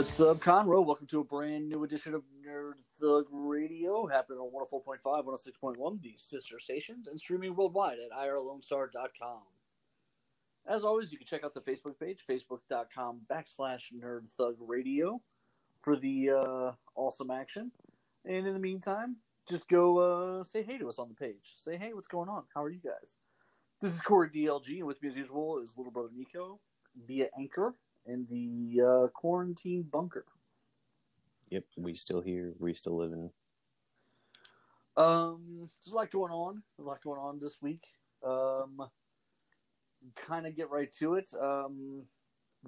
What's 0.00 0.18
up, 0.18 0.40
Conroe? 0.40 0.82
Welcome 0.82 1.08
to 1.08 1.20
a 1.20 1.24
brand 1.24 1.68
new 1.68 1.84
edition 1.84 2.14
of 2.14 2.22
Nerd 2.42 2.80
Thug 2.98 3.26
Radio, 3.30 4.06
happening 4.06 4.38
on 4.38 4.50
104.5, 4.50 5.26
106.1, 5.26 6.00
the 6.00 6.14
sister 6.16 6.58
stations, 6.58 7.06
and 7.06 7.20
streaming 7.20 7.54
worldwide 7.54 7.98
at 7.98 8.18
irlonestar.com. 8.18 9.42
As 10.66 10.84
always, 10.84 11.12
you 11.12 11.18
can 11.18 11.26
check 11.26 11.44
out 11.44 11.52
the 11.52 11.60
Facebook 11.60 12.00
page, 12.00 12.24
facebook.com 12.26 13.20
backslash 13.30 13.92
Nerd 13.94 14.30
Thug 14.38 14.54
Radio, 14.58 15.20
for 15.82 15.96
the 15.96 16.30
uh, 16.30 16.72
awesome 16.94 17.30
action. 17.30 17.70
And 18.24 18.46
in 18.46 18.54
the 18.54 18.58
meantime, 18.58 19.16
just 19.50 19.68
go 19.68 19.98
uh, 19.98 20.44
say 20.44 20.62
hey 20.62 20.78
to 20.78 20.88
us 20.88 20.98
on 20.98 21.10
the 21.10 21.14
page. 21.14 21.56
Say, 21.58 21.76
hey, 21.76 21.92
what's 21.92 22.08
going 22.08 22.30
on? 22.30 22.44
How 22.54 22.62
are 22.62 22.70
you 22.70 22.80
guys? 22.82 23.18
This 23.82 23.94
is 23.94 24.00
Corey 24.00 24.30
DLG, 24.30 24.78
and 24.78 24.86
with 24.86 25.02
me 25.02 25.10
as 25.10 25.16
usual 25.18 25.58
is 25.58 25.76
little 25.76 25.92
brother 25.92 26.08
Nico 26.16 26.58
via 27.06 27.28
Anchor 27.38 27.74
in 28.06 28.26
the 28.30 28.82
uh, 28.82 29.08
quarantine 29.08 29.82
bunker. 29.82 30.24
Yep, 31.50 31.64
we 31.76 31.94
still 31.94 32.20
here. 32.20 32.54
We 32.58 32.74
still 32.74 32.96
living. 32.96 33.30
Um, 34.96 35.68
there's 35.84 35.92
a 35.92 35.96
lot 35.96 36.10
going 36.10 36.32
on. 36.32 36.62
A 36.78 36.82
lot 36.82 37.02
going 37.02 37.18
on 37.18 37.38
this 37.38 37.56
week. 37.60 37.86
Um, 38.24 38.82
kind 40.14 40.46
of 40.46 40.56
get 40.56 40.70
right 40.70 40.90
to 40.92 41.14
it. 41.14 41.30
Um, 41.40 42.02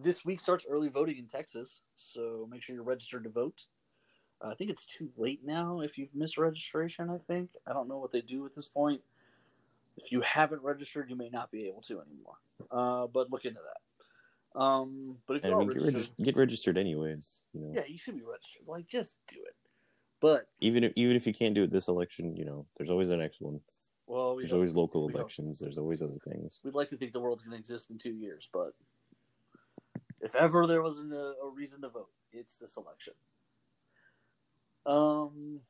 this 0.01 0.25
week 0.25 0.41
starts 0.41 0.67
early 0.69 0.89
voting 0.89 1.19
in 1.19 1.27
Texas, 1.27 1.83
so 1.97 2.49
make 2.51 2.63
sure 2.63 2.75
you're 2.75 2.85
registered 2.85 3.25
to 3.25 3.31
vote. 3.31 3.67
Uh, 4.43 4.49
I 4.49 4.55
think 4.55 4.71
it's 4.71 4.87
too 4.87 5.11
late 5.17 5.41
now 5.45 5.81
if 5.81 5.99
you've 5.99 6.15
missed 6.15 6.39
registration. 6.39 7.11
I 7.11 7.19
think 7.19 7.51
I 7.67 7.73
don't 7.73 7.89
know 7.89 7.99
what 7.99 8.11
they 8.11 8.23
do 8.23 8.47
at 8.47 8.55
this 8.55 8.69
point. 8.69 9.03
If 9.97 10.11
you 10.11 10.23
haven't 10.23 10.63
registered, 10.63 11.11
you 11.11 11.17
may 11.17 11.29
not 11.29 11.51
be 11.51 11.69
able 11.69 11.83
to 11.83 12.01
anymore. 12.01 12.37
Uh, 12.71 13.07
but 13.07 13.31
look 13.31 13.45
into 13.45 13.61
that. 13.61 13.81
Um, 14.55 15.17
but 15.27 15.39
if 15.39 15.45
you 15.45 15.55
I 15.55 15.59
mean, 15.59 15.69
get, 15.69 15.77
registered, 15.77 15.95
regis- 15.95 16.25
get 16.25 16.37
registered 16.37 16.79
anyways. 16.79 17.43
You 17.55 17.61
know, 17.63 17.73
yeah, 17.75 17.83
you 17.87 17.97
should 17.97 18.17
be 18.17 18.23
registered. 18.23 18.63
Like, 18.67 18.87
just 18.87 19.17
do 19.29 19.37
it. 19.47 19.55
But 20.21 20.47
even 20.61 20.85
if 20.85 20.93
even 20.95 21.17
if 21.17 21.27
you 21.27 21.33
can't 21.33 21.55
do 21.55 21.65
it 21.65 21.73
this 21.73 21.89
election, 21.89 22.37
you 22.37 22.45
know, 22.45 22.67
there's 22.77 22.91
always 22.91 23.09
the 23.09 23.17
next 23.17 23.41
one. 23.41 23.61
well, 24.07 24.37
we 24.37 24.43
There's 24.43 24.53
always 24.53 24.75
local 24.75 25.09
elections. 25.09 25.59
There's 25.59 25.79
always 25.79 26.01
other 26.01 26.19
things. 26.29 26.61
We'd 26.65 26.75
like 26.75 26.89
to 26.89 26.97
think 26.97 27.13
the 27.13 27.21
world's 27.21 27.43
going 27.43 27.53
to 27.53 27.59
exist 27.59 27.91
in 27.91 27.99
two 27.99 28.13
years, 28.13 28.49
but 28.53 28.75
if 30.21 30.35
ever 30.37 30.67
there 30.67 30.83
was 30.83 30.99
an, 30.99 31.13
a, 31.13 31.35
a 31.45 31.51
reason 31.53 31.81
to 31.83 31.89
vote, 31.89 32.11
it's 32.33 32.57
this 32.57 32.77
election. 32.77 33.15
Um, 34.87 35.61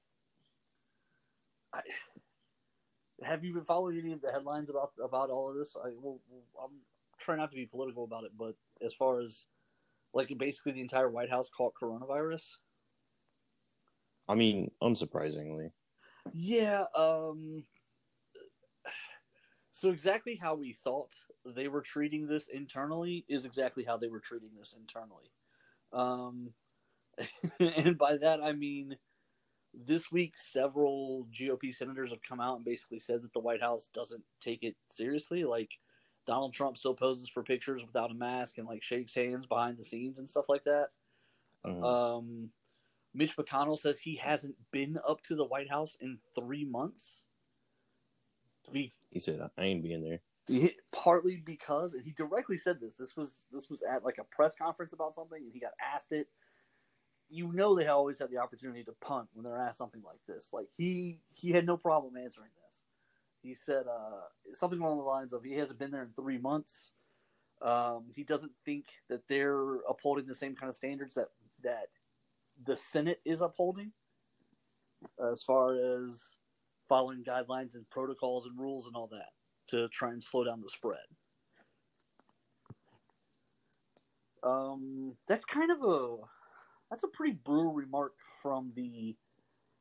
I, 1.73 1.81
have 3.23 3.45
you 3.45 3.55
been 3.55 3.65
following 3.65 3.99
any 3.99 4.13
of 4.13 4.21
the 4.21 4.33
headlines 4.33 4.71
about 4.71 4.93
about 5.03 5.31
all 5.31 5.51
of 5.51 5.57
this? 5.57 5.75
I 5.83 5.91
will. 6.01 6.21
I'm 6.63 6.73
trying 7.23 7.39
not 7.39 7.51
to 7.51 7.57
be 7.57 7.67
political 7.67 8.05
about 8.05 8.25
it, 8.25 8.33
but 8.37 8.55
as 8.85 8.93
far 8.95 9.21
as 9.21 9.47
like 10.15 10.33
basically 10.39 10.73
the 10.73 10.81
entire 10.81 11.09
White 11.09 11.31
House 11.31 11.49
caught 11.57 11.75
coronavirus. 11.81 12.43
I 14.29 14.35
mean, 14.35 14.71
unsurprisingly, 14.83 15.73
Yeah. 16.33 16.85
Um. 16.97 17.65
So 19.73 19.91
exactly 19.91 20.37
how 20.41 20.55
we 20.55 20.75
thought 20.75 21.13
they 21.45 21.67
were 21.67 21.81
treating 21.81 22.27
this 22.27 22.47
internally 22.47 23.25
is 23.29 23.45
exactly 23.45 23.85
how 23.85 23.97
they 23.97 24.09
were 24.09 24.21
treating 24.21 24.51
this 24.57 24.75
internally. 24.79 25.33
Um, 25.93 26.53
and 27.59 27.99
by 27.99 28.19
that 28.19 28.41
I 28.41 28.53
mean, 28.53 28.97
this 29.75 30.13
week 30.13 30.35
several 30.37 31.27
GOP 31.33 31.75
senators 31.75 32.11
have 32.11 32.23
come 32.23 32.41
out 32.41 32.57
and 32.57 32.65
basically 32.65 33.01
said 33.01 33.23
that 33.23 33.33
the 33.33 33.41
White 33.41 33.63
House 33.63 33.89
doesn't 33.93 34.23
take 34.41 34.63
it 34.63 34.77
seriously. 34.89 35.45
Like 35.45 35.71
Donald 36.27 36.55
Trump 36.55 36.77
still 36.79 36.95
poses 36.95 37.29
for 37.29 37.43
pictures 37.43 37.85
without 37.85 38.11
a 38.11 38.15
mask 38.15 38.59
and 38.59 38.67
like 38.67 38.83
shakes 38.83 39.15
hands 39.15 39.47
behind 39.47 39.77
the 39.79 39.85
scenes 39.85 40.19
and 40.19 40.29
stuff 40.29 40.49
like 40.49 40.65
that. 40.65 40.91
Mhm. 41.65 41.83
Um, 41.85 42.53
Mitch 43.15 43.37
McConnell 43.37 43.79
says 43.79 44.01
he 44.01 44.17
hasn't 44.17 44.57
been 44.71 44.99
up 45.07 45.23
to 45.25 45.35
the 45.35 45.45
White 45.45 45.69
House 45.69 45.97
in 46.01 46.19
three 46.35 46.65
months. 46.65 47.25
He, 48.73 48.95
he 49.11 49.21
said, 49.21 49.41
"I 49.57 49.63
ain't 49.63 49.83
being 49.83 50.03
there." 50.03 50.21
he- 50.47 50.79
partly 50.91 51.37
because, 51.37 51.95
and 51.95 52.05
he 52.05 52.13
directly 52.13 52.57
said 52.59 52.81
this. 52.81 52.97
This 52.97 53.17
was 53.17 53.47
this 53.53 53.69
was 53.69 53.83
at 53.83 54.05
like 54.05 54.19
a 54.19 54.25
press 54.25 54.55
conference 54.55 54.93
about 54.93 55.15
something, 55.15 55.43
and 55.43 55.53
he 55.53 55.61
got 55.61 55.73
asked 55.81 56.13
it. 56.13 56.29
You 57.29 57.53
know 57.53 57.75
they 57.75 57.87
always 57.87 58.19
have 58.19 58.31
the 58.31 58.39
opportunity 58.39 58.85
to 58.85 58.93
punt 59.01 59.29
when 59.33 59.45
they're 59.45 59.59
asked 59.59 59.79
something 59.79 60.03
like 60.03 60.21
this. 60.27 60.53
Like 60.53 60.69
he 60.73 61.21
he 61.35 61.51
had 61.51 61.67
no 61.67 61.77
problem 61.77 62.17
answering 62.17 62.51
this. 62.55 62.62
He 63.43 63.55
said 63.55 63.85
uh, 63.87 64.53
something 64.53 64.81
along 64.81 64.99
the 64.99 65.05
lines 65.05 65.33
of 65.33 65.45
he 65.45 65.55
hasn't 65.55 65.79
been 65.79 65.91
there 65.91 66.03
in 66.03 66.13
three 66.15 66.39
months. 66.39 66.93
Um, 67.61 68.07
he 68.15 68.25
doesn't 68.25 68.53
think 68.65 68.87
that 69.09 69.29
they're 69.29 69.77
upholding 69.89 70.27
the 70.27 70.35
same 70.35 70.55
kind 70.55 70.69
of 70.69 70.77
standards 70.77 71.15
that 71.15 71.29
that 71.63 71.89
the 72.65 72.77
Senate 72.77 73.21
is 73.25 73.41
upholding 73.41 73.93
as 75.33 75.43
far 75.43 75.75
as 75.75 76.39
following 76.89 77.25
guidelines 77.25 77.75
and 77.75 77.89
protocols 77.91 78.47
and 78.47 78.59
rules 78.59 78.87
and 78.87 78.95
all 78.95 79.09
that 79.09 79.31
to 79.69 79.89
try 79.89 80.11
and 80.11 80.23
slow 80.23 80.45
down 80.45 80.61
the 80.61 80.69
spread. 80.69 80.99
Um, 84.43 85.15
that's 85.29 85.45
kind 85.45 85.71
of 85.71 85.83
a 85.83 86.17
that's 86.91 87.05
a 87.05 87.09
pretty 87.09 87.39
brutal 87.45 87.73
remark 87.73 88.13
from 88.43 88.73
the 88.75 89.17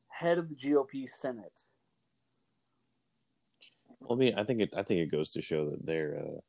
head 0.07 0.37
of 0.37 0.49
the 0.49 0.55
GOP 0.55 1.07
Senate. 1.09 1.63
Well, 4.01 4.17
I 4.17 4.19
mean, 4.19 4.33
I 4.37 4.43
think 4.43 4.61
it. 4.61 4.73
I 4.75 4.83
think 4.83 4.99
it 5.01 5.11
goes 5.11 5.31
to 5.33 5.41
show 5.41 5.69
that 5.69 5.85
there, 5.85 6.19
uh, 6.21 6.39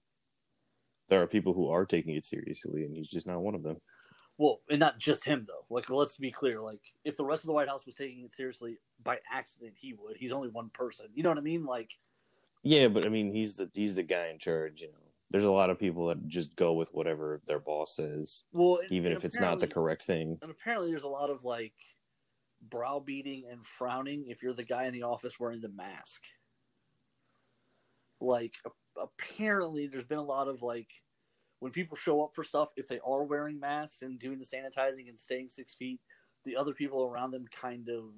there 1.09 1.23
are 1.23 1.27
people 1.27 1.53
who 1.53 1.69
are 1.69 1.85
taking 1.87 2.15
it 2.15 2.25
seriously, 2.25 2.85
and 2.85 2.97
he's 2.97 3.09
just 3.09 3.27
not 3.27 3.41
one 3.41 3.55
of 3.55 3.63
them. 3.63 3.77
Well, 4.39 4.61
and 4.71 4.81
not 4.81 4.99
just 4.99 5.25
him 5.25 5.45
though. 5.47 5.67
Like, 5.69 5.91
let's 5.91 6.17
be 6.17 6.31
clear. 6.31 6.61
Like, 6.61 6.81
if 7.05 7.17
the 7.17 7.25
rest 7.25 7.43
of 7.43 7.47
the 7.47 7.53
White 7.53 7.69
House 7.69 7.85
was 7.87 7.95
taking 7.95 8.25
it 8.25 8.33
seriously 8.33 8.79
by 9.03 9.19
accident, 9.33 9.75
he 9.79 9.93
would. 9.95 10.17
He's 10.17 10.33
only 10.33 10.49
one 10.49 10.71
person. 10.71 11.07
You 11.15 11.23
know 11.23 11.29
what 11.29 11.39
I 11.39 11.43
mean? 11.43 11.65
Like, 11.67 11.91
Yeah, 12.63 12.89
but 12.89 13.05
I 13.05 13.09
mean, 13.11 13.33
he's 13.33 13.55
the 13.55 13.71
he's 13.75 13.95
the 13.95 14.03
guy 14.03 14.29
in 14.29 14.39
charge. 14.39 14.81
You 14.81 14.89
know, 14.89 14.99
there's 15.31 15.45
a 15.45 15.51
lot 15.51 15.69
of 15.71 15.79
people 15.79 16.07
that 16.09 16.27
just 16.27 16.57
go 16.57 16.73
with 16.73 16.89
whatever 16.95 17.43
their 17.47 17.61
boss 17.61 17.95
says, 17.97 18.45
well, 18.53 18.79
and- 18.83 18.91
even 18.91 19.13
and 19.13 19.19
if 19.19 19.25
it's 19.27 19.39
not 19.39 19.61
the 19.61 19.67
correct 19.69 20.03
thing. 20.05 20.39
And 20.41 20.51
apparently, 20.51 20.91
there's 20.91 21.05
a 21.05 21.09
lot 21.09 21.29
of 21.31 21.45
like 21.45 21.75
browbeating 22.63 23.45
and 23.51 23.65
frowning 23.65 24.25
if 24.29 24.43
you're 24.43 24.53
the 24.55 24.65
guy 24.65 24.85
in 24.85 24.93
the 24.95 25.03
office 25.03 25.39
wearing 25.39 25.61
the 25.61 25.69
mask. 25.69 26.23
Like, 28.23 28.55
apparently, 28.97 29.87
there's 29.87 30.05
been 30.05 30.19
a 30.19 30.23
lot 30.23 30.49
of 30.49 30.63
like 30.63 30.89
when 31.59 31.73
people 31.73 31.97
show 31.97 32.25
up 32.25 32.35
for 32.35 32.43
stuff, 32.43 32.71
if 32.77 32.89
they 32.89 32.99
are 33.07 33.25
wearing 33.25 33.61
masks 33.61 34.03
and 34.03 34.19
doing 34.19 34.39
the 34.39 34.45
sanitizing 34.45 35.09
and 35.09 35.19
staying 35.19 35.49
six 35.49 35.75
feet, 35.75 36.01
the 36.45 36.57
other 36.57 36.73
people 36.73 37.05
around 37.05 37.31
them 37.31 37.47
kind 37.53 37.89
of 37.89 38.11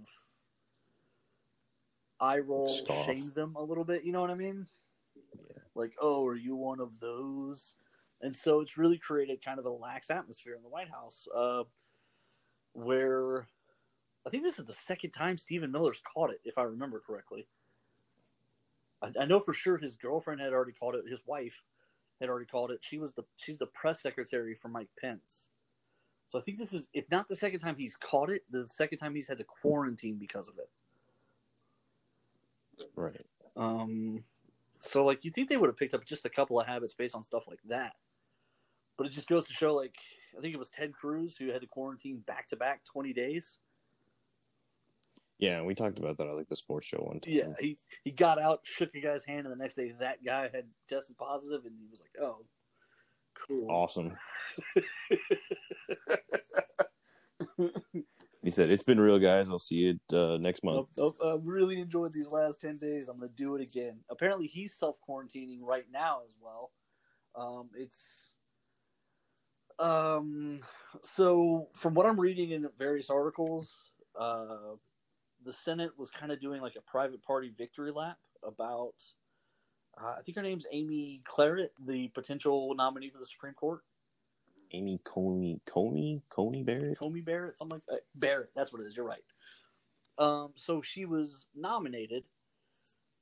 eye 2.20 2.38
roll, 2.38 2.68
Scoff. 2.68 3.04
shame 3.04 3.30
them 3.34 3.54
a 3.56 3.62
little 3.62 3.84
bit. 3.84 4.04
You 4.04 4.12
know 4.12 4.20
what 4.20 4.30
I 4.30 4.34
mean? 4.34 4.66
Yeah. 5.14 5.58
Like, 5.74 5.94
oh, 6.00 6.26
are 6.26 6.36
you 6.36 6.56
one 6.56 6.80
of 6.80 6.98
those? 7.00 7.76
And 8.22 8.34
so 8.34 8.60
it's 8.60 8.78
really 8.78 8.98
created 8.98 9.44
kind 9.44 9.58
of 9.58 9.66
a 9.66 9.70
lax 9.70 10.08
atmosphere 10.08 10.54
in 10.54 10.62
the 10.62 10.68
White 10.68 10.90
House, 10.90 11.28
uh, 11.36 11.64
where 12.72 13.46
I 14.26 14.30
think 14.30 14.42
this 14.42 14.58
is 14.58 14.64
the 14.64 14.72
second 14.72 15.10
time 15.10 15.36
Stephen 15.36 15.70
Miller's 15.70 16.00
caught 16.14 16.30
it, 16.30 16.40
if 16.44 16.56
I 16.56 16.62
remember 16.62 17.02
correctly. 17.06 17.46
I, 19.04 19.22
I 19.22 19.24
know 19.26 19.40
for 19.40 19.52
sure 19.52 19.76
his 19.76 19.94
girlfriend 19.94 20.40
had 20.40 20.52
already 20.52 20.72
called 20.72 20.94
it. 20.94 21.04
His 21.08 21.20
wife 21.26 21.62
had 22.20 22.28
already 22.28 22.46
called 22.46 22.70
it. 22.70 22.78
She 22.82 22.98
was 22.98 23.12
the 23.12 23.24
she's 23.36 23.58
the 23.58 23.66
press 23.66 24.00
secretary 24.00 24.54
for 24.54 24.68
Mike 24.68 24.90
Pence. 25.00 25.48
So 26.28 26.38
I 26.38 26.42
think 26.42 26.58
this 26.58 26.72
is 26.72 26.88
if 26.94 27.04
not 27.10 27.28
the 27.28 27.36
second 27.36 27.60
time 27.60 27.76
he's 27.76 27.96
caught 27.96 28.30
it, 28.30 28.42
the 28.50 28.66
second 28.66 28.98
time 28.98 29.14
he's 29.14 29.28
had 29.28 29.38
to 29.38 29.44
quarantine 29.44 30.16
because 30.16 30.48
of 30.48 30.58
it. 30.58 30.68
Right. 32.96 33.24
Um, 33.56 34.24
so 34.78 35.04
like 35.04 35.24
you 35.24 35.30
think 35.30 35.48
they 35.48 35.56
would 35.56 35.68
have 35.68 35.76
picked 35.76 35.94
up 35.94 36.04
just 36.04 36.24
a 36.24 36.30
couple 36.30 36.60
of 36.60 36.66
habits 36.66 36.94
based 36.94 37.14
on 37.14 37.22
stuff 37.22 37.44
like 37.48 37.60
that, 37.68 37.92
but 38.96 39.06
it 39.06 39.12
just 39.12 39.28
goes 39.28 39.46
to 39.46 39.52
show 39.52 39.74
like 39.74 39.96
I 40.36 40.40
think 40.40 40.54
it 40.54 40.58
was 40.58 40.70
Ted 40.70 40.92
Cruz 40.92 41.36
who 41.36 41.52
had 41.52 41.60
to 41.60 41.66
quarantine 41.66 42.18
back 42.26 42.48
to 42.48 42.56
back 42.56 42.84
twenty 42.84 43.12
days. 43.12 43.58
Yeah, 45.38 45.62
we 45.62 45.74
talked 45.74 45.98
about 45.98 46.18
that 46.18 46.28
I 46.28 46.32
like 46.32 46.48
the 46.48 46.56
sports 46.56 46.86
show 46.86 46.98
one 46.98 47.20
time. 47.20 47.34
Yeah, 47.34 47.52
he 47.58 47.78
he 48.04 48.12
got 48.12 48.40
out, 48.40 48.60
shook 48.64 48.94
a 48.94 49.00
guy's 49.00 49.24
hand, 49.24 49.46
and 49.46 49.52
the 49.52 49.62
next 49.62 49.74
day 49.74 49.92
that 50.00 50.24
guy 50.24 50.42
had 50.42 50.66
tested 50.88 51.18
positive, 51.18 51.64
and 51.64 51.74
he 51.78 51.86
was 51.90 52.00
like, 52.00 52.12
"Oh, 52.20 52.44
cool, 53.34 53.70
Awesome. 53.70 54.16
He 58.44 58.50
said, 58.50 58.70
"It's 58.70 58.84
been 58.84 59.00
real, 59.00 59.18
guys. 59.18 59.50
I'll 59.50 59.58
see 59.58 59.76
you 59.76 59.98
uh, 60.16 60.36
next 60.38 60.62
month." 60.62 60.88
I, 60.98 61.04
I, 61.04 61.28
I 61.30 61.36
really 61.42 61.80
enjoyed 61.80 62.12
these 62.12 62.28
last 62.28 62.60
10 62.60 62.76
days. 62.76 63.08
I'm 63.08 63.18
going 63.18 63.30
to 63.30 63.34
do 63.34 63.56
it 63.56 63.62
again. 63.62 64.00
Apparently, 64.10 64.46
he's 64.46 64.74
self 64.74 64.98
quarantining 65.08 65.60
right 65.62 65.86
now 65.90 66.20
as 66.26 66.34
well. 66.38 66.70
Um, 67.34 67.70
it's. 67.74 68.34
Um, 69.78 70.60
so, 71.02 71.68
from 71.74 71.94
what 71.94 72.04
I'm 72.04 72.20
reading 72.20 72.50
in 72.50 72.68
various 72.78 73.08
articles, 73.08 73.72
uh, 74.20 74.76
the 75.44 75.52
Senate 75.52 75.92
was 75.96 76.10
kind 76.10 76.32
of 76.32 76.40
doing 76.40 76.60
like 76.60 76.76
a 76.76 76.90
private 76.90 77.22
party 77.22 77.52
victory 77.56 77.92
lap 77.92 78.18
about. 78.42 78.94
Uh, 80.00 80.14
I 80.18 80.22
think 80.22 80.36
her 80.36 80.42
name's 80.42 80.66
Amy 80.72 81.20
Claret, 81.24 81.72
the 81.86 82.08
potential 82.08 82.74
nominee 82.74 83.10
for 83.10 83.18
the 83.18 83.26
Supreme 83.26 83.54
Court. 83.54 83.82
Amy 84.72 85.00
Coney, 85.04 85.60
Coney, 85.66 86.20
Coney 86.30 86.64
Barrett. 86.64 86.98
Coney 86.98 87.20
Barrett, 87.20 87.56
something 87.56 87.76
like 87.76 87.86
that. 87.86 88.00
Barrett, 88.16 88.50
that's 88.56 88.72
what 88.72 88.82
it 88.82 88.86
is. 88.86 88.96
You're 88.96 89.06
right. 89.06 89.22
Um, 90.18 90.52
so 90.56 90.82
she 90.82 91.04
was 91.06 91.46
nominated, 91.54 92.24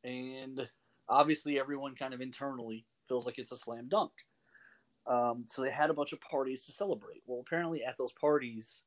and 0.03 0.67
obviously 1.09 1.59
everyone 1.59 1.95
kind 1.95 2.15
of 2.15 2.21
internally 2.21 2.87
feels 3.09 3.27
like 3.27 3.39
it's 3.39 3.53
a 3.53 3.57
slam 3.57 3.89
dunk. 3.89 4.13
Um, 5.07 5.45
so 5.49 5.63
they 5.63 5.71
had 5.71 5.91
a 5.91 5.95
bunch 5.95 6.13
of 6.13 6.21
parties 6.21 6.63
to 6.63 6.73
celebrate. 6.73 7.23
Well, 7.27 7.43
apparently 7.47 7.83
at 7.85 7.99
those 7.99 8.13
parties, 8.13 8.83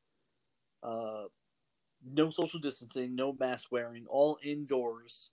uh, 0.81 1.25
no 2.13 2.29
social 2.29 2.59
distancing, 2.59 3.15
no 3.15 3.35
mask 3.39 3.71
wearing, 3.71 4.05
all 4.07 4.37
indoors, 4.43 5.29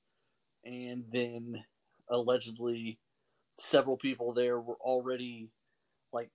and 0.65 1.05
then 1.13 1.63
allegedly 2.09 2.99
several 3.59 3.97
people 3.97 4.33
there 4.33 4.61
were 4.61 4.77
already 4.81 5.49
like 6.13 6.31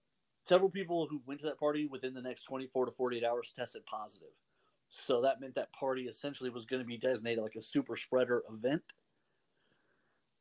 several 0.45 0.69
people 0.69 1.07
who 1.09 1.21
went 1.25 1.39
to 1.39 1.45
that 1.45 1.59
party 1.59 1.87
within 1.87 2.13
the 2.13 2.21
next 2.21 2.43
24 2.43 2.85
to 2.85 2.91
48 2.91 3.23
hours 3.23 3.53
tested 3.55 3.85
positive. 3.85 4.29
So 4.89 5.21
that 5.21 5.41
meant 5.41 5.55
that 5.55 5.73
party 5.73 6.03
essentially 6.03 6.49
was 6.49 6.65
going 6.65 6.81
to 6.81 6.87
be 6.87 6.97
designated 6.97 7.43
like 7.43 7.55
a 7.55 7.61
super 7.61 7.97
spreader 7.97 8.43
event. 8.51 8.83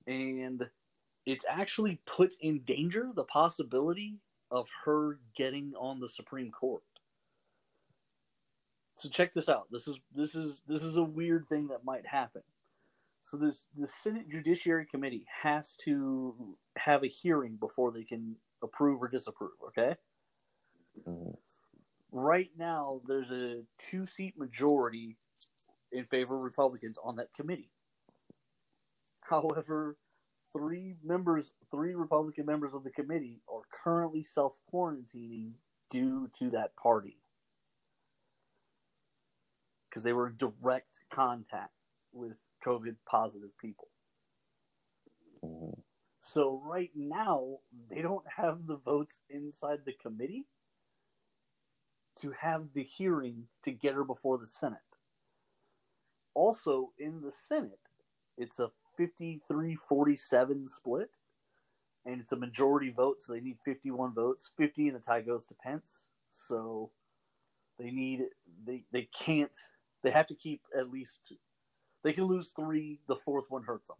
And 0.06 0.64
it's 1.24 1.44
actually 1.48 2.00
put 2.06 2.34
in 2.40 2.60
danger 2.60 3.10
the 3.14 3.24
possibility 3.24 4.18
of 4.52 4.68
her 4.84 5.18
getting 5.36 5.72
on 5.76 5.98
the 5.98 6.08
Supreme 6.08 6.52
Court. 6.52 6.84
So 8.96 9.10
check 9.10 9.34
this 9.34 9.48
out. 9.48 9.66
This 9.70 9.86
is 9.86 9.98
this 10.14 10.34
is 10.34 10.62
this 10.66 10.82
is 10.82 10.96
a 10.96 11.02
weird 11.02 11.48
thing 11.48 11.68
that 11.68 11.84
might 11.84 12.06
happen. 12.06 12.42
So 13.22 13.36
this 13.36 13.64
the 13.76 13.86
Senate 13.86 14.28
Judiciary 14.30 14.86
Committee 14.86 15.26
has 15.42 15.76
to 15.84 16.56
have 16.78 17.04
a 17.04 17.08
hearing 17.08 17.56
before 17.56 17.92
they 17.92 18.04
can 18.04 18.36
approve 18.62 19.02
or 19.02 19.08
disapprove. 19.08 19.52
Okay. 19.68 19.96
Mm-hmm. 21.06 21.32
Right 22.12 22.50
now, 22.56 23.02
there's 23.06 23.30
a 23.30 23.62
two-seat 23.90 24.38
majority 24.38 25.18
in 25.92 26.06
favor 26.06 26.36
of 26.36 26.44
Republicans 26.44 26.96
on 27.04 27.16
that 27.16 27.34
committee. 27.34 27.68
However, 29.20 29.98
three 30.56 30.94
members, 31.04 31.52
three 31.70 31.94
Republican 31.94 32.46
members 32.46 32.72
of 32.72 32.84
the 32.84 32.90
committee, 32.90 33.42
are 33.52 33.62
currently 33.84 34.22
self 34.22 34.54
quarantining 34.72 35.50
due 35.90 36.30
to 36.38 36.48
that 36.50 36.74
party 36.76 37.18
because 39.96 40.04
they 40.04 40.12
were 40.12 40.26
in 40.26 40.36
direct 40.36 41.00
contact 41.08 41.72
with 42.12 42.36
COVID 42.62 42.96
positive 43.06 43.56
people. 43.56 43.88
Mhm. 45.42 45.84
So 46.18 46.58
right 46.58 46.94
now 46.94 47.60
they 47.72 48.02
don't 48.02 48.28
have 48.32 48.66
the 48.66 48.76
votes 48.76 49.22
inside 49.30 49.86
the 49.86 49.94
committee 49.94 50.48
to 52.16 52.32
have 52.32 52.74
the 52.74 52.82
hearing 52.82 53.48
to 53.62 53.72
get 53.72 53.94
her 53.94 54.04
before 54.04 54.36
the 54.36 54.46
Senate. 54.46 54.98
Also 56.34 56.92
in 56.98 57.22
the 57.22 57.30
Senate, 57.30 57.88
it's 58.36 58.58
a 58.58 58.72
53-47 58.98 60.68
split 60.68 61.16
and 62.04 62.20
it's 62.20 62.32
a 62.32 62.36
majority 62.36 62.90
vote 62.90 63.22
so 63.22 63.32
they 63.32 63.40
need 63.40 63.60
51 63.64 64.12
votes. 64.12 64.52
50 64.58 64.88
and 64.88 64.96
the 64.96 65.00
tie 65.00 65.22
goes 65.22 65.46
to 65.46 65.54
Pence. 65.54 66.10
So 66.28 66.92
they 67.78 67.90
need 67.90 68.28
they 68.62 68.84
they 68.90 69.04
can't 69.06 69.56
they 70.06 70.12
have 70.12 70.28
to 70.28 70.36
keep 70.36 70.62
at 70.78 70.90
least 70.90 71.20
two. 71.28 71.36
they 72.04 72.14
can 72.14 72.24
lose 72.24 72.52
3, 72.56 73.00
the 73.08 73.16
fourth 73.16 73.46
one 73.50 73.64
hurts 73.64 73.88
them. 73.88 73.98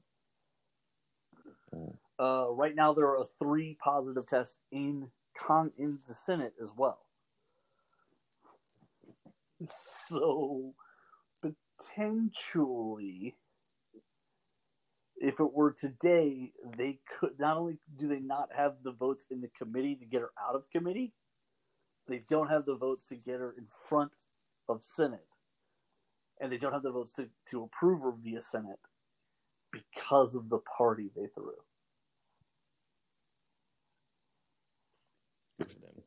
Mhm. 1.74 1.98
Uh, 2.18 2.52
right 2.52 2.74
now, 2.74 2.94
there 2.94 3.08
are 3.08 3.24
three 3.40 3.74
positive 3.76 4.26
tests 4.26 4.60
in 4.72 5.12
con 5.36 5.72
in 5.76 6.02
the 6.08 6.14
Senate 6.14 6.54
as 6.60 6.72
well. 6.74 7.06
So 9.64 10.76
potentially, 11.42 13.36
if 15.16 15.40
it 15.40 15.52
were 15.52 15.72
today, 15.72 16.54
they 16.64 17.00
could 17.08 17.38
not 17.40 17.56
only 17.58 17.78
do 17.96 18.08
they 18.08 18.20
not 18.20 18.52
have 18.54 18.82
the 18.84 18.92
votes 18.92 19.26
in 19.30 19.40
the 19.42 19.48
committee 19.48 19.96
to 19.96 20.06
get 20.06 20.22
her 20.22 20.32
out 20.40 20.56
of 20.56 20.70
committee, 20.70 21.14
they 22.08 22.20
don't 22.20 22.48
have 22.50 22.66
the 22.66 22.76
votes 22.76 23.06
to 23.06 23.16
get 23.16 23.40
her 23.40 23.52
in 23.52 23.68
front 23.68 24.18
of 24.68 24.84
Senate, 24.84 25.25
and 26.40 26.52
they 26.52 26.58
don't 26.58 26.72
have 26.72 26.82
the 26.82 26.90
votes 26.92 27.12
to, 27.12 27.28
to 27.50 27.62
approve 27.64 28.02
her 28.02 28.12
via 28.12 28.40
Senate 28.40 28.78
because 29.72 30.34
of 30.34 30.48
the 30.48 30.58
party 30.78 31.10
they 31.16 31.26
threw. 31.34 31.52
Good 35.58 35.70
for 35.70 35.80
them. 35.80 36.02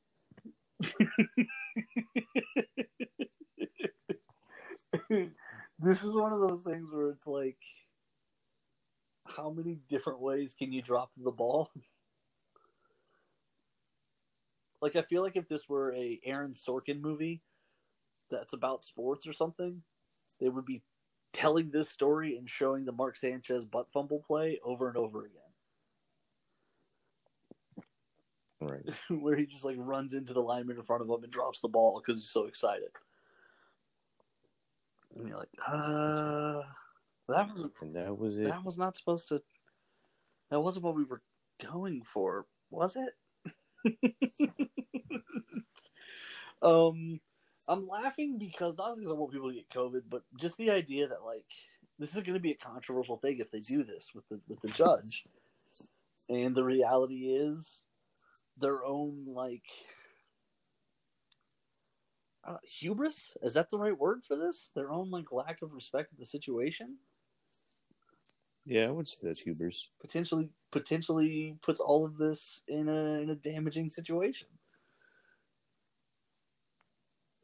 this 5.80 6.04
is 6.04 6.14
one 6.14 6.34
of 6.34 6.42
those 6.42 6.64
things 6.64 6.90
where 6.92 7.10
it's 7.10 7.28
like, 7.28 7.58
how 9.28 9.50
many 9.50 9.80
different 9.90 10.20
ways 10.22 10.56
can 10.58 10.72
you 10.72 10.82
drop 10.82 11.12
the 11.18 11.32
ball? 11.32 11.72
Like, 14.82 14.96
I 14.96 15.02
feel 15.02 15.24
like 15.24 15.36
if 15.36 15.48
this 15.50 15.68
were 15.68 15.94
a 15.94 16.20
Aaron 16.24 16.54
Sorkin 16.54 17.02
movie 17.02 17.42
that's 18.32 18.54
about 18.54 18.84
sports 18.84 19.28
or 19.28 19.34
something, 19.34 19.84
they 20.40 20.50
would 20.50 20.66
be 20.66 20.82
telling 21.34 21.70
this 21.72 21.90
story 21.90 22.38
and 22.38 22.50
showing 22.50 22.86
the 22.86 22.92
Mark 22.92 23.16
Sanchez 23.16 23.64
butt 23.66 23.92
fumble 23.92 24.24
play 24.26 24.60
over 24.64 24.88
and 24.88 24.98
over 24.98 25.26
again, 25.26 25.42
Right. 28.62 28.86
where 29.22 29.36
he 29.38 29.46
just 29.46 29.64
like 29.64 29.78
runs 29.80 30.14
into 30.14 30.34
the 30.34 30.42
lineman 30.42 30.78
in 30.78 30.84
front 30.84 31.02
of 31.02 31.10
him 31.10 31.24
and 31.24 31.32
drops 31.32 31.62
the 31.62 31.68
ball 31.68 32.02
because 32.02 32.22
he's 32.22 32.30
so 32.32 32.46
excited. 32.46 32.90
And 35.16 35.28
you're 35.28 35.38
like, 35.38 35.50
uh, 35.68 36.62
that 37.30 37.52
was 37.52 37.66
And 37.82 37.96
that 37.96 38.18
was 38.18 38.38
it. 38.38 38.46
that 38.46 38.64
was 38.64 38.78
not 38.78 38.96
supposed 38.98 39.30
to. 39.30 39.42
That 40.52 40.60
wasn't 40.60 40.86
what 40.86 40.96
we 40.96 41.04
were 41.04 41.22
going 41.64 42.02
for, 42.04 42.46
was 42.72 42.98
it? 42.98 43.14
um, 46.62 47.20
I'm 47.70 47.88
laughing 47.88 48.40
because 48.40 48.78
not 48.78 48.98
because 48.98 49.12
I 49.12 49.16
want 49.16 49.34
people 49.34 49.50
to 49.50 49.56
get 49.56 49.70
COVID, 49.72 50.04
but 50.10 50.24
just 50.40 50.58
the 50.58 50.72
idea 50.72 51.08
that 51.10 51.24
like 51.26 51.46
this 52.00 52.16
is 52.16 52.24
going 52.24 52.36
to 52.36 52.42
be 52.42 52.52
a 52.54 52.58
controversial 52.58 53.18
thing 53.18 53.40
if 53.40 53.52
they 53.52 53.62
do 53.62 53.86
this 53.86 54.12
with 54.16 54.28
the 54.30 54.42
with 54.50 54.62
the 54.62 54.70
judge, 54.70 55.26
and 56.30 56.56
the 56.56 56.66
reality 56.66 57.28
is 57.36 57.86
their 58.58 58.86
own 58.86 59.26
like 59.28 59.66
uh, 62.46 62.58
hubris. 62.64 63.38
Is 63.44 63.54
that 63.56 63.70
the 63.72 63.80
right 63.80 63.98
word 63.98 64.26
for 64.26 64.38
this? 64.38 64.72
Their 64.76 64.92
own 64.92 65.12
like 65.12 65.32
lack 65.32 65.62
of 65.64 65.74
respect 65.74 66.12
of 66.14 66.20
the 66.20 66.26
situation 66.26 66.98
Yeah, 68.66 68.88
I 68.88 68.92
would 68.92 69.08
say 69.10 69.18
that's 69.24 69.42
hubris. 69.42 69.90
potentially 70.02 70.52
potentially 70.72 71.58
puts 71.62 71.80
all 71.80 72.06
of 72.06 72.18
this 72.18 72.64
in 72.68 72.90
a 72.90 73.22
in 73.22 73.30
a 73.30 73.36
damaging 73.36 73.90
situation. 73.90 74.50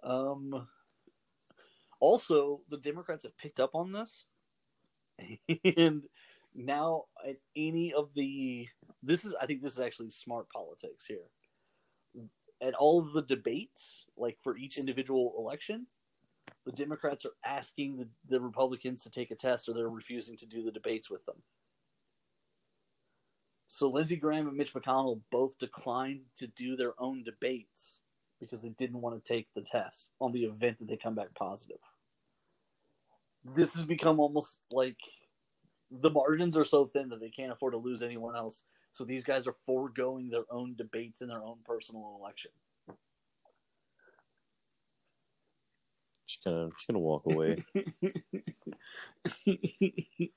Um 0.05 0.67
also 1.99 2.61
the 2.69 2.77
Democrats 2.77 3.23
have 3.23 3.37
picked 3.37 3.59
up 3.59 3.71
on 3.73 3.91
this 3.91 4.25
and 5.77 6.03
now 6.53 7.03
at 7.27 7.37
any 7.55 7.93
of 7.93 8.09
the 8.15 8.67
this 9.03 9.25
is 9.25 9.35
I 9.39 9.45
think 9.45 9.61
this 9.61 9.73
is 9.73 9.79
actually 9.79 10.09
smart 10.09 10.49
politics 10.49 11.05
here. 11.05 11.29
At 12.61 12.73
all 12.73 12.99
of 12.99 13.11
the 13.13 13.21
debates, 13.21 14.05
like 14.15 14.37
for 14.41 14.57
each 14.57 14.77
individual 14.77 15.33
election, 15.37 15.87
the 16.65 16.71
Democrats 16.71 17.25
are 17.25 17.35
asking 17.45 17.97
the, 17.97 18.07
the 18.29 18.39
Republicans 18.39 19.03
to 19.03 19.09
take 19.09 19.31
a 19.31 19.35
test 19.35 19.67
or 19.67 19.73
they're 19.73 19.89
refusing 19.89 20.37
to 20.37 20.45
do 20.45 20.63
the 20.63 20.71
debates 20.71 21.09
with 21.09 21.25
them. 21.25 21.35
So 23.67 23.89
Lindsey 23.89 24.15
Graham 24.15 24.47
and 24.47 24.55
Mitch 24.55 24.73
McConnell 24.73 25.21
both 25.31 25.57
declined 25.57 26.21
to 26.37 26.47
do 26.47 26.75
their 26.75 26.93
own 26.99 27.23
debates 27.23 27.99
because 28.39 28.61
they 28.61 28.69
didn't 28.69 29.01
want 29.01 29.15
to 29.23 29.33
take 29.33 29.53
the 29.53 29.61
test 29.61 30.07
on 30.19 30.31
the 30.31 30.43
event 30.43 30.79
that 30.79 30.87
they 30.87 30.97
come 30.97 31.15
back 31.15 31.33
positive. 31.35 31.79
This 33.43 33.73
has 33.75 33.83
become 33.83 34.19
almost 34.19 34.59
like 34.71 34.97
the 35.91 36.09
margins 36.09 36.57
are 36.57 36.65
so 36.65 36.85
thin 36.85 37.09
that 37.09 37.19
they 37.19 37.29
can't 37.29 37.51
afford 37.51 37.73
to 37.73 37.77
lose 37.77 38.01
anyone 38.01 38.35
else. 38.35 38.63
So 38.91 39.03
these 39.03 39.23
guys 39.23 39.45
are 39.47 39.55
foregoing 39.65 40.29
their 40.29 40.45
own 40.49 40.75
debates 40.75 41.21
in 41.21 41.27
their 41.27 41.43
own 41.43 41.57
personal 41.65 42.17
election. 42.19 42.51
Just 46.27 46.43
gonna, 46.43 46.69
just 46.69 46.87
gonna 46.87 46.99
walk 46.99 47.23
away. 47.25 47.63
and 49.45 50.31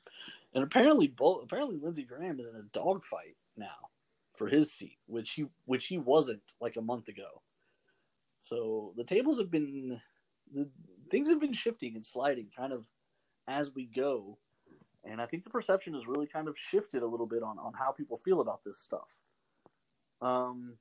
apparently, 0.55 1.09
both 1.09 1.45
apparently 1.45 1.79
Lindsey 1.79 2.03
Graham 2.05 2.41
is 2.41 2.47
in 2.47 2.57
a 2.57 2.63
dogfight 2.73 3.37
now 3.57 3.89
for 4.37 4.49
his 4.49 4.73
seat, 4.73 4.99
which 5.07 5.33
he 5.33 5.47
which 5.65 5.87
he 5.87 5.99
wasn't 5.99 6.43
like 6.61 6.77
a 6.77 6.83
month 6.83 7.09
ago. 7.09 7.43
So 8.49 8.95
the 8.97 9.05
tables 9.05 9.39
have 9.39 9.51
been 9.51 10.01
the 10.53 10.69
things 11.11 11.29
have 11.29 11.41
been 11.41 11.53
shifting 11.53 11.97
and 11.97 12.07
sliding 12.07 12.49
kind 12.57 12.73
of 12.73 12.85
as 13.47 13.75
we 13.75 13.85
go, 13.85 14.39
and 15.05 15.21
I 15.21 15.27
think 15.27 15.45
the 15.45 15.51
perception 15.51 15.93
has 15.95 16.07
really 16.07 16.27
kind 16.27 16.49
of 16.49 16.57
shifted 16.57 17.03
a 17.03 17.07
little 17.07 17.27
bit 17.27 17.43
on 17.43 17.59
on 17.59 17.75
how 17.75 17.93
people 17.93 18.17
feel 18.17 18.41
about 18.41 18.65
this 18.65 18.79
stuff. 18.79 19.17
Um, 20.23 20.79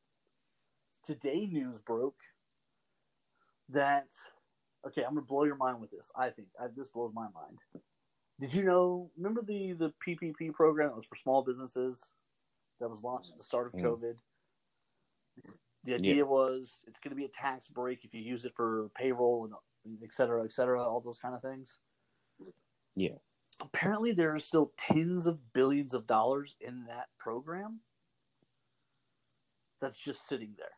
today 1.06 1.46
news 1.46 1.80
broke 1.80 2.20
that 3.70 4.08
okay, 4.86 5.04
I'm 5.04 5.16
gonna 5.16 5.22
blow 5.26 5.44
your 5.44 5.58
mind 5.58 5.82
with 5.82 5.92
this. 5.92 6.10
I 6.16 6.30
think 6.30 6.48
I, 6.60 6.68
this 6.74 6.88
blows 6.88 7.12
my 7.14 7.28
mind. 7.34 7.60
Did 8.40 8.54
you 8.54 8.64
know? 8.64 9.12
Remember 9.18 9.42
the 9.42 9.74
the 9.74 9.94
PPP 10.08 10.54
program 10.54 10.90
that 10.90 10.96
was 10.96 11.06
for 11.06 11.18
small 11.18 11.44
businesses 11.44 12.14
that 12.80 12.90
was 12.90 13.04
launched 13.04 13.32
at 13.32 13.38
the 13.38 13.44
start 13.44 13.68
of 13.68 13.74
Mm. 13.74 13.84
COVID. 13.84 14.16
The 15.88 15.96
idea 15.96 16.16
Yeah. 16.16 16.24
was 16.24 16.84
it's 16.86 17.00
going 17.00 17.12
to 17.12 17.16
be 17.16 17.24
a 17.24 17.30
tax 17.30 17.70
break 17.70 18.04
if 18.04 18.14
you 18.14 18.20
use 18.22 18.44
it 18.44 18.54
for 18.54 18.90
payroll 18.90 19.46
and 19.46 20.04
et 20.04 20.12
cetera, 20.12 20.44
et 20.44 20.52
cetera, 20.52 20.84
all 20.84 21.00
those 21.00 21.18
kind 21.18 21.34
of 21.34 21.42
things. 21.42 21.80
Yeah. 22.94 23.20
Apparently, 23.62 24.12
there 24.12 24.34
are 24.34 24.40
still 24.40 24.74
tens 24.76 25.28
of 25.28 25.54
billions 25.54 25.94
of 25.94 26.06
dollars 26.06 26.58
in 26.60 26.84
that 26.88 27.08
program 27.18 27.80
that's 29.80 29.98
just 29.98 30.28
sitting 30.28 30.56
there. 30.58 30.78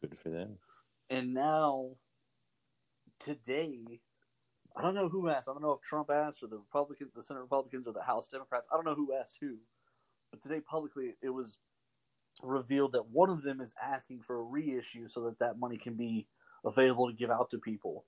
Good 0.00 0.18
for 0.18 0.30
them. 0.30 0.58
And 1.08 1.32
now, 1.32 1.96
today, 3.20 4.00
I 4.76 4.82
don't 4.82 4.94
know 4.94 5.08
who 5.08 5.28
asked. 5.28 5.48
I 5.48 5.52
don't 5.52 5.62
know 5.62 5.72
if 5.72 5.80
Trump 5.80 6.10
asked 6.10 6.42
or 6.42 6.46
the 6.46 6.58
Republicans, 6.58 7.12
the 7.14 7.22
Senate 7.22 7.40
Republicans, 7.40 7.86
or 7.86 7.92
the 7.92 8.02
House 8.02 8.28
Democrats. 8.28 8.68
I 8.72 8.76
don't 8.76 8.86
know 8.86 8.94
who 8.94 9.14
asked 9.14 9.38
who. 9.40 9.56
But 10.30 10.42
today, 10.42 10.60
publicly, 10.60 11.14
it 11.22 11.30
was 11.30 11.58
revealed 12.42 12.92
that 12.92 13.10
one 13.10 13.30
of 13.30 13.42
them 13.42 13.60
is 13.60 13.74
asking 13.82 14.22
for 14.22 14.38
a 14.38 14.42
reissue 14.42 15.08
so 15.08 15.24
that 15.24 15.38
that 15.40 15.58
money 15.58 15.76
can 15.76 15.94
be 15.94 16.26
available 16.64 17.08
to 17.08 17.16
give 17.16 17.30
out 17.30 17.50
to 17.50 17.58
people. 17.58 18.04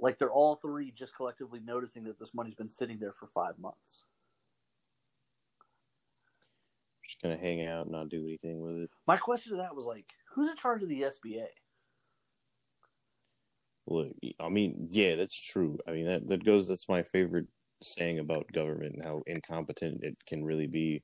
Like 0.00 0.18
they're 0.18 0.32
all 0.32 0.56
three 0.56 0.92
just 0.92 1.14
collectively 1.14 1.60
noticing 1.62 2.04
that 2.04 2.18
this 2.18 2.34
money's 2.34 2.54
been 2.54 2.70
sitting 2.70 2.98
there 2.98 3.12
for 3.12 3.26
five 3.26 3.58
months. 3.58 4.04
Just 7.06 7.20
gonna 7.20 7.36
hang 7.36 7.66
out 7.66 7.82
and 7.82 7.92
not 7.92 8.08
do 8.08 8.24
anything 8.24 8.60
with 8.60 8.84
it. 8.84 8.90
My 9.06 9.16
question 9.16 9.52
to 9.52 9.58
that 9.58 9.74
was 9.74 9.84
like, 9.84 10.06
who's 10.32 10.48
in 10.48 10.56
charge 10.56 10.82
of 10.82 10.88
the 10.88 11.02
SBA? 11.02 11.46
Look, 13.90 14.12
I 14.38 14.48
mean, 14.48 14.88
yeah, 14.90 15.16
that's 15.16 15.36
true. 15.36 15.78
I 15.86 15.90
mean, 15.90 16.06
that 16.06 16.28
that 16.28 16.44
goes. 16.44 16.68
That's 16.68 16.88
my 16.88 17.02
favorite 17.02 17.46
saying 17.82 18.18
about 18.18 18.52
government 18.52 18.94
and 18.94 19.04
how 19.04 19.22
incompetent 19.26 20.04
it 20.04 20.16
can 20.26 20.44
really 20.44 20.66
be. 20.66 21.02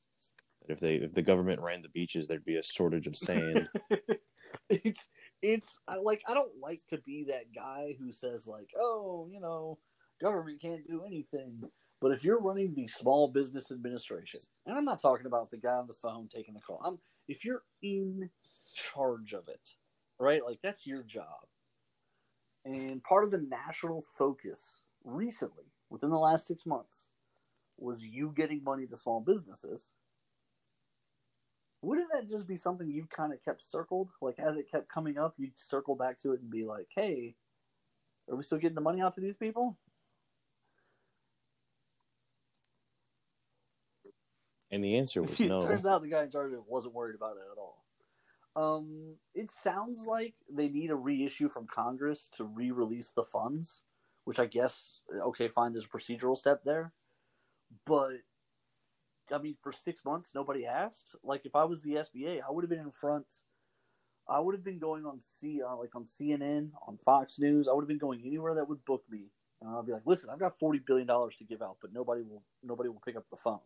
That 0.63 0.75
if 0.75 0.81
they 0.81 0.97
if 0.97 1.13
the 1.13 1.23
government 1.23 1.61
ran 1.61 1.83
the 1.83 1.89
beaches, 1.89 2.29
there'd 2.29 2.45
be 2.45 2.57
a 2.57 2.63
shortage 2.63 3.07
of 3.07 3.17
sand. 3.17 3.69
it's 4.71 5.09
it's 5.43 5.79
I 5.89 5.97
like 5.97 6.23
I 6.29 6.35
don't 6.35 6.61
like 6.61 6.81
to 6.89 6.99
be 6.99 7.27
that 7.29 7.53
guy 7.55 7.97
who 7.99 8.13
says 8.13 8.47
like, 8.47 8.71
oh, 8.79 9.29
you 9.31 9.41
know, 9.41 9.79
government 10.21 10.61
can't 10.63 10.87
do 10.87 11.03
anything. 11.05 11.63
But 12.01 12.13
if 12.13 12.25
you're 12.25 12.41
running 12.41 12.75
the 12.75 12.87
small 12.87 13.29
business 13.29 13.71
administration, 13.71 14.41
and 14.67 14.77
I'm 14.77 14.85
not 14.85 15.01
talking 15.01 15.27
about 15.27 15.51
the 15.51 15.57
guy 15.57 15.75
on 15.75 15.87
the 15.87 15.95
phone 15.95 16.29
taking 16.33 16.55
the 16.55 16.61
call. 16.61 16.81
I'm 16.85 16.99
if 17.27 17.45
you're 17.45 17.63
in 17.83 18.31
charge 18.75 19.33
of 19.33 19.49
it, 19.49 19.71
right? 20.21 20.45
Like 20.45 20.61
that's 20.63 20.87
your 20.87 21.03
job. 21.03 21.47
And 22.67 23.03
part 23.03 23.25
of 23.25 23.31
the 23.31 23.39
national 23.39 24.03
focus 24.03 24.83
recently, 25.05 25.65
within 25.89 26.11
the 26.11 26.19
last 26.19 26.47
six 26.47 26.67
months, 26.67 27.11
was 27.79 28.05
you 28.05 28.35
getting 28.37 28.63
money 28.63 28.87
to 28.87 28.97
small 28.97 29.21
businesses 29.21 29.93
wouldn't 31.87 32.09
that 32.13 32.29
just 32.29 32.49
be 32.49 32.57
something 32.57 32.91
you 32.91 33.07
kind 33.07 33.33
of 33.33 33.45
kept 33.45 33.63
circled? 33.63 34.09
Like 34.21 34.41
as 34.41 34.57
it 34.57 34.71
kept 34.71 34.89
coming 34.89 35.19
up, 35.19 35.35
you'd 35.39 35.57
circle 35.59 35.95
back 35.95 36.19
to 36.19 36.33
it 36.33 36.41
and 36.41 36.51
be 36.51 36.65
like, 36.65 36.89
"Hey, 36.95 37.37
are 38.29 38.35
we 38.35 38.43
still 38.43 38.59
getting 38.59 38.75
the 38.75 38.81
money 38.81 39.01
out 39.01 39.15
to 39.15 39.21
these 39.21 39.37
people?" 39.37 39.79
and 44.73 44.83
the 44.83 44.97
answer 44.97 45.23
was 45.23 45.41
it 45.41 45.47
no. 45.47 45.63
turns 45.63 45.87
out 45.87 46.03
the 46.03 46.09
guy 46.09 46.25
in 46.25 46.31
charge 46.31 46.53
wasn't 46.67 46.93
worried 46.93 47.15
about 47.15 47.37
it 47.37 47.45
at 47.53 47.59
all. 47.59 47.86
Um, 48.57 49.17
it 49.35 49.51
sounds 49.51 50.07
like 50.07 50.35
they 50.51 50.69
need 50.69 50.91
a 50.91 50.97
reissue 50.97 51.51
from 51.51 51.67
Congress 51.67 52.29
to 52.37 52.45
re-release 52.45 53.11
the 53.11 53.25
funds, 53.25 53.83
which 54.25 54.39
I 54.39 54.47
guess 54.47 55.03
okay, 55.27 55.49
fine. 55.49 55.73
There's 55.73 55.85
a 55.85 55.89
procedural 55.89 56.37
step 56.37 56.63
there, 56.65 56.95
but 57.85 58.15
I 59.31 59.39
mean, 59.39 59.57
for 59.63 59.73
six 59.73 60.05
months 60.07 60.31
nobody 60.35 60.65
asked. 60.65 61.15
Like 61.23 61.45
if 61.45 61.55
I 61.55 61.65
was 61.65 61.83
the 61.83 61.97
SBA, 61.97 62.41
I 62.49 62.51
would 62.51 62.65
have 62.65 62.71
been 62.71 62.81
in 62.81 62.91
front. 62.91 63.27
I 64.29 64.41
would 64.41 64.55
have 64.55 64.65
been 64.65 64.79
going 64.79 65.05
on 65.05 65.21
C, 65.21 65.61
uh, 65.63 65.77
like 65.77 65.95
on 65.95 66.05
CNN, 66.05 66.71
on 66.89 66.99
Fox 67.05 67.39
News. 67.39 67.69
I 67.69 67.75
would 67.75 67.83
have 67.83 67.89
been 67.89 67.99
going 67.99 68.23
anywhere 68.27 68.55
that 68.55 68.69
would 68.69 68.85
book 68.87 69.05
me, 69.11 69.27
and 69.61 69.71
I'd 69.71 69.87
be 69.87 69.93
like, 69.93 70.03
"Listen, 70.07 70.31
I've 70.31 70.41
got 70.41 70.59
forty 70.59 70.81
billion 70.85 71.07
dollars 71.07 71.37
to 71.37 71.45
give 71.45 71.61
out, 71.61 71.77
but 71.83 71.93
nobody 71.93 72.23
will, 72.23 72.43
nobody 72.65 72.89
will 72.89 73.03
pick 73.05 73.17
up 73.17 73.29
the 73.29 73.37
phone." 73.37 73.61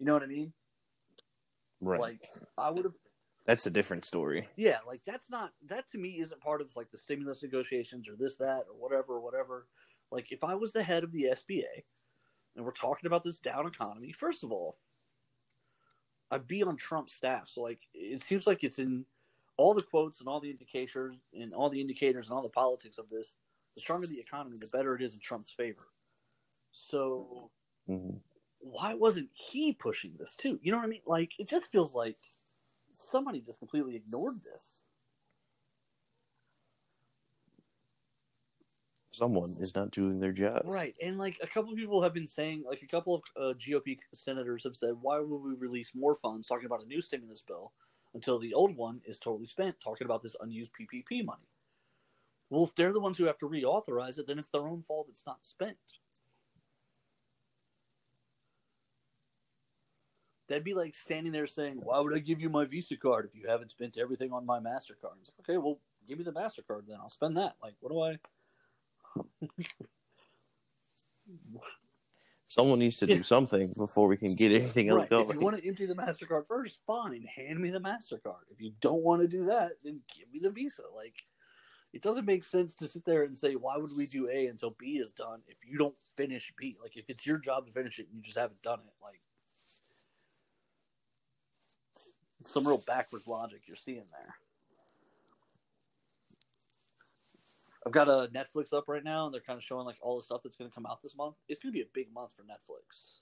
You 0.00 0.06
know 0.06 0.14
what 0.14 0.24
I 0.24 0.26
mean? 0.26 0.52
right. 1.80 2.00
Like 2.00 2.20
I 2.58 2.70
would 2.70 2.84
have 2.84 2.94
that's 3.44 3.66
a 3.66 3.70
different 3.70 4.04
story. 4.04 4.48
yeah, 4.56 4.78
like 4.86 5.02
that's 5.04 5.30
not 5.30 5.52
that 5.66 5.86
to 5.88 5.98
me 5.98 6.20
isn't 6.20 6.40
part 6.40 6.60
of 6.60 6.74
like 6.76 6.90
the 6.90 6.98
stimulus 6.98 7.42
negotiations 7.42 8.08
or 8.08 8.16
this, 8.16 8.36
that, 8.36 8.64
or 8.68 8.74
whatever, 8.76 9.20
whatever. 9.20 9.68
Like 10.10 10.32
if 10.32 10.44
I 10.44 10.54
was 10.54 10.72
the 10.72 10.82
head 10.82 11.04
of 11.04 11.12
the 11.12 11.24
SBA 11.32 11.84
and 12.56 12.64
we're 12.64 12.70
talking 12.72 13.06
about 13.06 13.22
this 13.22 13.40
down 13.40 13.66
economy, 13.66 14.12
first 14.12 14.44
of 14.44 14.52
all, 14.52 14.78
I'd 16.30 16.46
be 16.48 16.62
on 16.62 16.76
Trump's 16.76 17.12
staff. 17.14 17.48
So 17.48 17.62
like 17.62 17.82
it 17.92 18.22
seems 18.22 18.46
like 18.46 18.64
it's 18.64 18.78
in 18.78 19.04
all 19.56 19.74
the 19.74 19.82
quotes 19.82 20.20
and 20.20 20.28
all 20.28 20.40
the 20.40 20.50
indicators 20.50 21.16
and 21.32 21.52
all 21.54 21.70
the 21.70 21.80
indicators 21.80 22.28
and 22.28 22.36
all 22.36 22.42
the 22.42 22.48
politics 22.48 22.98
of 22.98 23.08
this, 23.08 23.36
the 23.74 23.80
stronger 23.80 24.06
the 24.06 24.18
economy, 24.20 24.58
the 24.58 24.66
better 24.68 24.94
it 24.96 25.02
is 25.02 25.14
in 25.14 25.20
Trump's 25.20 25.50
favor. 25.50 25.88
So 26.72 27.50
Mhm. 27.88 28.22
why 28.62 28.94
wasn't 28.94 29.30
he 29.32 29.72
pushing 29.72 30.16
this 30.18 30.36
too? 30.36 30.58
You 30.62 30.72
know 30.72 30.78
what 30.78 30.84
I 30.86 30.88
mean? 30.88 31.02
Like 31.06 31.32
it 31.38 31.48
just 31.48 31.70
feels 31.70 31.94
like 31.94 32.18
somebody 32.94 33.40
just 33.40 33.58
completely 33.58 33.96
ignored 33.96 34.42
this. 34.44 34.84
Someone 39.10 39.54
is 39.60 39.76
not 39.76 39.92
doing 39.92 40.18
their 40.18 40.32
job. 40.32 40.62
Right, 40.64 40.96
and 41.00 41.18
like 41.18 41.38
a 41.40 41.46
couple 41.46 41.70
of 41.70 41.78
people 41.78 42.02
have 42.02 42.14
been 42.14 42.26
saying, 42.26 42.64
like 42.68 42.82
a 42.82 42.86
couple 42.86 43.14
of 43.14 43.22
uh, 43.36 43.54
GOP 43.54 43.98
senators 44.12 44.64
have 44.64 44.74
said, 44.74 44.94
why 45.00 45.20
would 45.20 45.38
we 45.38 45.54
release 45.54 45.92
more 45.94 46.16
funds 46.16 46.48
talking 46.48 46.66
about 46.66 46.82
a 46.82 46.86
new 46.86 47.00
stimulus 47.00 47.42
bill 47.46 47.72
until 48.14 48.40
the 48.40 48.54
old 48.54 48.76
one 48.76 49.00
is 49.06 49.20
totally 49.20 49.46
spent, 49.46 49.80
talking 49.80 50.04
about 50.04 50.22
this 50.22 50.34
unused 50.40 50.72
PPP 50.72 51.24
money? 51.24 51.46
Well, 52.50 52.64
if 52.64 52.74
they're 52.74 52.92
the 52.92 53.00
ones 53.00 53.16
who 53.16 53.24
have 53.26 53.38
to 53.38 53.48
reauthorize 53.48 54.18
it, 54.18 54.26
then 54.26 54.38
it's 54.38 54.50
their 54.50 54.66
own 54.66 54.82
fault 54.82 55.06
it's 55.08 55.26
not 55.26 55.44
spent. 55.46 55.78
That'd 60.54 60.62
be 60.62 60.74
like 60.74 60.94
standing 60.94 61.32
there 61.32 61.48
saying, 61.48 61.80
"Why 61.82 61.98
would 61.98 62.14
I 62.14 62.20
give 62.20 62.40
you 62.40 62.48
my 62.48 62.64
Visa 62.64 62.96
card 62.96 63.26
if 63.26 63.34
you 63.34 63.48
haven't 63.48 63.72
spent 63.72 63.98
everything 63.98 64.32
on 64.32 64.46
my 64.46 64.60
Mastercard?" 64.60 65.18
It's 65.18 65.32
like, 65.36 65.50
okay, 65.50 65.58
well, 65.58 65.80
give 66.06 66.16
me 66.16 66.22
the 66.22 66.30
Mastercard 66.30 66.86
then. 66.86 66.98
I'll 67.00 67.08
spend 67.08 67.36
that. 67.38 67.56
Like, 67.60 67.74
what 67.80 67.90
do 67.90 68.00
I? 68.00 68.18
Someone 72.46 72.78
needs 72.78 72.98
to 72.98 73.08
do 73.08 73.24
something 73.24 73.72
before 73.76 74.06
we 74.06 74.16
can 74.16 74.32
get 74.32 74.52
anything 74.52 74.90
else 74.90 75.00
Right. 75.00 75.10
going. 75.10 75.28
If 75.28 75.34
you 75.34 75.40
want 75.40 75.56
to 75.58 75.66
empty 75.66 75.86
the 75.86 75.96
Mastercard 75.96 76.46
first, 76.46 76.78
fine. 76.86 77.24
Hand 77.24 77.58
me 77.58 77.70
the 77.70 77.80
Mastercard. 77.80 78.46
If 78.48 78.60
you 78.60 78.74
don't 78.80 79.02
want 79.02 79.22
to 79.22 79.26
do 79.26 79.46
that, 79.46 79.72
then 79.82 80.02
give 80.16 80.32
me 80.32 80.38
the 80.38 80.50
Visa. 80.52 80.84
Like, 80.94 81.24
it 81.92 82.00
doesn't 82.00 82.26
make 82.26 82.44
sense 82.44 82.76
to 82.76 82.86
sit 82.86 83.04
there 83.04 83.24
and 83.24 83.36
say, 83.36 83.56
"Why 83.56 83.76
would 83.76 83.96
we 83.96 84.06
do 84.06 84.30
A 84.30 84.46
until 84.46 84.70
B 84.70 84.98
is 84.98 85.10
done?" 85.10 85.42
If 85.48 85.66
you 85.66 85.78
don't 85.78 85.98
finish 86.16 86.52
B, 86.56 86.76
like 86.80 86.96
if 86.96 87.10
it's 87.10 87.26
your 87.26 87.38
job 87.38 87.66
to 87.66 87.72
finish 87.72 87.98
it 87.98 88.06
and 88.06 88.14
you 88.14 88.22
just 88.22 88.38
haven't 88.38 88.62
done 88.62 88.78
it, 88.78 88.94
like 89.02 89.20
it's 91.96 92.16
some 92.44 92.66
real 92.66 92.82
backwards 92.86 93.26
logic 93.26 93.62
you're 93.66 93.76
seeing 93.76 94.04
there. 94.12 94.34
I've 97.86 97.92
got 97.92 98.08
a 98.08 98.28
Netflix 98.32 98.72
up 98.72 98.84
right 98.88 99.04
now, 99.04 99.26
and 99.26 99.34
they're 99.34 99.42
kind 99.42 99.58
of 99.58 99.62
showing 99.64 99.84
like 99.84 99.96
all 100.00 100.16
the 100.16 100.22
stuff 100.24 100.42
that's 100.42 100.56
going 100.56 100.70
to 100.70 100.74
come 100.74 100.86
out 100.86 101.02
this 101.02 101.16
month. 101.16 101.36
It's 101.48 101.60
going 101.60 101.72
to 101.72 101.76
be 101.76 101.82
a 101.82 101.90
big 101.92 102.12
month 102.14 102.32
for 102.36 102.42
Netflix. 102.42 103.18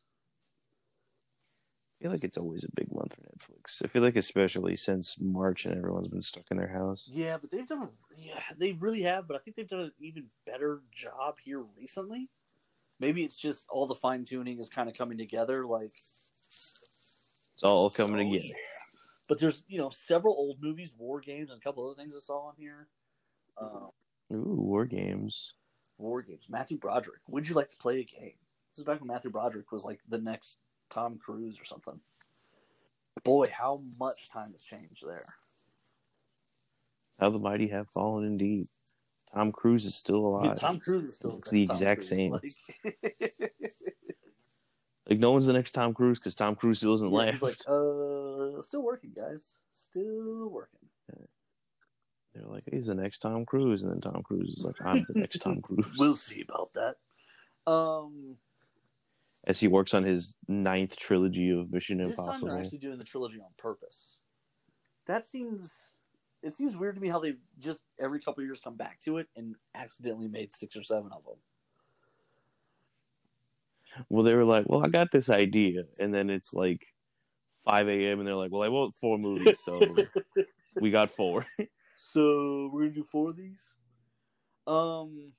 I 2.01 2.05
feel 2.05 2.13
like 2.13 2.25
it's 2.25 2.37
always 2.37 2.65
a 2.65 2.69
big 2.75 2.93
month 2.93 3.15
for 3.15 3.23
Netflix. 3.23 3.85
I 3.85 3.89
feel 3.89 4.03
like 4.03 4.17
especially 4.17 4.77
since 4.77 5.17
March 5.21 5.65
and 5.67 5.77
everyone's 5.77 6.09
been 6.09 6.23
stuck 6.23 6.45
in 6.51 6.57
their 6.57 6.69
house. 6.73 7.09
Yeah, 7.11 7.39
but 7.41 7.51
they've 7.51 7.67
done 7.67 7.89
yeah, 8.17 8.41
they 8.59 8.73
really 8.73 9.03
have, 9.03 9.29
but 9.29 9.37
I 9.37 9.41
think 9.41 9.57
they've 9.57 9.69
done 9.69 9.81
an 9.81 9.93
even 10.01 10.27
better 10.47 10.83
job 10.93 11.37
here 11.43 11.63
recently. 11.77 12.29
Maybe 13.01 13.25
it's 13.25 13.37
just 13.37 13.67
all 13.69 13.87
the 13.87 13.95
fine 13.95 14.25
tuning 14.25 14.61
is 14.61 14.69
kind 14.69 14.89
of 14.89 14.97
coming 14.97 15.19
together, 15.19 15.65
like 15.67 15.93
It's 17.55 17.63
all 17.63 17.91
coming 17.91 18.29
Oh, 18.29 18.33
together. 18.33 18.55
But 19.29 19.41
there's 19.41 19.65
you 19.69 19.79
know 19.79 19.91
several 19.91 20.35
old 20.35 20.63
movies, 20.63 20.95
War 20.99 21.21
Games, 21.21 21.51
and 21.51 21.59
a 21.59 21.63
couple 21.63 21.87
other 21.87 22.01
things 22.01 22.15
I 22.17 22.21
saw 22.21 22.49
on 22.49 22.55
here. 22.59 22.89
Uh, 23.61 23.87
Ooh, 24.35 24.57
war 24.57 24.85
games. 24.85 25.53
War 25.99 26.23
Games. 26.23 26.47
Matthew 26.49 26.79
Broderick. 26.79 27.21
Would 27.29 27.49
you 27.49 27.55
like 27.55 27.69
to 27.69 27.77
play 27.77 28.01
a 28.01 28.05
game? 28.05 28.35
This 28.71 28.79
is 28.79 28.85
back 28.85 29.01
when 29.01 29.09
Matthew 29.09 29.31
Broderick 29.31 29.71
was 29.71 29.85
like 29.85 30.01
the 30.09 30.19
next 30.19 30.59
Tom 30.91 31.19
Cruise 31.19 31.61
or 31.61 31.65
something. 31.65 32.01
Boy, 33.25 33.51
how 33.53 33.83
much 33.99 34.31
time 34.31 34.53
has 34.53 34.63
changed 34.63 35.07
there. 35.07 35.27
How 37.21 37.31
the 37.31 37.39
mighty 37.39 37.69
have 37.69 37.89
fallen 37.91 38.25
indeed. 38.25 38.69
Tom 39.35 39.53
Cruise 39.53 39.85
is 39.85 39.95
still 39.95 40.27
alive. 40.27 40.57
Tom 40.57 40.79
Cruise 40.81 41.11
is 41.11 41.17
still 41.17 41.33
Looks 41.33 41.51
the 41.51 41.67
Tom 41.67 41.77
exact 41.77 42.01
Cruise. 42.01 42.09
same. 42.09 42.33
Like, 42.33 42.45
Like 45.13 45.21
no 45.21 45.33
one's 45.33 45.45
the 45.45 45.53
next 45.53 45.73
Tom 45.73 45.93
Cruise 45.93 46.19
because 46.19 46.35
Tom 46.35 46.55
Cruise 46.57 46.79
still 46.79 46.95
isn't 46.95 47.11
Yeah, 47.11 47.17
left. 47.19 47.33
he's 47.33 47.43
like, 47.43 47.61
uh, 47.69 48.63
still 48.63 48.83
working, 48.83 49.13
guys. 49.15 49.59
Still 49.71 50.49
working. 50.49 50.79
They're 52.35 52.47
like, 52.47 52.65
he's 52.73 52.87
the 52.87 52.95
next 52.95 53.19
Tom 53.19 53.45
Cruise, 53.45 53.83
and 53.83 53.93
then 53.93 54.01
Tom 54.01 54.23
Cruise 54.23 54.55
is 54.57 54.65
like, 54.65 54.77
I'm 54.83 55.05
the 55.11 55.21
next 55.21 55.41
Tom 55.41 55.61
Cruise. 55.63 55.85
We'll 55.99 56.15
see 56.15 56.41
about 56.49 56.71
that. 56.73 57.71
Um, 57.71 58.39
As 59.47 59.61
he 59.61 59.69
works 59.69 59.93
on 59.93 60.03
his 60.05 60.39
ninth 60.49 60.97
trilogy 60.97 61.51
of 61.51 61.71
Mission 61.71 61.99
this 61.99 62.17
time 62.17 62.25
Impossible. 62.25 62.49
they're 62.49 62.59
actually 62.61 62.79
doing 62.79 62.97
the 62.97 63.05
trilogy 63.05 63.39
on 63.39 63.51
purpose. 63.59 64.19
That 65.07 65.27
seems. 65.27 65.93
It 66.43 66.55
seems 66.55 66.75
weird 66.75 66.95
to 66.95 67.03
me 67.03 67.09
how 67.09 67.19
they've 67.21 67.39
just 67.59 67.83
every 68.01 68.19
couple 68.19 68.43
years 68.43 68.61
come 68.65 68.77
back 68.77 68.99
to 69.01 69.19
it 69.19 69.29
and 69.37 69.55
accidentally 69.75 70.27
made 70.27 70.51
six 70.53 70.75
or 70.75 70.83
seven 70.83 71.11
of 71.13 71.23
them. 71.25 71.37
Well, 74.09 74.23
they 74.23 74.35
were 74.35 74.45
like, 74.45 74.69
well, 74.69 74.85
I 74.85 74.89
got 74.89 75.13
this 75.13 75.29
idea, 75.29 75.85
and 75.99 76.13
then 76.15 76.31
it's 76.31 76.55
like 76.55 76.87
5 77.65 77.89
a.m. 77.89 78.19
and 78.19 78.27
they're 78.27 78.35
like, 78.35 78.51
well, 78.51 78.63
I 78.63 78.69
want 78.69 78.95
four 78.95 79.19
movies, 79.19 79.61
so 79.65 79.97
we 80.81 80.91
got 80.91 81.11
four. 81.11 81.47
So 81.97 82.71
we're 82.73 82.83
gonna 82.83 82.95
do 82.95 83.05
four 83.05 83.29
of 83.29 83.37
these. 83.37 83.75
Um, 84.67 85.33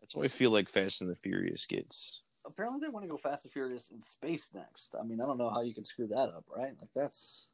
That's 0.00 0.14
why 0.14 0.24
I 0.24 0.28
feel 0.28 0.50
like 0.50 0.68
Fast 0.68 1.00
and 1.00 1.10
the 1.10 1.16
Furious 1.16 1.66
gets. 1.66 2.22
apparently 2.46 2.80
they 2.80 2.88
want 2.88 3.04
to 3.04 3.08
go 3.08 3.16
Fast 3.16 3.44
and 3.44 3.52
Furious 3.52 3.88
in 3.90 4.00
space 4.02 4.50
next. 4.54 4.94
I 4.98 5.04
mean, 5.04 5.20
I 5.20 5.26
don't 5.26 5.38
know 5.38 5.50
how 5.50 5.62
you 5.62 5.74
can 5.74 5.84
screw 5.84 6.06
that 6.08 6.16
up, 6.16 6.44
right? 6.54 6.72
Like 6.80 6.90
that's 6.94 7.46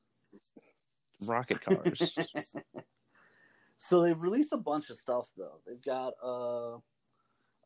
rocket 1.23 1.61
cars. 1.61 2.17
so 3.76 4.02
they've 4.02 4.21
released 4.21 4.52
a 4.52 4.59
bunch 4.59 4.90
of 4.90 4.97
stuff 4.97 5.31
though. 5.37 5.61
They've 5.67 5.83
got 5.83 6.14
uh 6.23 6.78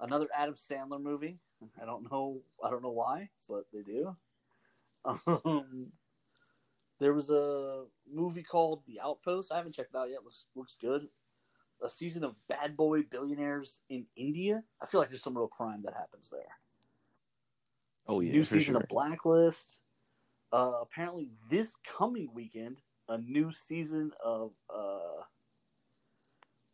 another 0.03 0.29
Adam 0.37 0.55
Sandler 0.55 1.01
movie. 1.01 1.39
I 1.81 1.87
don't 1.87 2.11
know 2.11 2.43
I 2.63 2.71
don't 2.71 2.83
know 2.83 2.91
why, 2.91 3.31
but 3.49 3.65
they 3.73 3.83
do. 3.83 4.17
Um 5.05 5.93
there 7.01 7.13
was 7.13 7.31
a 7.31 7.85
movie 8.09 8.45
called 8.45 8.83
The 8.87 9.01
Outpost. 9.01 9.51
I 9.51 9.57
haven't 9.57 9.75
checked 9.75 9.91
it 9.93 9.99
out 9.99 10.11
yet. 10.11 10.23
Looks 10.23 10.45
looks 10.55 10.77
good. 10.81 11.09
A 11.83 11.89
season 11.89 12.23
of 12.23 12.37
Bad 12.49 12.77
Boy 12.77 13.03
Billionaires 13.03 13.81
in 13.89 14.07
India. 14.15 14.63
I 14.81 14.87
feel 14.87 15.01
like 15.01 15.09
there's 15.09 15.23
some 15.23 15.37
real 15.37 15.49
crime 15.49 15.83
that 15.85 15.95
happens 15.95 16.29
there. 16.31 16.57
oh 18.07 18.21
yeah, 18.21 18.31
new 18.33 18.45
season 18.45 18.75
sure. 18.75 18.83
of 18.83 18.89
Blacklist. 18.89 19.81
Uh, 20.53 20.75
apparently, 20.83 21.31
this 21.51 21.75
coming 21.89 22.29
weekend, 22.33 22.79
a 23.09 23.19
new 23.19 23.51
season 23.51 24.13
of 24.23 24.53
uh, 24.73 25.23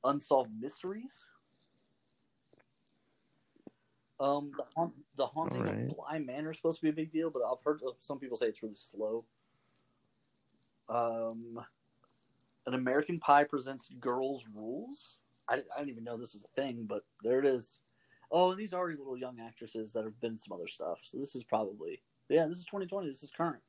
Unsolved 0.05 0.51
Mysteries. 0.61 1.29
Um, 4.21 4.51
the, 4.57 4.65
haunt, 4.75 4.93
the 5.17 5.27
haunting 5.27 5.63
Alright. 5.63 5.91
of 5.91 5.97
Bly 5.97 6.19
Manor 6.19 6.51
is 6.51 6.57
supposed 6.57 6.79
to 6.79 6.83
be 6.83 6.91
a 6.91 6.93
big 6.93 7.11
deal, 7.11 7.31
but 7.31 7.43
I've 7.43 7.63
heard 7.65 7.81
some 8.01 8.19
people 8.19 8.37
say 8.37 8.47
it's 8.47 8.63
really 8.63 8.75
slow. 8.75 9.25
Um, 10.89 11.61
an 12.67 12.75
American 12.75 13.21
Pie 13.21 13.45
presents 13.45 13.89
Girls 14.01 14.45
Rules. 14.53 15.19
I, 15.49 15.55
I 15.55 15.79
didn't 15.79 15.91
even 15.91 16.05
know 16.05 16.17
this 16.17 16.35
was 16.35 16.45
a 16.45 16.61
thing, 16.61 16.85
but 16.89 17.05
there 17.23 17.39
it 17.39 17.47
is. 17.47 17.81
Oh, 18.31 18.51
and 18.51 18.59
these 18.61 18.73
are 18.73 18.89
little 18.89 19.17
young 19.17 19.39
actresses 19.41 19.93
that 19.93 20.05
have 20.05 20.21
been 20.21 20.33
in 20.33 20.39
some 20.39 20.53
other 20.53 20.67
stuff. 20.67 21.01
So 21.05 21.17
this 21.17 21.35
is 21.35 21.45
probably 21.45 22.03
yeah, 22.29 22.47
this 22.47 22.59
is 22.59 22.65
2020. 22.65 23.09
This 23.09 23.23
is 23.23 23.31
current. 23.31 23.63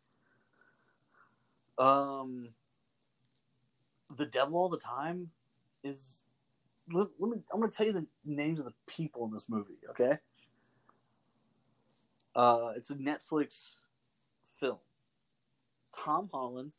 Um, 1.78 2.50
the 4.18 4.26
devil 4.26 4.58
all 4.58 4.70
the 4.70 4.78
time 4.78 5.30
is. 5.84 6.24
Let, 6.92 7.08
let 7.20 7.32
me. 7.32 7.38
I'm 7.54 7.60
going 7.60 7.72
to 7.72 7.78
tell 7.78 7.86
you 7.86 7.94
the 7.94 8.08
names 8.26 8.60
of 8.60 8.66
the 8.66 8.74
people 8.88 9.26
in 9.26 9.32
this 9.32 9.48
movie. 9.48 9.78
Okay. 9.92 10.18
Uh, 12.36 12.72
it's 12.76 12.90
a 12.90 12.96
Netflix 12.96 13.76
film. 14.60 14.78
Tom 15.98 16.30
Holland, 16.32 16.72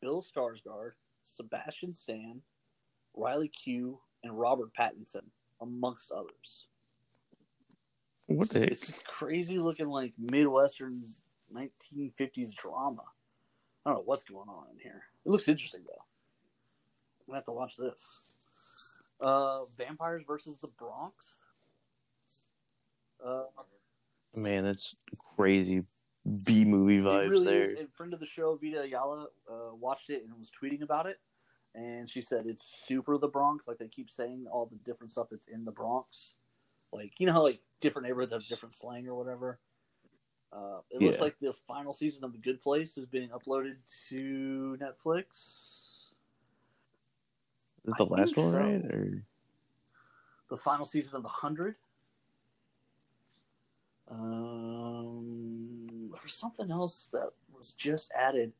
Bill 0.00 0.22
Skarsgård, 0.22 0.92
Sebastian 1.22 1.92
Stan, 1.92 2.40
Riley 3.14 3.50
Keough, 3.50 3.98
and 4.22 4.38
Robert 4.38 4.70
Pattinson, 4.78 5.24
amongst 5.60 6.10
others. 6.10 6.66
What 8.26 8.50
the 8.50 8.60
heck? 8.60 8.70
It's 8.70 8.86
this 8.86 9.00
crazy 9.06 9.58
looking 9.58 9.88
like 9.88 10.12
Midwestern 10.18 11.02
1950s 11.54 12.54
drama. 12.54 13.02
I 13.84 13.90
don't 13.90 13.98
know 13.98 14.02
what's 14.04 14.24
going 14.24 14.48
on 14.48 14.66
in 14.72 14.78
here. 14.78 15.02
It 15.26 15.30
looks 15.30 15.48
interesting 15.48 15.82
though. 15.86 16.04
I'm 17.20 17.26
gonna 17.26 17.38
have 17.38 17.44
to 17.44 17.52
watch 17.52 17.76
this. 17.76 18.34
Uh, 19.20 19.64
Vampires 19.76 20.24
versus 20.26 20.56
the 20.60 20.68
Bronx. 20.68 21.44
Uh, 23.24 23.44
Man, 24.36 24.64
that's 24.64 24.94
crazy 25.36 25.84
B 26.44 26.64
movie 26.64 27.00
vibes 27.00 27.30
really 27.30 27.44
there. 27.44 27.70
is. 27.72 27.80
A 27.80 27.86
friend 27.92 28.14
of 28.14 28.20
the 28.20 28.26
show, 28.26 28.58
Vita 28.62 28.82
Ayala, 28.82 29.26
uh, 29.50 29.74
watched 29.74 30.10
it 30.10 30.24
and 30.24 30.32
was 30.38 30.50
tweeting 30.50 30.82
about 30.82 31.06
it, 31.06 31.20
and 31.74 32.08
she 32.08 32.22
said 32.22 32.46
it's 32.46 32.84
super 32.86 33.18
the 33.18 33.28
Bronx. 33.28 33.68
Like 33.68 33.78
they 33.78 33.88
keep 33.88 34.08
saying 34.08 34.46
all 34.50 34.66
the 34.66 34.76
different 34.84 35.12
stuff 35.12 35.28
that's 35.30 35.48
in 35.48 35.64
the 35.64 35.72
Bronx. 35.72 36.36
Like 36.92 37.12
you 37.18 37.26
know 37.26 37.32
how 37.34 37.42
like 37.42 37.58
different 37.80 38.08
neighborhoods 38.08 38.32
have 38.32 38.46
different 38.46 38.72
slang 38.72 39.06
or 39.06 39.14
whatever. 39.14 39.58
Uh, 40.52 40.78
it 40.90 41.02
looks 41.02 41.20
like 41.20 41.38
the 41.40 41.52
final 41.52 41.92
season 41.92 42.22
of 42.22 42.32
The 42.32 42.38
Good 42.38 42.62
Place 42.62 42.96
is 42.96 43.06
being 43.06 43.30
uploaded 43.30 43.74
to 44.08 44.78
Netflix. 44.80 46.12
Is 47.84 47.88
it 47.88 47.94
the 47.98 48.06
I 48.06 48.18
last 48.18 48.36
one, 48.36 48.52
so. 48.52 48.58
right? 48.58 48.84
Or 48.84 49.24
The 50.48 50.56
final 50.56 50.84
season 50.84 51.16
of 51.16 51.24
The 51.24 51.28
Hundred. 51.28 51.76
Um, 54.14 56.10
there's 56.12 56.34
something 56.34 56.70
else 56.70 57.08
that 57.12 57.30
was 57.54 57.72
just 57.72 58.12
added. 58.16 58.52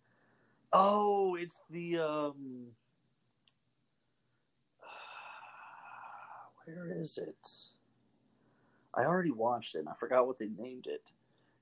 Oh, 0.73 1.37
it's 1.37 1.61
the 1.71 1.99
um. 1.99 2.67
Where 6.65 7.01
is 7.01 7.19
it? 7.19 7.49
I 8.95 9.05
already 9.05 9.31
watched 9.31 9.75
it. 9.75 9.81
and 9.81 9.89
I 9.89 9.95
forgot 9.95 10.27
what 10.27 10.39
they 10.39 10.49
named 10.49 10.87
it. 10.87 11.03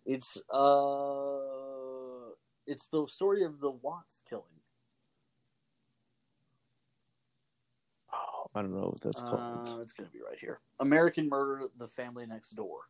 It's 0.04 0.36
uh, 0.50 2.30
it's 2.66 2.86
the 2.86 3.06
story 3.06 3.44
of 3.44 3.60
the 3.60 3.70
Watts 3.70 4.22
killing. 4.28 4.44
oh, 8.12 8.50
I 8.54 8.62
don't 8.62 8.74
know 8.74 8.88
what 8.92 9.00
that's 9.00 9.22
called. 9.22 9.68
Uh, 9.68 9.80
it's 9.80 9.92
going 9.92 10.08
to 10.08 10.12
be 10.12 10.20
right 10.28 10.38
here. 10.38 10.60
American 10.80 11.28
Murder: 11.28 11.68
The 11.78 11.86
Family 11.86 12.26
Next 12.26 12.50
Door. 12.50 12.80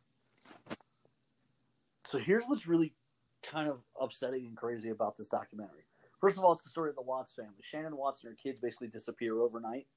So 2.13 2.19
here's 2.19 2.43
what's 2.45 2.67
really 2.67 2.93
kind 3.41 3.67
of 3.67 3.81
upsetting 3.99 4.45
and 4.45 4.55
crazy 4.55 4.91
about 4.91 5.17
this 5.17 5.27
documentary. 5.27 5.87
First 6.21 6.37
of 6.37 6.43
all, 6.43 6.53
it's 6.53 6.61
the 6.61 6.69
story 6.69 6.91
of 6.91 6.95
the 6.95 7.01
Watts 7.01 7.33
family. 7.33 7.55
Shannon 7.63 7.97
Watts 7.97 8.23
and 8.23 8.29
her 8.29 8.35
kids 8.35 8.59
basically 8.59 8.87
disappear 8.87 9.39
overnight, 9.41 9.87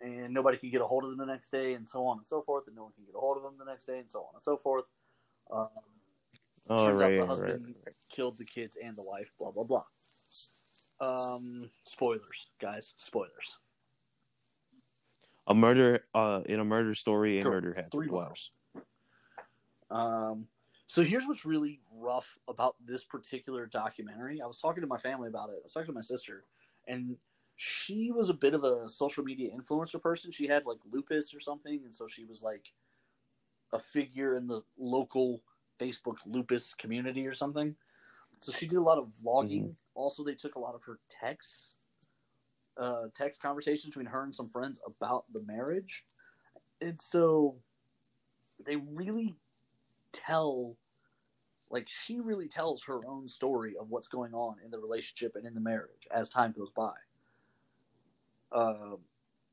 and 0.00 0.34
nobody 0.34 0.58
can 0.58 0.70
get 0.70 0.80
a 0.80 0.84
hold 0.84 1.04
of 1.04 1.10
them 1.10 1.18
the 1.20 1.32
next 1.32 1.50
day, 1.52 1.74
and 1.74 1.86
so 1.86 2.04
on 2.04 2.18
and 2.18 2.26
so 2.26 2.42
forth, 2.42 2.64
and 2.66 2.74
no 2.74 2.82
one 2.82 2.92
can 2.96 3.04
get 3.04 3.14
a 3.14 3.20
hold 3.20 3.36
of 3.36 3.44
them 3.44 3.52
the 3.60 3.64
next 3.64 3.84
day, 3.84 4.00
and 4.00 4.10
so 4.10 4.22
on 4.22 4.30
and 4.34 4.42
so 4.42 4.56
forth. 4.56 4.86
Um, 5.52 5.68
oh, 6.68 6.90
right, 6.90 7.20
the 7.20 7.26
husband 7.26 7.76
right. 7.86 7.94
killed 8.10 8.36
the 8.36 8.44
kids 8.44 8.76
and 8.82 8.96
the 8.96 9.04
wife. 9.04 9.30
Blah 9.38 9.52
blah 9.52 9.62
blah. 9.62 9.84
Um, 11.00 11.70
spoilers, 11.84 12.48
guys. 12.60 12.94
Spoilers. 12.96 13.58
A 15.46 15.54
murder, 15.54 16.00
uh, 16.12 16.40
in 16.46 16.58
a 16.58 16.64
murder 16.64 16.96
story, 16.96 17.38
a 17.38 17.44
Correct. 17.44 17.54
murder 17.54 17.68
happened. 17.74 17.92
Three 17.92 18.08
Wow. 18.08 18.22
murders. 18.22 18.50
Um, 19.90 20.48
so 20.88 21.04
here's 21.04 21.26
what's 21.26 21.44
really 21.44 21.80
rough 21.94 22.38
about 22.48 22.74
this 22.84 23.04
particular 23.04 23.66
documentary. 23.66 24.40
I 24.40 24.46
was 24.46 24.58
talking 24.58 24.80
to 24.80 24.86
my 24.86 24.96
family 24.96 25.28
about 25.28 25.50
it. 25.50 25.56
I 25.60 25.62
was 25.62 25.74
talking 25.74 25.88
to 25.88 25.92
my 25.92 26.00
sister, 26.00 26.44
and 26.88 27.14
she 27.56 28.10
was 28.10 28.30
a 28.30 28.34
bit 28.34 28.54
of 28.54 28.64
a 28.64 28.88
social 28.88 29.22
media 29.22 29.50
influencer 29.54 30.00
person. 30.00 30.32
She 30.32 30.46
had 30.46 30.64
like 30.64 30.78
lupus 30.90 31.34
or 31.34 31.40
something, 31.40 31.82
and 31.84 31.94
so 31.94 32.08
she 32.08 32.24
was 32.24 32.42
like 32.42 32.72
a 33.74 33.78
figure 33.78 34.34
in 34.34 34.46
the 34.46 34.62
local 34.78 35.42
Facebook 35.78 36.16
lupus 36.24 36.72
community 36.72 37.26
or 37.26 37.34
something. 37.34 37.76
So 38.40 38.50
she 38.50 38.66
did 38.66 38.76
a 38.76 38.82
lot 38.82 38.96
of 38.96 39.10
vlogging. 39.22 39.74
Also, 39.94 40.24
they 40.24 40.34
took 40.34 40.54
a 40.54 40.60
lot 40.60 40.74
of 40.74 40.82
her 40.84 41.00
texts, 41.08 41.72
uh, 42.78 43.08
text 43.14 43.42
conversations 43.42 43.90
between 43.90 44.06
her 44.06 44.22
and 44.22 44.34
some 44.34 44.48
friends 44.48 44.80
about 44.86 45.24
the 45.34 45.42
marriage, 45.42 46.04
and 46.80 46.98
so 46.98 47.56
they 48.64 48.76
really 48.76 49.36
tell 50.12 50.76
like 51.70 51.88
she 51.88 52.20
really 52.20 52.48
tells 52.48 52.82
her 52.84 53.04
own 53.06 53.28
story 53.28 53.74
of 53.78 53.90
what's 53.90 54.08
going 54.08 54.32
on 54.32 54.56
in 54.64 54.70
the 54.70 54.78
relationship 54.78 55.36
and 55.36 55.46
in 55.46 55.54
the 55.54 55.60
marriage 55.60 56.06
as 56.10 56.28
time 56.30 56.54
goes 56.56 56.72
by. 56.72 56.92
Um, 58.52 58.98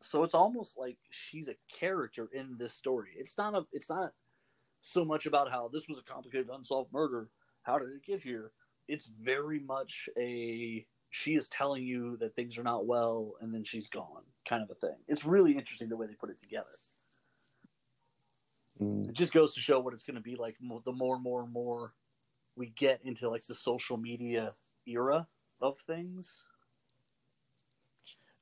so 0.01 0.23
it's 0.23 0.33
almost 0.33 0.77
like 0.77 0.97
she's 1.09 1.49
a 1.49 1.55
character 1.71 2.29
in 2.33 2.55
this 2.57 2.73
story. 2.73 3.09
It's 3.17 3.37
not 3.37 3.55
a 3.55 3.65
it's 3.73 3.89
not 3.89 4.13
so 4.81 5.03
much 5.03 5.25
about 5.25 5.51
how 5.51 5.69
this 5.73 5.87
was 5.87 5.99
a 5.99 6.03
complicated 6.03 6.47
unsolved 6.53 6.93
murder. 6.93 7.29
How 7.63 7.79
did 7.79 7.89
it 7.89 8.03
get 8.03 8.21
here? 8.21 8.51
It's 8.87 9.07
very 9.07 9.59
much 9.59 10.07
a 10.17 10.85
she 11.09 11.35
is 11.35 11.47
telling 11.47 11.83
you 11.83 12.17
that 12.17 12.35
things 12.35 12.57
are 12.57 12.63
not 12.63 12.85
well 12.85 13.33
and 13.41 13.53
then 13.53 13.63
she's 13.63 13.89
gone 13.89 14.23
kind 14.47 14.61
of 14.61 14.69
a 14.69 14.75
thing. 14.75 14.97
It's 15.07 15.25
really 15.25 15.53
interesting 15.53 15.89
the 15.89 15.97
way 15.97 16.07
they 16.07 16.13
put 16.13 16.29
it 16.29 16.39
together 16.39 16.67
Mm. 18.81 19.09
It 19.09 19.13
just 19.13 19.33
goes 19.33 19.53
to 19.55 19.61
show 19.61 19.79
what 19.79 19.93
it's 19.93 20.03
going 20.03 20.15
to 20.15 20.21
be 20.21 20.35
like 20.35 20.57
the 20.59 20.91
more 20.91 21.15
and 21.15 21.23
more 21.23 21.43
and 21.43 21.51
more 21.53 21.93
we 22.57 22.67
get 22.67 23.01
into 23.03 23.29
like 23.29 23.45
the 23.47 23.53
social 23.53 23.97
media 23.97 24.53
era 24.87 25.27
of 25.61 25.77
things. 25.79 26.43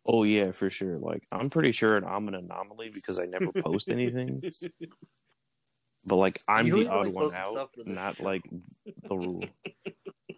Oh 0.06 0.24
yeah, 0.24 0.52
for 0.52 0.69
sure. 0.69 0.98
Like 0.98 1.24
I'm 1.32 1.50
pretty 1.50 1.72
sure 1.72 1.98
I'm 1.98 2.28
an 2.28 2.36
anomaly 2.36 2.89
because 2.93 3.19
I 3.19 3.26
never 3.26 3.52
post 3.52 3.89
anything. 3.89 4.41
But 6.06 6.17
like 6.17 6.41
I'm 6.50 6.67
You 6.67 6.84
the 6.84 6.89
odd 6.91 7.06
like 7.06 7.13
one 7.15 7.34
out, 7.34 7.54
stuff 7.54 7.69
for 7.74 7.84
this 7.86 7.96
not 7.96 8.17
show. 8.17 8.24
like 8.26 8.43
the 9.08 9.15
rule. 9.15 9.46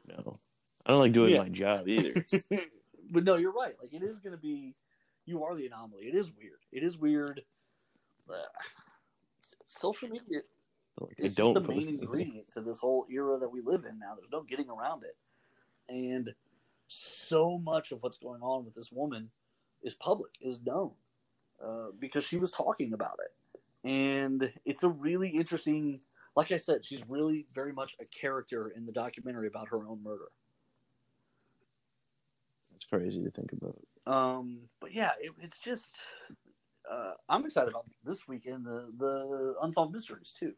No, 0.07 0.39
I 0.85 0.91
don't 0.91 0.99
like 0.99 1.11
doing 1.13 1.31
Yeah. 1.33 1.41
my 1.41 1.49
job 1.49 1.87
either. 1.89 2.23
but 3.11 3.23
no, 3.23 3.35
you're 3.37 3.51
right. 3.51 3.73
Like 3.81 3.91
it 3.91 4.03
is 4.03 4.19
going 4.19 4.33
to 4.35 4.37
be. 4.41 4.75
You 5.25 5.43
are 5.43 5.55
the 5.55 5.65
anomaly. 5.65 6.03
It 6.03 6.13
is 6.13 6.31
weird. 6.31 6.59
It 6.71 6.83
is 6.83 6.99
weird. 6.99 7.41
Social 9.77 10.09
media 10.09 10.41
Like, 10.99 11.15
I 11.19 11.25
It's 11.25 11.35
don't 11.35 11.53
just 11.53 11.67
the 11.67 11.73
main 11.73 11.87
ingredient 11.87 12.51
to 12.53 12.61
this 12.61 12.79
whole 12.79 13.05
era 13.09 13.37
that 13.39 13.49
we 13.49 13.61
live 13.61 13.85
in 13.85 13.99
now. 13.99 14.15
There's 14.15 14.31
no 14.31 14.43
getting 14.43 14.69
around 14.69 15.03
it. 15.03 15.15
And 15.89 16.33
so 16.87 17.57
much 17.57 17.91
of 17.91 18.01
what's 18.01 18.17
going 18.17 18.41
on 18.41 18.65
with 18.65 18.75
this 18.75 18.91
woman 18.91 19.29
is 19.83 19.93
public, 19.95 20.31
is 20.41 20.59
known, 20.65 20.91
uh, 21.63 21.87
because 21.99 22.23
she 22.23 22.37
was 22.37 22.51
talking 22.51 22.93
about 22.93 23.19
it. 23.23 23.59
And 23.87 24.51
it's 24.65 24.83
a 24.83 24.89
really 24.89 25.29
interesting, 25.29 25.99
like 26.35 26.51
I 26.51 26.57
said, 26.57 26.85
she's 26.85 27.03
really 27.07 27.45
very 27.53 27.73
much 27.73 27.95
a 27.99 28.05
character 28.05 28.71
in 28.75 28.85
the 28.85 28.91
documentary 28.91 29.47
about 29.47 29.67
her 29.69 29.85
own 29.87 30.01
murder. 30.01 30.29
It's 32.75 32.85
crazy 32.85 33.23
to 33.23 33.31
think 33.31 33.51
about. 33.53 33.77
Um, 34.07 34.61
but 34.79 34.93
yeah, 34.93 35.11
it, 35.19 35.31
it's 35.41 35.59
just 35.59 35.97
uh, 36.89 37.13
I'm 37.29 37.45
excited 37.45 37.69
about 37.69 37.85
this 38.03 38.27
weekend 38.27 38.65
the 38.65 38.91
the 38.97 39.55
unsolved 39.61 39.93
mysteries 39.93 40.33
too. 40.37 40.53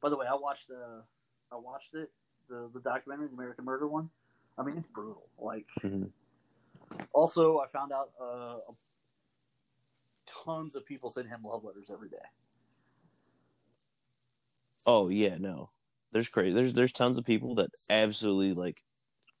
By 0.00 0.08
the 0.08 0.16
way, 0.16 0.26
I 0.26 0.34
watched 0.34 0.68
the 0.68 1.04
I 1.52 1.56
watched 1.56 1.94
it 1.94 2.10
the 2.48 2.70
the 2.72 2.80
documentary, 2.80 3.28
the 3.28 3.34
American 3.34 3.64
Murder 3.64 3.86
one. 3.88 4.10
I 4.56 4.62
mean, 4.64 4.76
it's 4.76 4.88
brutal. 4.88 5.28
Like, 5.38 5.66
Mhm. 5.82 6.12
also, 7.12 7.58
I 7.58 7.66
found 7.68 7.92
out 7.92 8.10
uh, 8.20 8.58
tons 10.26 10.74
of 10.76 10.84
people 10.84 11.10
send 11.10 11.28
him 11.28 11.42
love 11.44 11.64
letters 11.64 11.90
every 11.90 12.08
day. 12.08 12.16
Oh 14.86 15.08
yeah, 15.08 15.36
no. 15.38 15.70
There's 16.12 16.28
crazy. 16.28 16.54
There's 16.54 16.72
there's 16.74 16.92
tons 16.92 17.18
of 17.18 17.24
people 17.24 17.56
that 17.56 17.70
absolutely 17.90 18.54
like, 18.54 18.82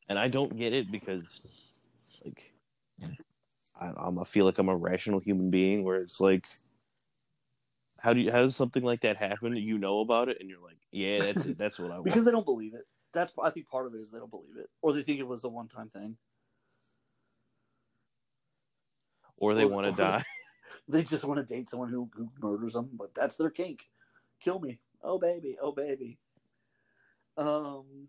and 0.08 0.18
I 0.18 0.28
don't 0.28 0.56
get 0.56 0.72
it 0.74 0.92
because, 0.92 1.40
like, 2.24 2.52
I, 3.80 3.92
I'm 3.96 4.18
I 4.18 4.24
feel 4.24 4.44
like 4.44 4.58
I'm 4.58 4.68
a 4.68 4.76
rational 4.76 5.20
human 5.20 5.50
being 5.50 5.84
where 5.84 6.02
it's 6.02 6.20
like, 6.20 6.46
how 7.98 8.12
do 8.12 8.20
you 8.20 8.30
how 8.30 8.42
does 8.42 8.56
something 8.56 8.82
like 8.82 9.02
that 9.02 9.16
happen? 9.16 9.56
You 9.56 9.78
know 9.78 10.00
about 10.00 10.28
it, 10.28 10.38
and 10.40 10.48
you're 10.48 10.62
like, 10.62 10.78
yeah, 10.90 11.20
that's 11.20 11.46
it. 11.46 11.58
That's 11.58 11.78
what 11.78 11.90
I 11.90 11.94
want. 11.94 12.04
because 12.04 12.24
they 12.24 12.30
don't 12.30 12.46
believe 12.46 12.74
it. 12.74 12.86
That's 13.12 13.32
I 13.42 13.50
think 13.50 13.68
part 13.68 13.86
of 13.86 13.94
it 13.94 14.00
is 14.00 14.10
they 14.10 14.18
don't 14.18 14.30
believe 14.30 14.56
it, 14.58 14.68
or 14.82 14.92
they 14.92 15.02
think 15.02 15.20
it 15.20 15.26
was 15.26 15.44
a 15.44 15.48
one 15.48 15.68
time 15.68 15.88
thing. 15.88 16.16
or 19.38 19.54
they 19.54 19.64
want 19.64 19.86
to 19.86 20.02
die. 20.02 20.24
They 20.90 21.02
just 21.02 21.24
want 21.24 21.46
to 21.46 21.54
date 21.54 21.68
someone 21.68 21.90
who, 21.90 22.08
who 22.14 22.30
murders 22.40 22.72
them, 22.72 22.88
but 22.94 23.14
that's 23.14 23.36
their 23.36 23.50
kink. 23.50 23.90
Kill 24.40 24.58
me, 24.58 24.80
oh 25.02 25.18
baby, 25.18 25.58
oh 25.60 25.72
baby. 25.72 26.18
Um, 27.36 28.08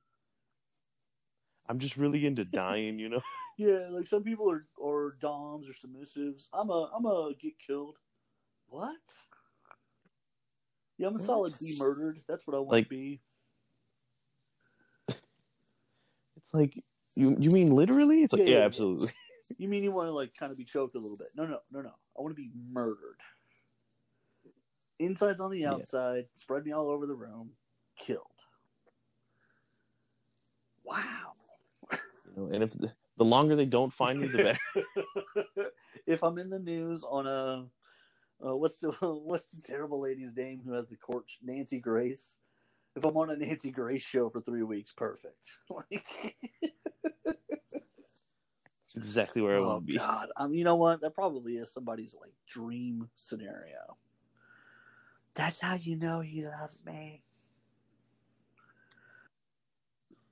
I'm 1.70 1.78
just 1.80 1.98
really 1.98 2.26
into 2.26 2.44
dying, 2.46 2.98
you 3.00 3.10
know. 3.10 3.22
yeah, 3.58 3.88
like 3.92 4.08
some 4.08 4.24
people 4.24 4.50
are 4.52 4.66
are 4.84 5.16
doms 5.22 5.68
or 5.70 5.74
submissives. 5.74 6.48
I'm 6.52 6.70
a 6.72 6.90
I'm 6.96 7.06
a 7.06 7.32
get 7.40 7.54
killed. 7.60 7.98
What? 8.68 8.96
Yeah, 10.98 11.08
I'm 11.08 11.14
a 11.14 11.18
What? 11.18 11.26
solid 11.26 11.54
be 11.60 11.76
murdered. 11.80 12.20
That's 12.28 12.46
what 12.48 12.56
I 12.56 12.60
want 12.60 12.72
Like- 12.72 12.86
to 12.86 12.90
be. 12.90 13.22
It's 15.08 16.54
like 16.54 16.84
you 17.16 17.36
you 17.40 17.52
mean 17.52 17.72
literally? 17.72 18.24
It's 18.24 18.34
like 18.34 18.40
Yeah, 18.42 18.46
yeah, 18.46 18.52
yeah, 18.54 18.60
yeah. 18.60 18.66
absolutely. 18.66 19.10
You 19.58 19.68
mean 19.68 19.82
you 19.84 19.92
want 19.92 20.08
to 20.08 20.12
like 20.14 20.36
kind 20.36 20.52
of 20.52 20.60
be 20.60 20.64
choked 20.64 20.94
a 20.96 21.00
little 21.00 21.18
bit? 21.18 21.30
No, 21.36 21.44
no, 21.44 21.58
no, 21.72 21.82
no. 21.82 21.90
I 21.90 22.22
want 22.22 22.30
to 22.30 22.36
be 22.40 22.52
murdered. 22.72 23.18
Insides 25.00 25.42
on 25.42 25.50
the 25.50 25.62
Yeah. 25.62 25.72
outside, 25.72 26.28
spread 26.36 26.64
me 26.66 26.72
all 26.72 26.88
over 26.88 27.08
the 27.08 27.16
room, 27.16 27.50
killed. 27.98 28.28
Wow. 30.84 31.29
And 32.48 32.64
if 32.64 32.72
the, 32.72 32.92
the 33.18 33.26
longer 33.26 33.56
they 33.56 33.66
don't 33.66 33.94
find 33.94 34.20
me, 34.20 34.28
the 34.28 34.38
better. 34.38 35.72
if 36.08 36.24
I'm 36.24 36.38
in 36.38 36.50
the 36.50 36.60
news 36.60 37.04
on 37.04 37.28
a 37.28 37.66
uh, 38.46 38.56
what's 38.56 38.80
the 38.80 38.92
what's 39.02 39.48
the 39.48 39.62
terrible 39.62 40.02
lady's 40.02 40.36
name 40.36 40.62
who 40.64 40.74
has 40.74 40.88
the 40.88 40.96
court 40.96 41.26
Nancy 41.44 41.80
Grace? 41.80 42.38
If 42.96 43.06
I'm 43.06 43.18
on 43.18 43.30
a 43.30 43.36
Nancy 43.36 43.72
Grace 43.72 44.02
show 44.02 44.30
for 44.30 44.42
three 44.42 44.64
weeks, 44.64 44.92
perfect. 44.92 45.46
Like, 45.70 46.36
It's 48.86 48.98
exactly 48.98 49.44
where 49.44 49.56
I 49.56 49.60
oh 49.60 49.68
want 49.68 49.86
to 49.86 49.94
be. 49.94 49.98
God, 50.00 50.30
um, 50.36 50.52
you 50.52 50.64
know 50.64 50.76
what? 50.76 51.02
That 51.02 51.14
probably 51.14 51.58
is 51.58 51.72
somebody's 51.72 52.16
like 52.20 52.34
dream 52.48 53.08
scenario. 53.16 53.98
That's 55.36 55.60
how 55.60 55.76
you 55.76 55.96
know 55.96 56.22
he 56.22 56.44
loves 56.44 56.84
me. 56.84 57.22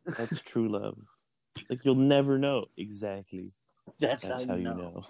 That's 0.05 0.41
true 0.41 0.69
love. 0.69 0.97
Like 1.69 1.83
you'll 1.83 1.95
never 1.95 2.37
know 2.37 2.65
exactly. 2.77 3.53
That's, 3.99 4.25
That's 4.25 4.43
how, 4.43 4.49
how 4.49 4.55
you, 4.55 4.63
know. 4.63 4.73
know. 4.73 5.05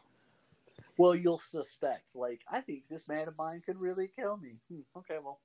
Well, 0.97 1.15
you'll 1.15 1.39
suspect. 1.39 2.15
Like, 2.15 2.41
I 2.51 2.61
think 2.61 2.83
this 2.89 3.07
man 3.07 3.27
of 3.27 3.37
mine 3.37 3.61
could 3.65 3.77
really 3.79 4.07
kill 4.07 4.37
me. 4.37 4.55
Hmm, 4.69 4.81
okay, 4.97 5.17
well, 5.23 5.39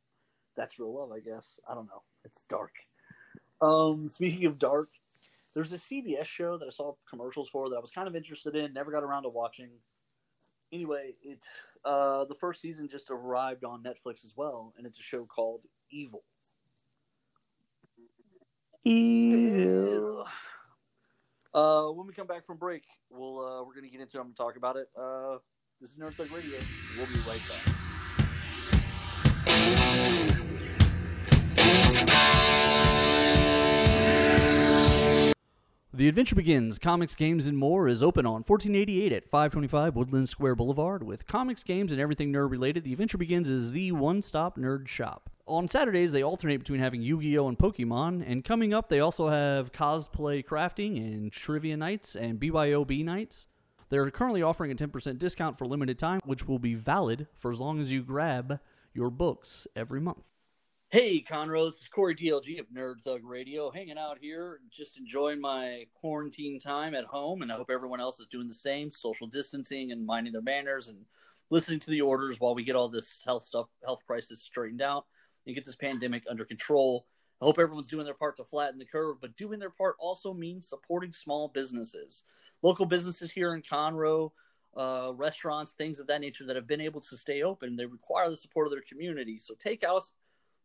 that's 0.56 0.78
real 0.78 0.94
love, 0.94 1.12
I 1.12 1.20
guess. 1.20 1.60
I 1.68 1.74
don't 1.74 1.86
know. 1.86 2.02
It's 2.24 2.44
dark. 2.44 2.72
Um, 3.60 4.08
speaking 4.08 4.46
of 4.46 4.58
dark, 4.58 4.88
there's 5.54 5.72
a 5.72 5.78
CBS 5.78 6.24
show 6.24 6.56
that 6.58 6.66
I 6.66 6.70
saw 6.70 6.94
commercials 7.08 7.50
for 7.50 7.68
that 7.68 7.76
I 7.76 7.80
was 7.80 7.90
kind 7.90 8.08
of 8.08 8.16
interested 8.16 8.56
in. 8.56 8.72
Never 8.72 8.90
got 8.90 9.02
around 9.02 9.24
to 9.24 9.28
watching. 9.28 9.70
Anyway, 10.72 11.14
it's 11.22 11.46
uh, 11.84 12.24
the 12.24 12.34
first 12.34 12.62
season 12.62 12.88
just 12.90 13.10
arrived 13.10 13.64
on 13.64 13.82
Netflix 13.82 14.24
as 14.24 14.32
well, 14.34 14.72
and 14.78 14.86
it's 14.86 14.98
a 14.98 15.02
show 15.02 15.26
called 15.26 15.60
Evil. 15.90 16.22
Evil. 18.84 20.26
Uh, 21.54 21.88
when 21.88 22.06
we 22.06 22.12
come 22.14 22.26
back 22.26 22.44
from 22.44 22.56
break, 22.56 22.84
we'll 23.10 23.38
uh, 23.38 23.62
we're 23.64 23.74
gonna 23.74 23.88
get 23.88 24.00
into. 24.00 24.16
it. 24.16 24.20
I'm 24.20 24.32
gonna 24.32 24.34
talk 24.34 24.56
about 24.56 24.76
it. 24.76 24.88
Uh, 24.98 25.36
this 25.80 25.90
is 25.90 25.96
Nerd 25.96 26.14
Thug 26.14 26.30
Radio. 26.32 26.58
We'll 26.96 27.06
be 27.06 27.20
right 27.28 27.40
back. 27.48 27.74
The 35.94 36.08
Adventure 36.08 36.34
Begins 36.34 36.78
Comics, 36.78 37.14
Games, 37.14 37.44
and 37.44 37.58
More 37.58 37.86
is 37.86 38.02
open 38.02 38.24
on 38.24 38.44
1488 38.44 39.12
at 39.12 39.24
525 39.26 39.94
Woodland 39.94 40.28
Square 40.30 40.54
Boulevard. 40.54 41.02
With 41.02 41.26
comics, 41.26 41.62
games, 41.62 41.92
and 41.92 42.00
everything 42.00 42.32
nerd 42.32 42.50
related, 42.50 42.84
The 42.84 42.92
Adventure 42.92 43.18
Begins 43.18 43.50
is 43.50 43.72
the 43.72 43.92
one 43.92 44.22
stop 44.22 44.56
nerd 44.56 44.88
shop. 44.88 45.28
On 45.46 45.68
Saturdays, 45.68 46.12
they 46.12 46.22
alternate 46.22 46.58
between 46.58 46.78
having 46.78 47.02
Yu 47.02 47.20
Gi 47.20 47.36
Oh! 47.36 47.48
and 47.48 47.58
Pokemon, 47.58 48.22
and 48.24 48.44
coming 48.44 48.72
up, 48.72 48.88
they 48.88 49.00
also 49.00 49.28
have 49.28 49.72
cosplay 49.72 50.44
crafting 50.44 50.96
and 50.96 51.32
trivia 51.32 51.76
nights 51.76 52.14
and 52.14 52.38
BYOB 52.38 53.04
nights. 53.04 53.48
They're 53.88 54.08
currently 54.12 54.40
offering 54.40 54.70
a 54.70 54.76
10% 54.76 55.18
discount 55.18 55.58
for 55.58 55.66
limited 55.66 55.98
time, 55.98 56.20
which 56.24 56.46
will 56.46 56.60
be 56.60 56.74
valid 56.74 57.26
for 57.36 57.50
as 57.50 57.58
long 57.58 57.80
as 57.80 57.90
you 57.90 58.02
grab 58.02 58.60
your 58.94 59.10
books 59.10 59.66
every 59.74 60.00
month. 60.00 60.30
Hey, 60.90 61.20
Conroe, 61.20 61.70
this 61.70 61.80
is 61.80 61.88
Corey 61.88 62.14
DLG 62.14 62.60
of 62.60 62.66
Nerd 62.68 63.02
Thug 63.04 63.24
Radio, 63.24 63.70
hanging 63.72 63.98
out 63.98 64.18
here, 64.20 64.60
just 64.70 64.96
enjoying 64.96 65.40
my 65.40 65.86
quarantine 65.94 66.60
time 66.60 66.94
at 66.94 67.04
home, 67.04 67.42
and 67.42 67.50
I 67.50 67.56
hope 67.56 67.70
everyone 67.70 68.00
else 68.00 68.20
is 68.20 68.26
doing 68.26 68.46
the 68.46 68.54
same, 68.54 68.92
social 68.92 69.26
distancing 69.26 69.90
and 69.90 70.06
minding 70.06 70.34
their 70.34 70.42
manners 70.42 70.86
and 70.86 70.98
listening 71.50 71.80
to 71.80 71.90
the 71.90 72.00
orders 72.02 72.38
while 72.38 72.54
we 72.54 72.62
get 72.62 72.76
all 72.76 72.88
this 72.88 73.22
health 73.26 73.42
stuff, 73.42 73.66
health 73.84 74.00
crisis 74.06 74.40
straightened 74.40 74.82
out 74.82 75.06
and 75.46 75.54
get 75.54 75.64
this 75.64 75.76
pandemic 75.76 76.24
under 76.28 76.44
control. 76.44 77.06
I 77.40 77.44
hope 77.44 77.58
everyone's 77.58 77.88
doing 77.88 78.04
their 78.04 78.14
part 78.14 78.36
to 78.36 78.44
flatten 78.44 78.78
the 78.78 78.84
curve, 78.84 79.16
but 79.20 79.36
doing 79.36 79.58
their 79.58 79.70
part 79.70 79.96
also 79.98 80.32
means 80.32 80.68
supporting 80.68 81.12
small 81.12 81.48
businesses, 81.48 82.24
local 82.62 82.86
businesses 82.86 83.32
here 83.32 83.54
in 83.54 83.62
Conroe, 83.62 84.30
uh, 84.76 85.12
restaurants, 85.14 85.72
things 85.72 85.98
of 85.98 86.06
that 86.06 86.20
nature 86.20 86.44
that 86.46 86.56
have 86.56 86.66
been 86.66 86.80
able 86.80 87.00
to 87.00 87.16
stay 87.16 87.42
open. 87.42 87.76
They 87.76 87.86
require 87.86 88.30
the 88.30 88.36
support 88.36 88.66
of 88.66 88.72
their 88.72 88.84
community. 88.88 89.38
So 89.38 89.54
takeout 89.54 90.10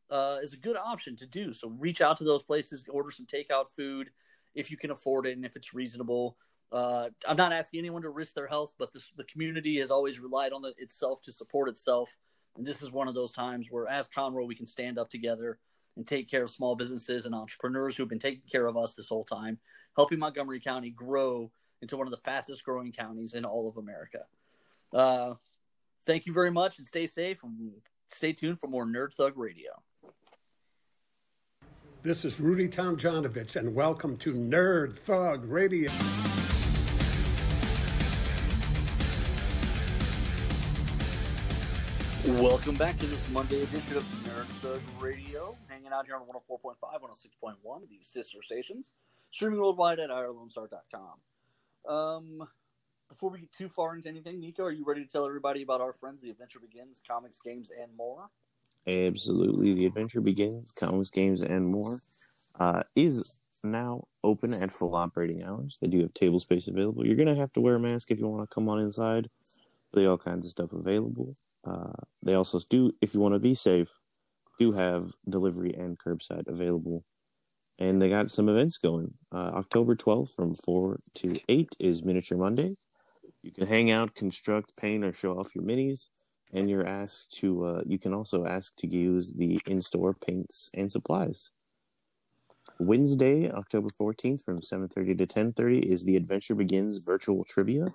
uh, 0.10 0.38
is 0.42 0.54
a 0.54 0.58
good 0.58 0.78
option 0.78 1.16
to 1.18 1.26
do. 1.26 1.52
So 1.52 1.70
reach 1.70 2.02
out 2.02 2.18
to 2.18 2.24
those 2.24 2.44
places, 2.44 2.86
order 2.90 3.12
some 3.12 3.26
takeout 3.26 3.70
food 3.76 4.10
if 4.56 4.72
you 4.72 4.78
can 4.78 4.92
afford 4.92 5.26
it 5.26 5.36
and 5.36 5.46
if 5.46 5.56
it's 5.56 5.74
reasonable. 5.74 6.38
Uh, 6.72 7.10
I'm 7.28 7.38
not 7.38 7.54
asking 7.54 7.80
anyone 7.80 8.02
to 8.02 8.10
risk 8.10 8.34
their 8.34 8.48
health, 8.48 8.74
but 8.78 8.92
this, 8.94 9.12
the 9.16 9.24
community 9.24 9.78
has 9.78 9.92
always 9.92 10.20
relied 10.20 10.52
on 10.52 10.62
the, 10.62 10.74
itself 10.78 11.22
to 11.24 11.32
support 11.32 11.70
itself. 11.70 12.16
And 12.58 12.66
this 12.66 12.82
is 12.82 12.92
one 12.92 13.08
of 13.08 13.14
those 13.14 13.32
times 13.32 13.68
where, 13.70 13.88
as 13.88 14.10
Conroe, 14.10 14.48
we 14.48 14.56
can 14.56 14.66
stand 14.66 14.98
up 14.98 15.10
together 15.10 15.60
and 15.96 16.08
take 16.08 16.30
care 16.30 16.44
of 16.44 16.50
small 16.50 16.76
businesses 16.76 17.26
and 17.26 17.36
entrepreneurs 17.36 17.96
who've 17.96 18.10
been 18.10 18.20
taking 18.20 18.42
care 18.52 18.66
of 18.66 18.76
us 18.76 18.96
this 18.96 19.10
whole 19.10 19.24
time, 19.24 19.60
helping 19.96 20.20
Montgomery 20.20 20.60
County 20.60 20.90
grow 20.90 21.52
into 21.82 21.98
one 21.98 22.08
of 22.08 22.12
the 22.12 22.18
fastest 22.18 22.64
growing 22.64 22.92
counties 22.92 23.36
in 23.36 23.46
all 23.46 23.70
of 23.70 23.78
America. 23.78 24.26
Uh, 24.92 25.36
thank 26.06 26.26
you 26.26 26.34
very 26.34 26.52
much 26.52 26.80
and 26.80 26.88
stay 26.88 27.06
safe. 27.06 27.44
And 27.44 27.74
stay 28.10 28.34
tuned 28.34 28.60
for 28.60 28.68
more 28.68 28.86
Nerd 28.86 29.14
Thug 29.14 29.34
Radio. 29.38 29.72
This 32.02 32.26
is 32.26 32.40
Rudy 32.40 32.68
Tomjanovich, 32.68 33.56
and 33.56 33.76
welcome 33.76 34.18
to 34.18 34.34
Nerd 34.34 34.96
Thug 34.96 35.46
Radio. 35.46 35.92
Welcome 42.28 42.76
back 42.76 42.98
to 43.00 43.06
this 43.06 43.30
Monday 43.30 43.64
edition 43.64 43.96
of 43.96 44.04
Nerd 44.26 44.48
Thug 44.62 44.82
Radio. 45.00 45.56
Hanging 45.70 45.94
out 45.94 46.06
here 46.06 46.18
on 46.18 46.24
104.5, 46.24 46.76
106.1, 46.82 47.90
these 47.90 48.06
sister 48.06 48.40
stations. 48.44 48.92
Streaming 49.32 49.62
worldwide 49.62 50.00
at 50.00 50.10
IreLoneStar.com. 50.10 51.90
Um, 51.90 52.48
before 53.08 53.30
we 53.30 53.40
get 53.40 53.54
too 53.54 53.70
far 53.70 53.96
into 53.96 54.10
anything, 54.10 54.42
Nico, 54.42 54.64
are 54.64 54.74
you 54.74 54.84
ready 54.86 55.06
to 55.06 55.10
tell 55.10 55.26
everybody 55.26 55.62
about 55.62 55.80
our 55.80 55.94
friends, 55.94 56.22
The 56.22 56.30
Adventure 56.30 56.60
Begins, 56.60 57.02
comics, 57.08 57.40
games, 57.40 57.72
and 57.72 57.96
more? 57.96 58.28
Absolutely. 58.86 59.74
The 59.74 59.86
adventure 59.86 60.20
begins, 60.20 60.72
comics, 60.72 61.10
games, 61.10 61.42
and 61.42 61.66
more. 61.66 62.00
Uh, 62.60 62.84
is 62.98 63.38
now 63.64 64.04
open 64.26 64.54
at 64.54 64.74
full 64.74 64.96
operating 64.96 65.46
hours. 65.46 65.78
They 65.82 65.88
do 65.88 66.02
have 66.02 66.14
table 66.14 66.42
space 66.42 66.68
available. 66.68 67.06
You're 67.06 67.16
going 67.16 67.30
to 67.30 67.36
have 67.36 67.54
to 67.54 67.62
wear 67.62 67.76
a 67.76 67.80
mask 67.80 68.12
if 68.12 68.20
you 68.20 68.28
want 68.28 68.50
to 68.50 68.54
come 68.54 68.68
on 68.68 68.82
inside. 68.82 69.30
They 69.94 70.06
all 70.06 70.18
kinds 70.18 70.46
of 70.46 70.52
stuff 70.52 70.74
available. 70.74 71.36
Uh, 71.66 71.94
they 72.22 72.34
also 72.34 72.60
do, 72.70 72.92
if 73.02 73.14
you 73.14 73.20
want 73.20 73.36
to 73.36 73.40
be 73.40 73.56
safe, 73.56 73.90
do 74.60 74.72
have 74.74 75.14
delivery 75.30 75.74
and 75.74 75.98
curbside 75.98 76.48
available. 76.48 77.04
And 77.80 78.02
they 78.02 78.10
got 78.10 78.32
some 78.32 78.50
events 78.50 78.78
going. 78.78 79.14
Uh, 79.32 79.52
October 79.54 79.96
12th 79.96 80.34
from 80.36 80.56
4 80.56 81.00
to 81.16 81.36
8 81.48 81.76
is 81.80 82.04
Miniature 82.04 82.38
Monday. 82.38 82.76
You 83.44 83.52
can 83.52 83.68
hang 83.68 83.92
out, 83.92 84.16
construct, 84.16 84.76
paint, 84.76 85.06
or 85.06 85.14
show 85.14 85.40
off 85.40 85.56
your 85.56 85.64
minis. 85.64 86.10
And 86.54 86.70
you're 86.70 86.88
asked 86.88 87.38
to, 87.38 87.66
uh, 87.66 87.82
you 87.86 88.00
can 88.00 88.14
also 88.14 88.46
ask 88.46 88.76
to 88.78 88.88
use 88.88 89.34
the 89.34 89.60
in 89.68 89.82
store 89.82 90.14
paints 90.14 90.70
and 90.74 90.92
supplies. 90.92 91.52
Wednesday, 92.80 93.50
October 93.52 93.90
14th 93.90 94.44
from 94.44 94.62
7:30 94.62 95.16
to 95.16 95.26
10:30 95.26 95.80
is 95.80 96.04
the 96.04 96.16
Adventure 96.16 96.56
Begins 96.56 96.98
virtual 96.98 97.44
trivia. 97.44 97.88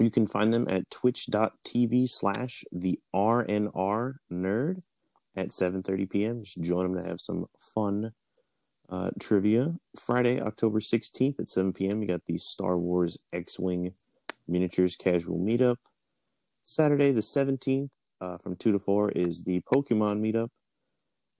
You 0.00 0.10
can 0.10 0.26
find 0.26 0.52
them 0.52 0.66
at 0.68 0.90
twitch.tv 0.90 2.08
slash 2.08 2.64
the 2.72 2.98
RNR 3.14 4.14
nerd 4.32 4.80
at 5.36 5.48
7.30 5.50 6.10
p.m. 6.10 6.42
Just 6.42 6.60
join 6.62 6.90
them 6.90 7.02
to 7.02 7.08
have 7.08 7.20
some 7.20 7.46
fun 7.74 8.12
uh, 8.88 9.10
trivia. 9.20 9.74
Friday, 9.98 10.40
October 10.40 10.80
16th 10.80 11.38
at 11.38 11.50
7 11.50 11.72
p.m. 11.74 12.00
You 12.00 12.08
got 12.08 12.24
the 12.26 12.38
Star 12.38 12.78
Wars 12.78 13.18
X-Wing 13.32 13.92
miniatures 14.48 14.96
casual 14.96 15.38
meetup. 15.38 15.76
Saturday, 16.64 17.12
the 17.12 17.20
17th 17.20 17.90
uh, 18.20 18.38
from 18.38 18.56
2 18.56 18.72
to 18.72 18.78
4 18.78 19.10
is 19.10 19.44
the 19.44 19.60
Pokemon 19.60 20.20
meetup. 20.20 20.48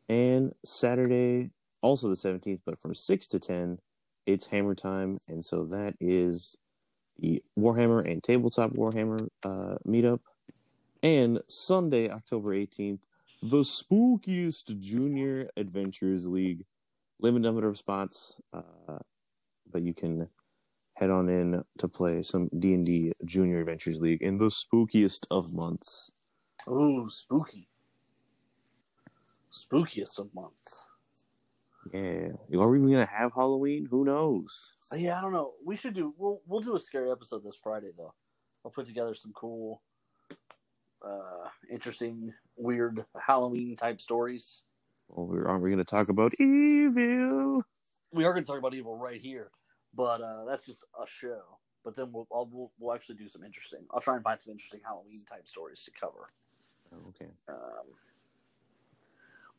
And 0.09 0.53
Saturday, 0.65 1.51
also 1.83 2.09
the 2.09 2.15
17th, 2.15 2.61
but 2.67 2.81
from 2.81 2.95
6 2.95 3.27
to 3.29 3.39
10, 3.39 3.79
it's 4.27 4.49
Hammer 4.49 4.75
Time. 4.75 5.19
And 5.29 5.45
so 5.45 5.65
that 5.67 5.95
is 6.01 6.57
Warhammer 7.59 8.05
and 8.11 8.23
Tabletop 8.23 8.73
Warhammer 8.73 9.29
uh, 9.43 9.77
meetup. 9.87 10.21
And 11.03 11.41
Sunday, 11.49 12.11
October 12.11 12.51
18th, 12.51 13.01
the 13.43 13.63
spookiest 13.63 14.79
Junior 14.81 15.49
Adventures 15.57 16.27
League. 16.27 16.65
Limited 17.21 17.43
number 17.43 17.69
of 17.69 17.77
spots, 17.77 18.41
uh, 18.53 18.99
but 19.71 19.83
you 19.83 19.93
can 19.93 20.29
head 20.95 21.11
on 21.11 21.29
in 21.29 21.65
to 21.79 21.89
play 21.89 22.23
some 22.23 22.49
D&D 22.59 23.13
Junior 23.25 23.61
Adventures 23.61 24.01
League 24.01 24.23
in 24.23 24.39
the 24.39 24.47
spookiest 24.49 25.27
of 25.31 25.53
months. 25.53 26.13
Oh, 26.67 27.09
spooky. 27.09 27.69
Spookiest 29.53 30.19
of 30.19 30.35
months. 30.35 30.85
Yeah. 31.93 32.29
Are 32.59 32.69
we 32.69 32.79
even 32.79 32.93
gonna 32.93 33.07
have 33.07 33.33
Halloween? 33.35 33.87
Who 33.91 34.05
knows? 34.05 34.75
Yeah, 34.95 35.19
I 35.19 35.23
don't 35.23 35.33
know. 35.33 35.55
We 35.65 35.77
should 35.77 35.95
do. 35.95 36.15
We'll 36.17 36.41
we'll 36.47 36.61
do 36.61 36.77
a 36.77 36.79
scary 36.79 37.11
episode 37.11 37.43
this 37.45 37.57
Friday 37.57 37.91
though. 37.97 38.15
I'll 38.65 38.71
put 38.71 38.87
together 38.87 39.15
some 39.15 39.33
cool, 39.33 39.81
uh, 41.03 41.49
interesting, 41.71 42.33
weird 42.57 43.05
Halloween 43.19 43.77
type 43.77 44.01
stories. 44.01 44.65
Well, 45.09 45.27
we're, 45.27 45.47
aren't 45.47 45.63
we 45.63 45.71
gonna 45.71 45.85
talk 45.85 46.11
about 46.11 46.35
evil? 46.39 47.63
We 48.13 48.25
are 48.25 48.35
to 48.35 48.43
talk 48.43 48.59
about 48.59 48.75
evil 48.75 48.97
right 48.97 49.21
here, 49.21 49.51
but 49.95 50.21
uh, 50.21 50.45
that's 50.45 50.67
just 50.67 50.85
a 51.01 51.07
show. 51.07 51.41
But 51.83 51.97
then 51.97 52.13
we'll, 52.13 52.29
I'll, 52.33 52.49
we'll 52.53 52.73
we'll 52.79 52.95
actually 52.95 53.15
do 53.15 53.27
some 53.27 53.43
interesting. 53.43 53.81
I'll 53.91 54.01
try 54.01 54.17
and 54.17 54.23
find 54.23 54.39
some 54.39 54.51
interesting 54.53 54.81
Halloween 54.85 55.25
type 55.25 55.49
stories 55.49 55.83
to 55.85 55.91
cover. 55.99 56.29
Oh, 56.93 57.09
okay. 57.09 57.31
Um, 57.49 57.87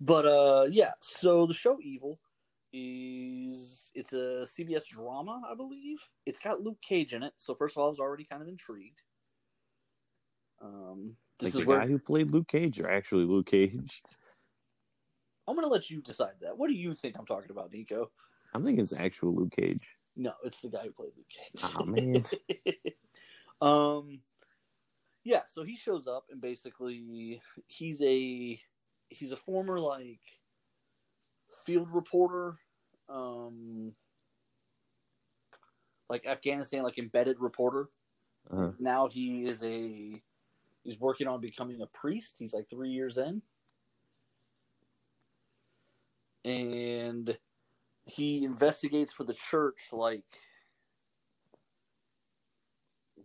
but 0.01 0.25
uh, 0.25 0.65
yeah, 0.69 0.91
so 0.99 1.45
the 1.45 1.53
show 1.53 1.77
Evil 1.79 2.19
is 2.73 3.91
it's 3.93 4.13
a 4.13 4.47
CBS 4.47 4.87
drama, 4.87 5.41
I 5.49 5.53
believe. 5.53 5.99
It's 6.25 6.39
got 6.39 6.61
Luke 6.61 6.81
Cage 6.81 7.13
in 7.13 7.21
it, 7.21 7.33
so 7.37 7.53
first 7.53 7.75
of 7.75 7.81
all, 7.81 7.85
I 7.85 7.89
was 7.89 7.99
already 7.99 8.23
kind 8.23 8.41
of 8.41 8.47
intrigued. 8.47 9.03
Um, 10.59 11.15
Like 11.39 11.53
this 11.53 11.61
the 11.61 11.67
where 11.67 11.79
guy 11.79 11.87
who 11.87 11.99
played 11.99 12.31
Luke 12.31 12.47
Cage, 12.47 12.79
or 12.79 12.89
actually 12.89 13.25
Luke 13.25 13.45
Cage. 13.45 14.01
I'm 15.47 15.55
going 15.55 15.67
to 15.67 15.71
let 15.71 15.89
you 15.89 16.01
decide 16.01 16.33
that. 16.41 16.57
What 16.57 16.69
do 16.69 16.75
you 16.75 16.95
think 16.95 17.17
I'm 17.17 17.25
talking 17.25 17.51
about, 17.51 17.71
Nico? 17.71 18.09
I'm 18.53 18.63
thinking 18.63 18.81
it's 18.81 18.93
actual 18.93 19.35
Luke 19.35 19.53
Cage. 19.55 19.87
No, 20.15 20.33
it's 20.43 20.61
the 20.61 20.69
guy 20.69 20.83
who 20.83 20.91
played 20.91 21.11
Luke 21.15 21.27
Cage. 21.29 21.63
Aw, 21.63 21.83
man. 21.83 22.23
um, 23.61 24.19
yeah. 25.23 25.41
So 25.45 25.63
he 25.63 25.75
shows 25.75 26.07
up, 26.07 26.25
and 26.31 26.41
basically, 26.41 27.41
he's 27.67 28.01
a 28.01 28.59
he's 29.11 29.31
a 29.31 29.37
former 29.37 29.79
like 29.79 30.21
field 31.65 31.89
reporter, 31.91 32.57
um, 33.09 33.95
like 36.09 36.25
Afghanistan, 36.25 36.83
like 36.83 36.97
embedded 36.97 37.39
reporter. 37.39 37.89
Uh-huh. 38.51 38.71
Now 38.79 39.07
he 39.07 39.43
is 39.43 39.63
a 39.63 40.21
he's 40.83 40.99
working 40.99 41.27
on 41.27 41.41
becoming 41.41 41.81
a 41.81 41.87
priest. 41.87 42.37
He's 42.39 42.53
like 42.53 42.69
three 42.69 42.89
years 42.89 43.17
in, 43.17 43.41
and 46.45 47.37
he 48.05 48.43
investigates 48.43 49.13
for 49.13 49.23
the 49.23 49.33
church 49.33 49.89
like 49.91 50.25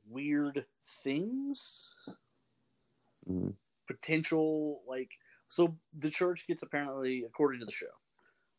weird 0.08 0.66
things 1.04 1.94
Mhm. 3.26 3.56
potential 3.86 4.82
like 4.86 5.12
so 5.48 5.76
the 5.98 6.10
church 6.10 6.46
gets 6.46 6.62
apparently 6.62 7.24
according 7.26 7.60
to 7.60 7.66
the 7.66 7.72
show 7.72 7.86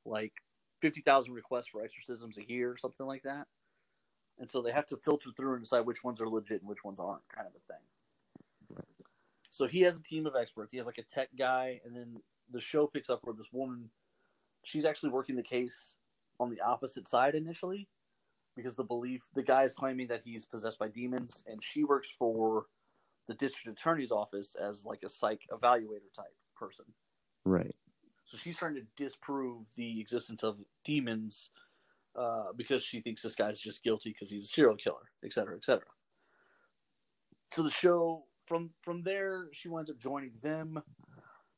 like 0.08 0.34
50,000 0.82 1.34
requests 1.34 1.68
for 1.68 1.84
exorcisms 1.84 2.38
a 2.38 2.50
year 2.50 2.72
or 2.72 2.78
something 2.78 3.06
like 3.06 3.24
that. 3.24 3.48
And 4.40 4.50
so 4.50 4.62
they 4.62 4.72
have 4.72 4.86
to 4.88 4.98
filter 4.98 5.30
through 5.36 5.54
and 5.54 5.64
decide 5.64 5.86
which 5.86 6.04
ones 6.04 6.22
are 6.22 6.30
legit 6.30 6.62
and 6.62 6.70
which 6.70 6.84
ones 6.84 7.00
aren't 7.00 7.28
kind 7.36 7.48
of 7.48 7.54
a 7.56 7.74
thing. 7.74 8.84
So 9.50 9.66
he 9.66 9.82
has 9.82 9.98
a 9.98 10.04
team 10.04 10.28
of 10.28 10.36
experts. 10.40 10.72
He 10.72 10.78
has 10.78 10.86
like 10.86 11.00
a 11.00 11.04
tech 11.04 11.30
guy 11.38 11.82
and 11.84 11.96
then 11.96 12.18
the 12.52 12.62
show 12.62 12.88
picks 12.88 13.10
up 13.10 13.20
where 13.24 13.36
this 13.36 13.52
woman 13.52 13.90
she's 14.64 14.86
actually 14.86 15.10
working 15.10 15.36
the 15.36 15.44
case 15.44 15.96
on 16.40 16.50
the 16.50 16.62
opposite 16.62 17.08
side 17.08 17.36
initially 17.36 17.88
because 18.56 18.76
the 18.76 18.84
belief 18.84 19.24
the 19.34 19.44
guy 19.44 19.64
is 19.64 19.74
claiming 19.74 20.08
that 20.08 20.22
he's 20.24 20.46
possessed 20.46 20.80
by 20.80 20.88
demons 20.88 21.44
and 21.48 21.64
she 21.64 21.84
works 21.84 22.16
for 22.18 22.66
the 23.28 23.34
district 23.34 23.80
attorney's 23.80 24.12
office 24.12 24.56
as 24.62 24.86
like 24.86 25.04
a 25.04 25.10
psych 25.10 25.42
evaluator 25.52 26.14
type 26.16 26.36
person. 26.58 26.86
Right. 27.46 27.76
so 28.26 28.38
she's 28.38 28.58
trying 28.58 28.76
to 28.76 28.82
disprove 28.98 29.64
the 29.76 30.02
existence 30.02 30.44
of 30.44 30.58
demons 30.84 31.52
uh, 32.18 32.48
because 32.56 32.84
she 32.84 33.00
thinks 33.00 33.22
this 33.22 33.36
guy's 33.36 33.60
just 33.60 33.84
guilty 33.84 34.10
because 34.10 34.30
he's 34.30 34.44
a 34.46 34.48
serial 34.48 34.76
killer 34.76 35.12
et 35.24 35.32
cetera 35.32 35.56
et 35.56 35.64
cetera. 35.64 35.88
So 37.54 37.64
the 37.64 37.70
show 37.70 38.26
from 38.46 38.72
from 38.82 39.04
there 39.04 39.48
she 39.54 39.70
winds 39.70 39.90
up 39.90 40.00
joining 40.00 40.34
them 40.42 40.82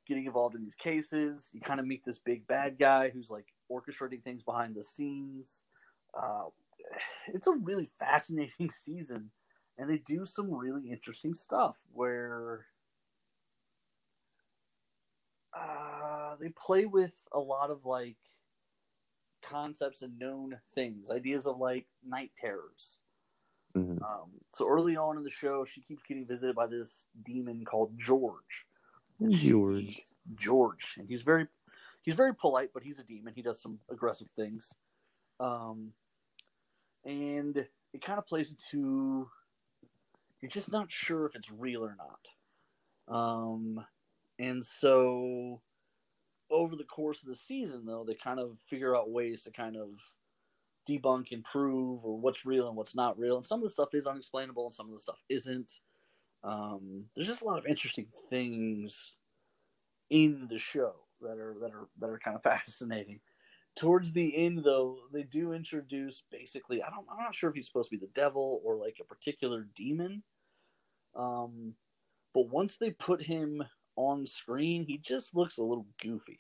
getting 0.07 0.25
involved 0.25 0.55
in 0.55 0.63
these 0.63 0.75
cases. 0.75 1.49
You 1.53 1.61
kind 1.61 1.79
of 1.79 1.85
meet 1.85 2.03
this 2.03 2.17
big 2.17 2.45
bad 2.47 2.77
guy 2.79 3.09
who's 3.09 3.29
like 3.29 3.45
orchestrating 3.71 4.23
things 4.23 4.43
behind 4.43 4.75
the 4.75 4.83
scenes. 4.83 5.63
Uh, 6.19 6.45
it's 7.27 7.47
a 7.47 7.51
really 7.51 7.87
fascinating 7.99 8.71
season 8.71 9.29
and 9.79 9.89
they 9.89 9.97
do 9.99 10.25
some 10.25 10.53
really 10.53 10.89
interesting 10.91 11.33
stuff 11.33 11.79
where 11.93 12.65
uh, 15.53 16.28
they 16.39 16.49
play 16.49 16.85
with 16.85 17.27
a 17.33 17.39
lot 17.39 17.69
of 17.69 17.85
like 17.85 18.17
concepts 19.41 20.01
and 20.01 20.17
known 20.19 20.59
things 20.75 21.09
ideas 21.09 21.45
of 21.45 21.57
like 21.57 21.87
night 22.05 22.31
terrors 22.35 22.99
Mhm. 23.75 24.01
um, 24.01 24.31
so 24.53 24.67
early 24.67 24.95
on 24.97 25.15
in 25.17 25.23
the 25.23 25.29
show 25.29 25.63
she 25.63 25.81
keeps 25.81 26.01
getting 26.03 26.25
visited 26.25 26.55
by 26.55 26.65
this 26.67 27.07
demon 27.23 27.63
called 27.63 27.97
george 27.97 28.65
And 29.19 29.33
she- 29.33 29.49
George. 29.49 30.05
George, 30.35 30.95
and 30.97 31.07
he's 31.09 31.23
very 31.23 31.47
he's 32.03 32.15
very 32.15 32.33
polite, 32.35 32.71
but 32.73 32.83
he's 32.83 32.99
a 32.99 33.03
demon. 33.03 33.33
He 33.33 33.41
does 33.41 33.59
some 33.61 33.79
aggressive 33.89 34.29
things, 34.35 34.73
um, 35.39 35.93
and 37.03 37.57
it 37.93 38.01
kind 38.01 38.19
of 38.19 38.27
plays 38.27 38.51
into 38.51 39.29
you're 40.39 40.49
just 40.51 40.71
not 40.71 40.91
sure 40.91 41.25
if 41.25 41.35
it's 41.35 41.51
real 41.51 41.83
or 41.83 41.95
not. 41.97 42.27
Um, 43.13 43.85
And 44.37 44.63
so 44.65 45.61
over 46.51 46.75
the 46.75 46.83
course 46.83 47.21
of 47.21 47.29
the 47.29 47.35
season 47.35 47.85
though, 47.85 48.03
they 48.07 48.15
kind 48.15 48.39
of 48.39 48.57
figure 48.67 48.95
out 48.95 49.11
ways 49.11 49.43
to 49.43 49.51
kind 49.51 49.75
of 49.75 49.89
debunk 50.89 51.31
and 51.31 51.43
prove 51.43 52.03
or 52.03 52.17
what's 52.17 52.45
real 52.45 52.67
and 52.67 52.75
what's 52.75 52.95
not 52.95 53.19
real. 53.19 53.37
And 53.37 53.45
some 53.45 53.59
of 53.59 53.63
the 53.63 53.69
stuff 53.69 53.93
is 53.93 54.07
unexplainable 54.07 54.65
and 54.65 54.73
some 54.73 54.87
of 54.87 54.93
the 54.93 54.99
stuff 54.99 55.19
isn't. 55.29 55.71
Um, 56.43 57.05
there's 57.15 57.27
just 57.27 57.41
a 57.41 57.45
lot 57.45 57.59
of 57.59 57.65
interesting 57.65 58.07
things 58.29 59.15
in 60.09 60.47
the 60.49 60.57
show 60.57 60.93
that 61.21 61.37
are 61.37 61.55
that 61.61 61.71
are 61.71 61.87
that 61.99 62.09
are 62.09 62.19
kind 62.19 62.35
of 62.35 62.43
fascinating. 62.43 63.19
Towards 63.75 64.11
the 64.11 64.35
end, 64.35 64.63
though, 64.63 64.97
they 65.13 65.23
do 65.23 65.53
introduce 65.53 66.23
basically. 66.31 66.81
I 66.81 66.89
don't. 66.89 67.05
I'm 67.11 67.23
not 67.23 67.35
sure 67.35 67.49
if 67.49 67.55
he's 67.55 67.67
supposed 67.67 67.89
to 67.89 67.97
be 67.97 68.05
the 68.05 68.11
devil 68.13 68.61
or 68.63 68.75
like 68.75 68.97
a 68.99 69.05
particular 69.05 69.67
demon. 69.75 70.23
Um, 71.15 71.73
but 72.33 72.49
once 72.49 72.77
they 72.77 72.91
put 72.91 73.21
him 73.21 73.63
on 73.95 74.25
screen, 74.27 74.83
he 74.85 74.97
just 74.97 75.35
looks 75.35 75.57
a 75.57 75.63
little 75.63 75.87
goofy. 76.01 76.39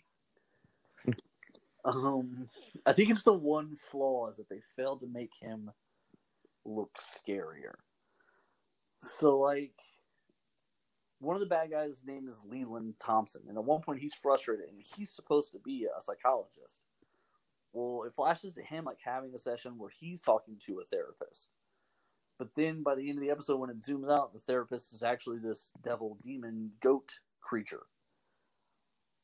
um, 1.85 2.47
I 2.85 2.93
think 2.93 3.09
it's 3.09 3.23
the 3.23 3.33
one 3.33 3.75
flaw 3.75 4.29
is 4.29 4.37
that 4.37 4.49
they 4.49 4.61
failed 4.75 5.01
to 5.01 5.07
make 5.07 5.31
him 5.39 5.71
look 6.65 6.91
scarier. 6.99 7.75
So, 9.01 9.39
like, 9.39 9.73
one 11.19 11.35
of 11.35 11.41
the 11.41 11.47
bad 11.47 11.71
guys' 11.71 12.03
name 12.05 12.27
is 12.27 12.39
Leland 12.45 12.95
Thompson, 12.99 13.41
and 13.47 13.57
at 13.57 13.63
one 13.63 13.81
point 13.81 13.99
he's 13.99 14.13
frustrated, 14.13 14.69
and 14.69 14.81
he's 14.95 15.09
supposed 15.09 15.51
to 15.51 15.59
be 15.59 15.85
a 15.85 16.01
psychologist. 16.01 16.85
Well, 17.73 18.03
it 18.05 18.15
flashes 18.15 18.53
to 18.55 18.63
him 18.63 18.85
like 18.85 18.99
having 19.03 19.33
a 19.35 19.39
session 19.39 19.77
where 19.77 19.91
he's 19.91 20.21
talking 20.21 20.57
to 20.65 20.79
a 20.79 20.85
therapist. 20.85 21.49
But 22.39 22.55
then 22.55 22.83
by 22.83 22.95
the 22.95 23.09
end 23.09 23.19
of 23.19 23.23
the 23.23 23.31
episode, 23.31 23.59
when 23.59 23.69
it 23.69 23.79
zooms 23.79 24.09
out, 24.09 24.33
the 24.33 24.39
therapist 24.39 24.93
is 24.93 25.03
actually 25.03 25.39
this 25.39 25.71
devil 25.83 26.17
demon 26.21 26.71
goat 26.81 27.19
creature. 27.49 27.87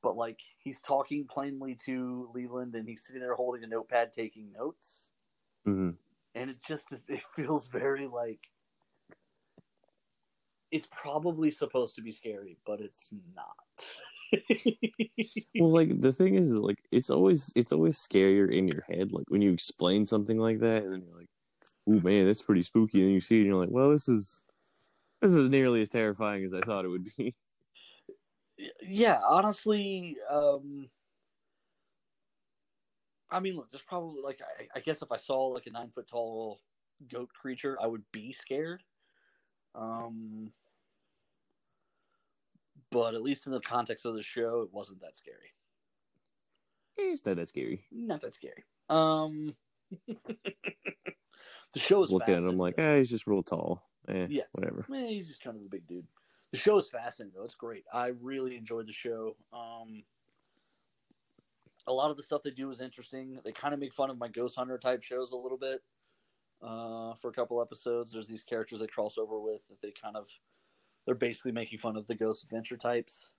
But 0.02 0.16
like 0.16 0.40
he's 0.58 0.80
talking 0.80 1.28
plainly 1.28 1.76
to 1.86 2.32
Leland, 2.34 2.76
and 2.76 2.88
he's 2.88 3.06
sitting 3.06 3.22
there 3.22 3.36
holding 3.36 3.64
a 3.64 3.68
notepad, 3.68 4.14
taking 4.14 4.52
notes. 4.54 5.12
hmm 5.66 5.98
And 6.36 6.52
it 6.52 6.62
just 6.62 6.92
it 6.92 7.24
feels 7.34 7.68
very 7.68 8.06
like 8.06 8.52
it's 10.72 10.88
probably 10.92 11.52
supposed 11.52 11.96
to 11.96 12.02
be 12.02 12.12
scary, 12.12 12.58
but 12.66 12.82
it's 12.82 13.12
not. 13.34 13.98
Well, 15.58 15.72
like 15.72 16.02
the 16.02 16.12
thing 16.14 16.36
is, 16.36 16.54
like 16.54 16.78
it's 16.92 17.10
always 17.10 17.52
it's 17.56 17.72
always 17.72 17.98
scarier 17.98 18.52
in 18.52 18.68
your 18.68 18.82
head. 18.90 19.12
Like 19.12 19.30
when 19.30 19.42
you 19.42 19.52
explain 19.54 20.06
something 20.06 20.38
like 20.38 20.60
that, 20.60 20.84
and 20.84 20.92
then 20.94 21.02
you're 21.04 21.18
like, 21.18 21.30
"Oh 21.88 22.00
man, 22.02 22.26
that's 22.28 22.42
pretty 22.42 22.64
spooky." 22.64 23.04
And 23.04 23.14
you 23.14 23.22
see 23.22 23.38
it, 23.38 23.42
and 23.42 23.48
you're 23.50 23.58
like, 23.66 23.72
"Well, 23.74 23.92
this 23.92 24.08
is 24.10 24.46
this 25.22 25.36
is 25.36 25.50
nearly 25.50 25.82
as 25.84 25.90
terrifying 25.90 26.46
as 26.46 26.54
I 26.56 26.62
thought 26.64 26.86
it 26.86 26.90
would 26.90 27.06
be." 27.18 27.36
Yeah, 28.82 29.20
honestly, 29.28 30.18
um, 30.30 30.90
I 33.30 33.40
mean, 33.40 33.56
look, 33.56 33.72
there's 33.72 33.84
probably 33.84 34.22
like 34.22 34.42
I, 34.42 34.68
I 34.76 34.80
guess 34.80 35.02
if 35.02 35.12
I 35.12 35.18
saw 35.18 35.48
like 35.48 35.68
a 35.68 35.72
nine 35.72 35.90
foot 35.90 36.08
tall 36.08 36.62
goat 37.10 37.30
creature, 37.34 37.78
I 37.82 37.88
would 37.88 38.04
be 38.12 38.32
scared. 38.32 38.84
Um, 39.74 40.54
but 42.92 43.14
at 43.16 43.22
least 43.22 43.46
in 43.46 43.52
the 43.52 43.60
context 43.60 44.06
of 44.06 44.16
the 44.16 44.24
show, 44.24 44.62
it 44.62 44.72
wasn't 44.72 45.02
that 45.02 45.18
scary. 45.18 45.54
Eh, 46.98 47.12
It's 47.12 47.26
not 47.26 47.36
that 47.36 47.48
scary. 47.48 47.86
Not 47.92 48.22
that 48.22 48.34
scary. 48.34 48.64
Um, 48.90 49.54
the 50.08 51.80
show 51.80 52.02
is 52.02 52.12
looking 52.12 52.36
at 52.36 52.42
him 52.42 52.58
like, 52.58 52.76
ah, 52.78 52.96
he's 52.96 53.10
just 53.10 53.28
real 53.28 53.44
tall. 53.44 53.84
Eh, 54.08 54.28
Yeah. 54.30 54.44
whatever. 54.54 54.86
Eh, 54.94 55.08
he's 55.08 55.28
just 55.28 55.42
kind 55.42 55.58
of 55.58 55.64
a 55.64 55.70
big 55.70 55.86
dude. 55.88 56.08
The 56.56 56.62
show 56.62 56.78
is 56.78 56.88
fascinating 56.88 57.34
though. 57.36 57.44
It's 57.44 57.54
great. 57.56 57.84
I 57.92 58.14
really 58.22 58.56
enjoyed 58.56 58.88
the 58.88 58.94
show. 58.94 59.36
Um, 59.52 60.06
a 61.86 61.92
lot 61.92 62.12
of 62.12 62.16
the 62.16 62.24
stuff 62.24 62.44
they 62.44 62.52
do 62.52 62.70
is 62.70 62.80
interesting. 62.80 63.42
They 63.44 63.52
kind 63.52 63.74
of 63.74 63.80
make 63.82 63.92
fun 63.94 64.10
of 64.10 64.18
my 64.18 64.30
Ghost 64.30 64.56
Hunter 64.56 64.78
type 64.78 65.04
shows 65.04 65.34
a 65.34 65.36
little 65.36 65.58
bit. 65.58 65.82
Uh, 66.62 67.14
for 67.16 67.28
a 67.28 67.34
couple 67.34 67.62
episodes, 67.62 68.14
there's 68.14 68.30
these 68.30 68.42
characters 68.42 68.80
they 68.80 68.88
cross 68.88 69.18
over 69.18 69.38
with 69.38 69.68
that 69.68 69.82
they 69.82 69.92
kind 70.02 70.16
of 70.16 70.30
they're 71.06 71.14
basically 71.14 71.52
making 71.52 71.78
fun 71.80 71.98
of 71.98 72.08
the 72.08 72.16
Ghost 72.16 72.46
Adventure 72.46 72.78
types. 72.78 73.34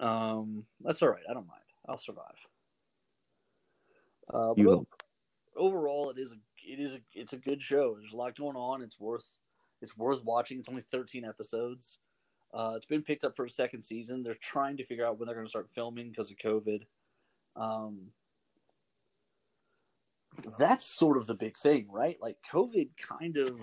Um, 0.00 0.66
that's 0.80 1.00
all 1.00 1.10
right. 1.10 1.22
I 1.30 1.32
don't 1.32 1.46
mind. 1.46 1.62
I'll 1.88 1.96
survive. 1.96 2.34
Uh, 4.34 4.48
but 4.48 4.58
You 4.58 4.70
o- 4.72 4.76
hope. 4.78 5.02
overall, 5.56 6.10
it 6.10 6.18
is 6.18 6.32
a 6.32 6.36
it 6.56 6.80
is 6.80 6.96
a 6.96 7.00
it's 7.14 7.34
a 7.34 7.38
good 7.38 7.62
show. 7.62 7.94
There's 8.00 8.14
a 8.14 8.16
lot 8.16 8.36
going 8.36 8.56
on. 8.56 8.82
It's 8.82 8.98
worth 8.98 9.38
it's 9.80 9.96
worth 9.96 10.24
watching. 10.24 10.58
It's 10.58 10.68
only 10.68 10.82
13 10.90 11.24
episodes. 11.24 11.98
Uh, 12.52 12.72
it's 12.76 12.86
been 12.86 13.02
picked 13.02 13.24
up 13.24 13.36
for 13.36 13.44
a 13.44 13.50
second 13.50 13.82
season. 13.82 14.22
They're 14.22 14.34
trying 14.34 14.76
to 14.78 14.84
figure 14.84 15.06
out 15.06 15.18
when 15.18 15.26
they're 15.26 15.34
going 15.34 15.46
to 15.46 15.50
start 15.50 15.68
filming 15.74 16.10
because 16.10 16.30
of 16.30 16.38
COVID. 16.38 16.82
Um, 17.56 18.08
that's 20.58 20.86
sort 20.86 21.16
of 21.16 21.26
the 21.26 21.34
big 21.34 21.56
thing, 21.56 21.86
right? 21.90 22.16
Like 22.20 22.36
COVID 22.50 22.90
kind 22.96 23.36
of. 23.36 23.60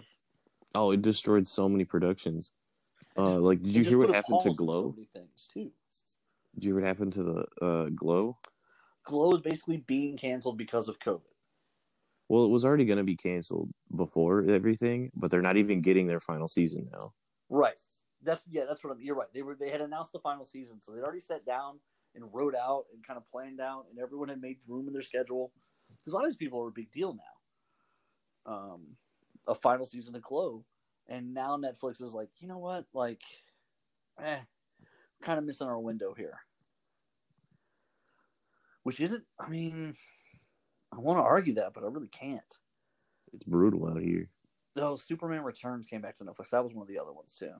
Oh, 0.74 0.92
it 0.92 1.02
destroyed 1.02 1.48
so 1.48 1.68
many 1.70 1.86
productions. 1.86 2.52
Uh, 3.18 3.40
like, 3.40 3.62
did 3.64 3.76
you 3.76 3.84
hear 3.84 3.98
what 3.98 4.14
happened 4.14 4.42
to 4.44 4.54
Glow? 4.54 4.90
So 4.90 4.96
many 4.96 5.10
things 5.14 5.48
too. 5.52 5.72
Did 6.56 6.64
you 6.64 6.70
hear 6.70 6.82
what 6.82 6.88
happened 6.88 7.14
to 7.14 7.24
the 7.24 7.66
uh, 7.66 7.90
Glow? 7.90 8.38
Glow 9.06 9.34
is 9.34 9.42
basically 9.42 9.78
being 9.78 10.18
canceled 10.18 10.58
because 10.58 10.90
of 10.90 11.00
COVID. 11.00 11.22
Well, 12.28 12.46
it 12.46 12.50
was 12.50 12.66
already 12.66 12.86
going 12.86 12.98
to 12.98 13.04
be 13.04 13.16
canceled 13.16 13.70
before 13.96 14.46
everything, 14.50 15.12
but 15.16 15.30
they're 15.30 15.42
not 15.42 15.58
even 15.58 15.82
getting 15.82 16.08
their 16.08 16.20
final 16.20 16.48
season 16.48 16.90
now. 16.92 17.14
Right. 17.50 17.78
That's 18.24 18.42
yeah. 18.50 18.64
That's 18.68 18.84
what 18.84 18.92
I'm. 18.92 19.00
You're 19.00 19.16
right. 19.16 19.28
They 19.34 19.44
were 19.44 19.56
they 19.56 19.70
had 19.70 19.82
announced 19.82 20.12
the 20.12 20.20
final 20.20 20.46
season, 20.46 20.82
so 20.82 20.92
they'd 20.92 21.04
already 21.04 21.20
sat 21.20 21.46
down 21.46 21.80
and 22.16 22.26
wrote 22.34 22.56
out 22.56 22.86
and 22.94 23.06
kind 23.06 23.18
of 23.18 23.26
planned 23.28 23.62
out, 23.62 23.86
and 23.90 24.00
everyone 24.00 24.30
had 24.30 24.42
made 24.42 24.58
room 24.68 24.88
in 24.88 24.94
their 24.94 25.02
schedule 25.04 25.52
because 25.98 26.14
a 26.14 26.16
lot 26.16 26.24
of 26.24 26.30
these 26.30 26.38
people 26.38 26.62
are 26.62 26.70
a 26.70 26.72
big 26.72 26.90
deal 26.92 27.14
now. 27.14 28.52
Um, 28.52 28.82
a 29.48 29.56
final 29.56 29.86
season 29.86 30.16
of 30.16 30.24
Glow, 30.24 30.66
and 31.08 31.34
now 31.34 31.58
Netflix 31.58 32.02
is 32.02 32.14
like, 32.14 32.30
you 32.40 32.48
know 32.48 32.58
what, 32.58 32.86
like, 32.94 33.22
eh, 34.24 34.40
kind 35.22 35.38
of 35.38 35.46
missing 35.46 35.68
our 35.68 35.80
window 35.80 36.14
here. 36.16 36.40
Which 38.84 39.00
isn't. 39.00 39.24
I 39.40 39.50
mean, 39.50 39.96
I 40.96 41.00
want 41.00 41.20
to 41.20 41.24
argue 41.24 41.54
that, 41.56 41.74
but 41.74 41.84
I 41.84 41.88
really 41.88 42.08
can't. 42.08 42.60
It's 43.34 43.44
brutal 43.46 43.88
out 43.88 44.02
here. 44.02 44.30
Oh, 44.78 44.96
Superman 44.96 45.44
Returns 45.44 45.88
came 45.88 46.02
back 46.02 46.16
to 46.16 46.24
Netflix. 46.24 46.50
That 46.52 46.64
was 46.64 46.74
one 46.74 46.84
of 46.84 46.88
the 46.88 47.00
other 47.00 47.14
ones 47.14 47.36
too. 47.36 47.52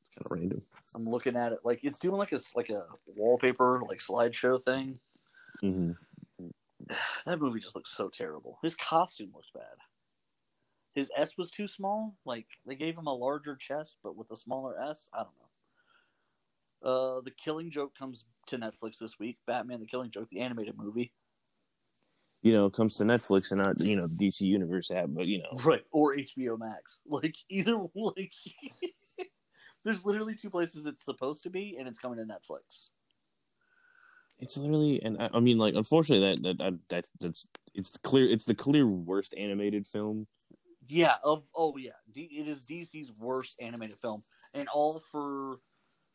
It's 0.00 0.18
kind 0.18 0.26
of 0.26 0.30
random. 0.30 0.62
I'm 0.94 1.04
looking 1.04 1.36
at 1.36 1.52
it 1.52 1.60
like 1.64 1.80
it's 1.84 1.98
doing 1.98 2.16
like 2.16 2.32
a 2.32 2.38
like 2.54 2.70
a 2.70 2.86
wallpaper 3.06 3.82
like 3.86 4.00
slideshow 4.00 4.62
thing. 4.62 4.98
hmm 5.60 5.92
That 7.24 7.40
movie 7.40 7.60
just 7.60 7.76
looks 7.76 7.96
so 7.96 8.08
terrible. 8.08 8.58
His 8.62 8.74
costume 8.74 9.30
looks 9.34 9.50
bad. 9.54 9.78
His 10.94 11.10
S 11.16 11.38
was 11.38 11.50
too 11.50 11.68
small. 11.68 12.16
Like 12.24 12.46
they 12.66 12.74
gave 12.74 12.96
him 12.96 13.06
a 13.06 13.14
larger 13.14 13.56
chest, 13.56 13.96
but 14.02 14.16
with 14.16 14.30
a 14.30 14.36
smaller 14.36 14.80
S. 14.80 15.08
I 15.14 15.18
don't 15.24 15.28
know. 15.40 16.90
Uh, 16.90 17.20
the 17.20 17.30
Killing 17.30 17.70
Joke 17.70 17.96
comes 17.96 18.24
to 18.48 18.58
Netflix 18.58 18.98
this 18.98 19.18
week. 19.18 19.38
Batman: 19.46 19.80
The 19.80 19.86
Killing 19.86 20.10
Joke, 20.10 20.28
the 20.30 20.40
animated 20.40 20.76
movie, 20.76 21.12
You 22.42 22.52
know, 22.52 22.66
it 22.66 22.72
comes 22.72 22.96
to 22.96 23.04
Netflix 23.04 23.52
and 23.52 23.62
not 23.62 23.80
you 23.80 23.96
know 23.96 24.08
DC 24.08 24.40
Universe 24.42 24.90
app, 24.90 25.06
but 25.10 25.26
you 25.26 25.38
know, 25.38 25.56
right? 25.64 25.84
Or 25.92 26.16
HBO 26.16 26.58
Max. 26.58 27.00
Like 27.06 27.36
either 27.48 27.76
like. 27.94 28.32
There's 29.84 30.04
literally 30.04 30.36
two 30.36 30.50
places 30.50 30.86
it's 30.86 31.04
supposed 31.04 31.42
to 31.42 31.50
be, 31.50 31.76
and 31.78 31.88
it's 31.88 31.98
coming 31.98 32.18
to 32.18 32.24
Netflix. 32.24 32.90
it's 34.38 34.56
literally 34.56 35.02
and 35.02 35.20
I, 35.20 35.30
I 35.34 35.40
mean 35.40 35.58
like 35.58 35.74
unfortunately 35.74 36.42
that 36.42 36.58
that 36.58 36.78
that 36.88 37.06
that's 37.20 37.46
it's 37.74 37.90
the 37.90 37.98
clear 38.00 38.26
it's 38.26 38.44
the 38.44 38.54
clear 38.54 38.86
worst 38.86 39.34
animated 39.36 39.86
film. 39.86 40.26
Yeah, 40.88 41.14
of 41.24 41.44
oh 41.54 41.76
yeah, 41.76 41.92
D, 42.12 42.22
it 42.22 42.48
is 42.48 42.60
DC's 42.60 43.12
worst 43.18 43.56
animated 43.60 43.98
film, 43.98 44.24
and 44.52 44.68
all 44.68 45.02
for 45.10 45.58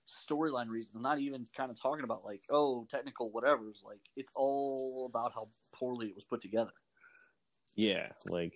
storyline 0.08 0.70
reasons. 0.70 0.96
I'm 0.96 1.02
not 1.02 1.20
even 1.20 1.46
kind 1.56 1.72
of 1.72 1.82
talking 1.82 2.04
about 2.04 2.26
like 2.26 2.42
oh 2.50 2.88
technical 2.90 3.32
whatever's. 3.32 3.82
Like 3.86 4.00
it's 4.16 4.32
all 4.36 5.10
about 5.10 5.34
how 5.34 5.50
poorly 5.74 6.08
it 6.08 6.16
was 6.16 6.26
put 6.26 6.42
together. 6.42 6.72
Yeah, 7.76 8.08
like 8.26 8.54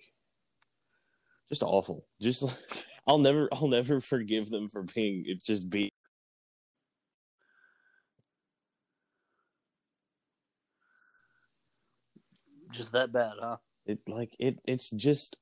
just 1.50 1.62
awful. 1.62 2.06
Just 2.20 2.42
like 2.42 2.86
I'll 3.06 3.18
never 3.18 3.48
I'll 3.52 3.68
never 3.68 4.00
forgive 4.00 4.50
them 4.50 4.68
for 4.68 4.82
being 4.82 5.24
it 5.26 5.44
just 5.44 5.68
be 5.68 5.90
Just 12.72 12.92
that 12.92 13.12
bad, 13.12 13.34
huh? 13.38 13.58
it 13.86 14.00
like 14.08 14.34
it 14.38 14.58
it's 14.64 14.90
just 14.90 15.36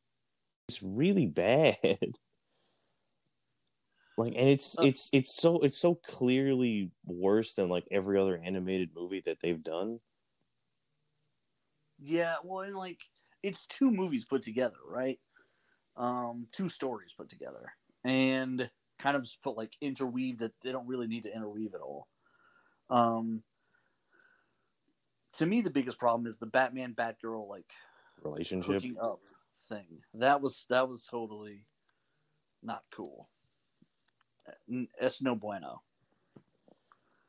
it's 0.69 0.83
really 0.83 1.27
bad. 1.27 1.77
Like 4.21 4.35
and 4.37 4.49
it's 4.51 4.79
Uh. 4.79 4.83
it's 4.83 5.09
it's 5.13 5.35
so 5.35 5.61
it's 5.61 5.79
so 5.79 5.95
clearly 5.95 6.93
worse 7.05 7.55
than 7.55 7.69
like 7.71 7.87
every 7.91 8.19
other 8.19 8.37
animated 8.37 8.91
movie 8.95 9.23
that 9.25 9.39
they've 9.41 9.63
done. 9.63 9.99
Yeah, 11.99 12.37
well, 12.45 12.61
and 12.61 12.77
like 12.77 13.01
it's 13.43 13.67
two 13.67 13.91
movies 13.91 14.27
put 14.27 14.43
together, 14.43 14.77
right? 14.87 15.19
Um, 15.97 16.49
two 16.53 16.69
stories 16.69 17.15
put 17.17 17.31
together, 17.31 17.73
and 18.05 18.71
kind 18.99 19.17
of 19.17 19.23
just 19.23 19.43
put 19.43 19.57
like 19.57 19.73
interweave 19.81 20.41
that 20.41 20.53
they 20.63 20.73
don't 20.73 20.87
really 20.87 21.07
need 21.07 21.25
to 21.25 21.35
interweave 21.35 21.75
at 21.75 21.81
all. 21.81 22.07
Um, 22.91 23.43
to 25.39 25.47
me, 25.47 25.63
the 25.63 25.71
biggest 25.71 25.99
problem 25.99 26.27
is 26.27 26.37
the 26.37 26.47
Batman 26.47 26.95
Batgirl 26.95 27.49
like 27.49 27.71
Relationship. 28.23 28.83
up 29.01 29.21
thing. 29.71 30.03
That 30.13 30.43
was 30.43 30.67
that 30.69 30.89
was 30.89 31.05
totally 31.05 31.65
not 32.63 32.83
cool. 32.91 33.29
Es 35.01 35.23
no 35.23 35.35
bueno. 35.35 35.83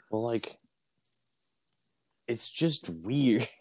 Well, 0.10 0.24
like, 0.24 0.58
it's 2.28 2.50
just 2.50 2.90
weird. 2.90 3.48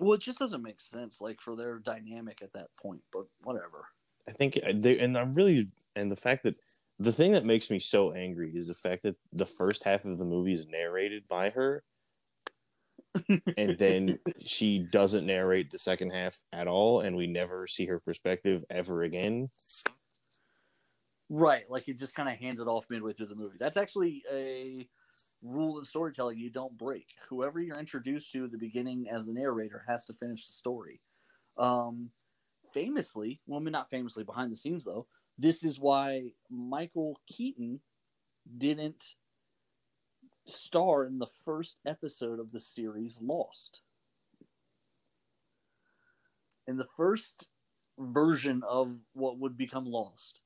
Well, 0.00 0.14
it 0.14 0.20
just 0.20 0.38
doesn't 0.38 0.62
make 0.62 0.80
sense, 0.80 1.20
like 1.20 1.40
for 1.40 1.54
their 1.54 1.78
dynamic 1.78 2.42
at 2.42 2.54
that 2.54 2.74
point. 2.80 3.02
But 3.12 3.26
whatever. 3.42 3.86
I 4.26 4.32
think 4.32 4.58
uh, 4.66 4.72
they 4.74 4.98
and 4.98 5.16
I'm 5.16 5.34
really 5.34 5.68
and 5.94 6.10
the 6.10 6.16
fact 6.16 6.42
that 6.44 6.56
the 6.98 7.12
thing 7.12 7.32
that 7.32 7.44
makes 7.44 7.70
me 7.70 7.78
so 7.78 8.12
angry 8.12 8.50
is 8.54 8.68
the 8.68 8.74
fact 8.74 9.02
that 9.04 9.16
the 9.32 9.46
first 9.46 9.84
half 9.84 10.04
of 10.04 10.18
the 10.18 10.24
movie 10.24 10.54
is 10.54 10.66
narrated 10.66 11.28
by 11.28 11.50
her, 11.50 11.84
and 13.56 13.78
then 13.78 14.18
she 14.44 14.78
doesn't 14.78 15.26
narrate 15.26 15.70
the 15.70 15.78
second 15.78 16.10
half 16.10 16.42
at 16.52 16.68
all, 16.68 17.00
and 17.00 17.16
we 17.16 17.26
never 17.26 17.66
see 17.66 17.86
her 17.86 18.00
perspective 18.00 18.64
ever 18.70 19.02
again. 19.02 19.48
Right, 21.34 21.64
like 21.70 21.84
he 21.84 21.94
just 21.94 22.14
kind 22.14 22.28
of 22.28 22.36
hands 22.36 22.60
it 22.60 22.66
off 22.66 22.84
midway 22.90 23.14
through 23.14 23.28
the 23.28 23.34
movie. 23.34 23.56
That's 23.58 23.78
actually 23.78 24.22
a 24.30 24.86
rule 25.42 25.78
in 25.78 25.84
storytelling 25.86 26.36
you 26.36 26.50
don't 26.50 26.76
break. 26.76 27.06
Whoever 27.30 27.58
you're 27.58 27.78
introduced 27.78 28.30
to 28.32 28.44
at 28.44 28.52
the 28.52 28.58
beginning 28.58 29.08
as 29.08 29.24
the 29.24 29.32
narrator 29.32 29.82
has 29.88 30.04
to 30.06 30.12
finish 30.12 30.46
the 30.46 30.52
story. 30.52 31.00
Um, 31.56 32.10
famously, 32.74 33.40
well, 33.46 33.58
I 33.58 33.62
mean, 33.62 33.72
not 33.72 33.88
famously 33.88 34.24
behind 34.24 34.52
the 34.52 34.56
scenes 34.56 34.84
though, 34.84 35.06
this 35.38 35.64
is 35.64 35.80
why 35.80 36.32
Michael 36.50 37.18
Keaton 37.26 37.80
didn't 38.58 39.14
star 40.44 41.06
in 41.06 41.18
the 41.18 41.30
first 41.46 41.78
episode 41.86 42.40
of 42.40 42.52
the 42.52 42.60
series 42.60 43.20
Lost. 43.22 43.80
In 46.68 46.76
the 46.76 46.88
first 46.94 47.48
version 47.98 48.62
of 48.68 48.98
what 49.14 49.38
would 49.38 49.56
become 49.56 49.86
Lost, 49.86 50.42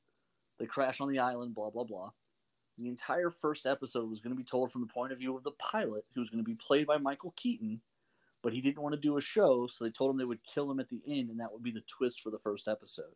they 0.59 0.67
crash 0.67 1.01
on 1.01 1.09
the 1.09 1.19
island, 1.19 1.55
blah, 1.55 1.71
blah, 1.71 1.85
blah. 1.85 2.11
The 2.79 2.89
entire 2.89 3.31
first 3.31 3.67
episode 3.67 4.09
was 4.11 4.21
going 4.21 4.35
to 4.35 4.39
be 4.39 4.45
told 4.45 4.71
from 4.71 4.83
the 4.83 4.93
point 4.93 5.13
of 5.13 5.19
view 5.19 5.37
of 5.37 5.45
the 5.45 5.53
pilot, 5.53 6.05
who 6.15 6.21
was 6.21 6.31
going 6.31 6.45
to 6.45 6.49
be 6.49 6.57
played 6.57 6.87
by 6.87 6.99
Michael 6.99 7.35
Keaton, 7.37 7.81
but 8.43 8.53
he 8.53 8.61
didn't 8.61 8.83
want 8.83 8.95
to 8.95 9.01
do 9.01 9.17
a 9.17 9.21
show, 9.21 9.67
so 9.67 9.85
they 9.85 9.91
told 9.91 10.11
him 10.11 10.19
they 10.19 10.25
would 10.25 10.45
kill 10.45 10.71
him 10.71 10.81
at 10.81 10.89
the 10.89 11.01
end, 11.07 11.31
and 11.31 11.41
that 11.41 11.53
would 11.53 11.63
be 11.63 11.71
the 11.71 11.83
twist 11.87 12.21
for 12.23 12.31
the 12.31 12.39
first 12.39 12.69
episode. 12.69 13.15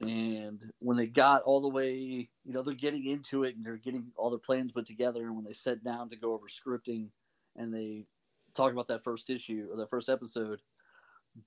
And 0.00 0.60
when 0.80 0.96
they 0.96 1.06
got 1.06 1.42
all 1.42 1.60
the 1.60 1.68
way, 1.68 2.28
you 2.44 2.52
know, 2.52 2.62
they're 2.62 2.74
getting 2.74 3.06
into 3.06 3.44
it 3.44 3.56
and 3.56 3.64
they're 3.64 3.76
getting 3.76 4.06
all 4.16 4.30
their 4.30 4.38
plans 4.38 4.72
put 4.72 4.86
together, 4.86 5.24
and 5.24 5.36
when 5.36 5.44
they 5.44 5.52
sat 5.52 5.84
down 5.84 6.10
to 6.10 6.16
go 6.16 6.32
over 6.32 6.46
scripting 6.46 7.08
and 7.56 7.72
they 7.72 8.06
talked 8.54 8.72
about 8.72 8.88
that 8.88 9.04
first 9.04 9.30
issue 9.30 9.68
or 9.70 9.76
that 9.76 9.90
first 9.90 10.08
episode, 10.08 10.60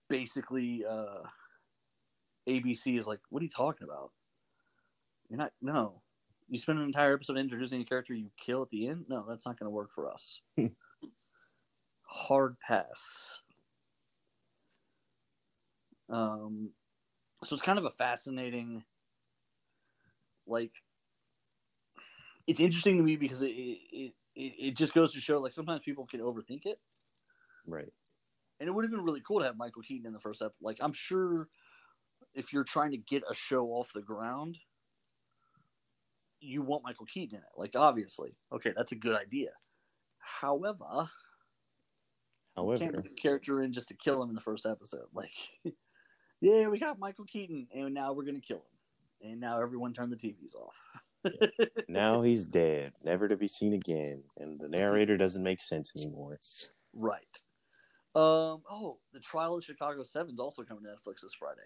basically, 0.10 0.84
uh, 0.89 1.24
ABC 2.48 2.98
is 2.98 3.08
like, 3.08 3.20
"What 3.30 3.41
are 3.41 3.43
you 3.43 3.50
talking 3.50 3.86
about? 3.88 4.12
You're 5.30 5.39
not 5.39 5.52
no. 5.62 6.02
You 6.50 6.58
spend 6.58 6.80
an 6.80 6.86
entire 6.86 7.14
episode 7.14 7.38
introducing 7.38 7.82
a 7.82 7.86
character 7.86 8.14
you 8.14 8.32
kill 8.38 8.62
at 8.62 8.70
the 8.70 8.88
end. 8.88 9.06
No, 9.10 9.26
that's 9.28 9.45
not 9.45 9.60
going 9.60 9.66
to 9.68 9.70
work 9.76 9.91
for 9.91 10.10
us. 10.10 10.39
Hard 12.04 12.56
pass. 12.66 13.41
Um, 16.10 16.70
so 17.43 17.54
it's 17.54 17.64
kind 17.64 17.78
of 17.78 17.86
a 17.86 17.91
fascinating, 17.91 18.84
like, 20.45 20.72
it's 22.48 22.62
interesting 22.62 22.95
to 22.98 23.04
me 23.04 23.18
because 23.18 23.41
it 23.41 23.48
it, 23.50 24.14
it 24.36 24.54
it 24.58 24.78
just 24.78 24.93
goes 24.93 25.12
to 25.14 25.20
show 25.20 25.39
like 25.39 25.52
sometimes 25.52 25.82
people 25.84 26.06
can 26.06 26.22
overthink 26.22 26.66
it, 26.66 26.80
Right. 27.66 27.91
and 28.62 28.70
it 28.70 28.72
would 28.72 28.86
have 28.86 28.91
been 28.91 29.04
really 29.04 29.22
cool 29.28 29.39
to 29.39 29.45
have 29.45 29.58
Michael 29.58 29.82
Keaton 29.82 30.08
in 30.08 30.14
the 30.14 30.20
first 30.22 30.41
episode. 30.41 30.56
Like, 30.62 30.78
I'm 30.80 30.93
sure 30.93 31.50
if 32.38 32.54
you're 32.54 32.64
trying 32.64 32.92
to 32.92 32.98
get 32.98 33.24
a 33.30 33.34
show 33.34 33.66
off 33.70 33.92
the 33.94 34.02
ground, 34.02 34.58
you 36.40 36.62
want 36.62 36.84
Michael 36.84 37.08
Keaton 37.08 37.38
in 37.38 37.42
it. 37.42 37.50
Like, 37.58 37.72
obviously, 37.76 38.38
okay, 38.54 38.72
that's 38.78 38.92
a 38.92 38.96
good 38.96 39.18
idea. 39.20 39.50
However, 40.20 41.10
can't 42.56 42.92
However, 42.92 43.02
put 43.02 43.12
a 43.12 43.16
character 43.16 43.62
in 43.64 43.74
just 43.74 43.88
to 43.90 43.96
kill 43.96 44.22
him 44.22 44.30
in 44.30 44.36
the 44.36 44.42
first 44.42 44.66
episode. 44.68 45.08
Like, 45.14 45.32
yeah, 46.42 46.68
we 46.68 46.80
got 46.80 47.00
Michael 47.00 47.26
Keaton, 47.26 47.68
and 47.74 47.94
now 47.94 48.14
we're 48.14 48.26
gonna 48.26 48.40
kill 48.40 48.58
him, 49.22 49.32
and 49.32 49.40
now 49.40 49.60
everyone 49.60 49.94
turn 49.94 50.12
the 50.12 50.16
TVs 50.16 50.56
off. 50.56 51.34
now 51.88 52.22
he's 52.24 52.46
dead, 52.46 52.94
never 53.04 53.28
to 53.28 53.36
be 53.36 53.48
seen 53.48 53.74
again, 53.74 54.24
and 54.38 54.60
the 54.60 54.70
narrator 54.70 55.18
doesn't 55.18 55.44
make 55.44 55.62
sense 55.62 55.96
anymore. 55.96 56.38
Right. 56.94 57.42
Um. 58.16 58.62
Oh, 58.70 59.00
the 59.12 59.20
trial 59.20 59.58
of 59.58 59.64
Chicago 59.64 60.04
Seven 60.04 60.34
is 60.34 60.40
also 60.40 60.62
coming 60.64 60.84
to 60.84 60.90
Netflix 60.90 61.22
this 61.22 61.34
Friday. 61.34 61.62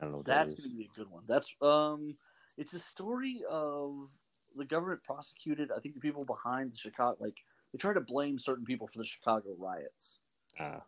I 0.00 0.04
don't 0.04 0.12
know 0.12 0.22
That's 0.24 0.54
that 0.54 0.62
going 0.62 0.70
to 0.70 0.76
be 0.76 0.84
a 0.84 0.96
good 0.98 1.10
one. 1.10 1.24
That's 1.26 1.54
um, 1.60 2.16
it's 2.56 2.72
a 2.72 2.78
story 2.78 3.42
of 3.50 4.08
the 4.56 4.64
government 4.64 5.02
prosecuted. 5.04 5.70
I 5.70 5.80
think 5.80 5.94
the 5.94 6.00
people 6.00 6.24
behind 6.24 6.72
the 6.72 6.78
Chicago, 6.78 7.16
like 7.20 7.36
they 7.72 7.78
tried 7.78 7.94
to 7.94 8.00
blame 8.00 8.38
certain 8.38 8.64
people 8.64 8.86
for 8.86 8.98
the 8.98 9.04
Chicago 9.04 9.50
riots, 9.58 10.20
Ah, 10.58 10.82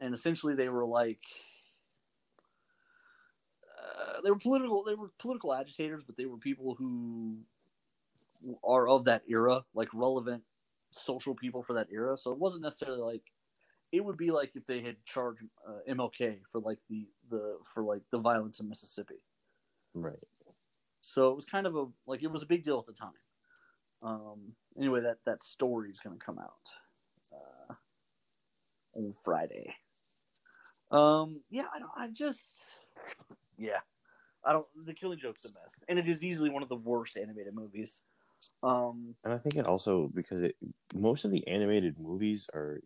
and 0.00 0.14
essentially 0.14 0.54
they 0.54 0.68
were 0.68 0.86
like, 0.86 1.22
uh, 3.78 4.20
they 4.22 4.30
were 4.30 4.38
political. 4.38 4.84
They 4.84 4.94
were 4.94 5.10
political 5.18 5.54
agitators, 5.54 6.04
but 6.04 6.16
they 6.16 6.26
were 6.26 6.38
people 6.38 6.74
who 6.74 7.38
are 8.62 8.88
of 8.88 9.04
that 9.06 9.22
era, 9.28 9.64
like 9.74 9.88
relevant 9.94 10.42
social 10.90 11.34
people 11.34 11.62
for 11.62 11.74
that 11.74 11.88
era. 11.92 12.16
So 12.16 12.32
it 12.32 12.38
wasn't 12.38 12.62
necessarily 12.62 13.00
like 13.00 13.22
it 13.92 14.04
would 14.04 14.16
be 14.16 14.30
like 14.30 14.54
if 14.54 14.66
they 14.66 14.80
had 14.80 14.96
charged 15.04 15.42
uh, 15.66 15.92
MLK 15.92 16.38
for 16.50 16.60
like 16.60 16.78
the 16.88 17.08
the 17.30 17.58
for 17.72 17.82
like 17.82 18.02
the 18.12 18.18
violence 18.18 18.60
in 18.60 18.68
Mississippi. 18.68 19.22
right. 19.94 20.22
So 21.00 21.30
it 21.30 21.36
was 21.36 21.44
kind 21.44 21.66
of 21.66 21.74
a 21.76 21.86
like 22.06 22.22
it 22.22 22.30
was 22.30 22.42
a 22.42 22.46
big 22.46 22.64
deal 22.64 22.78
at 22.78 22.86
the 22.86 22.92
time. 22.92 23.12
Um, 24.02 24.52
anyway, 24.76 25.00
that 25.00 25.18
that 25.26 25.42
story 25.42 25.90
is 25.90 26.00
going 26.00 26.18
to 26.18 26.24
come 26.24 26.38
out 26.38 26.52
uh, 27.32 27.74
on 28.94 29.14
Friday. 29.24 29.74
Um, 30.90 31.40
yeah, 31.50 31.64
I 31.74 31.78
don't. 31.78 31.90
I 31.96 32.08
just 32.12 32.60
yeah, 33.56 33.80
I 34.44 34.52
don't. 34.52 34.66
The 34.84 34.94
Killing 34.94 35.18
Joke's 35.18 35.44
a 35.44 35.48
mess, 35.48 35.84
and 35.88 35.98
it 35.98 36.08
is 36.08 36.22
easily 36.22 36.50
one 36.50 36.62
of 36.62 36.68
the 36.68 36.76
worst 36.76 37.16
animated 37.16 37.54
movies. 37.54 38.02
Um, 38.62 39.16
And 39.24 39.32
I 39.32 39.38
think 39.38 39.56
it 39.56 39.66
also 39.66 40.10
because 40.14 40.42
it 40.42 40.56
most 40.94 41.24
of 41.24 41.30
the 41.30 41.46
animated 41.48 41.98
movies 41.98 42.48
are 42.54 42.80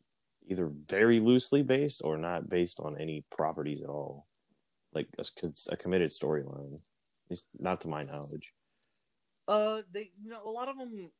either 0.49 0.71
very 0.89 1.21
loosely 1.21 1.63
based 1.63 2.03
or 2.05 2.17
not 2.17 2.49
based 2.49 2.81
on 2.81 3.01
any 3.01 3.25
properties 3.37 3.83
at 3.83 3.89
all, 3.89 4.27
like 4.95 5.09
a, 5.19 5.25
a 5.71 5.77
committed 5.77 6.11
storyline. 6.11 6.75
At 6.75 7.31
least 7.31 7.49
not 7.59 7.81
to 7.83 7.89
my 7.89 8.03
knowledge. 8.03 8.53
Uh, 9.49 9.83
they 9.93 10.11
you 10.23 10.31
know 10.31 10.43
a 10.45 10.51
lot 10.51 10.69
of 10.69 10.79
them, 10.79 11.11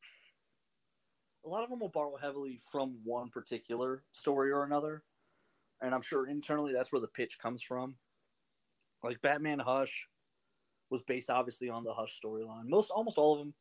a 1.45 1.49
lot 1.49 1.65
of 1.65 1.71
them 1.71 1.81
will 1.81 1.89
borrow 1.89 2.17
heavily 2.17 2.61
from 2.71 2.99
one 3.05 3.29
particular 3.31 4.05
story 4.13 4.51
or 4.51 4.65
another, 4.65 5.03
and 5.81 5.95
I'm 5.95 6.03
sure 6.03 6.29
internally 6.29 6.73
that's 6.73 6.93
where 6.93 7.01
the 7.01 7.09
pitch 7.09 7.39
comes 7.39 7.63
from. 7.63 7.97
Like 9.03 9.21
Batman 9.23 9.59
Hush 9.59 10.07
was 10.91 11.03
based 11.03 11.31
obviously 11.31 11.69
on 11.69 11.83
the 11.83 11.93
Hush 11.93 12.21
storyline. 12.25 12.67
Most 12.67 12.91
almost 12.91 13.19
all 13.19 13.33
of 13.33 13.39
them, 13.41 13.55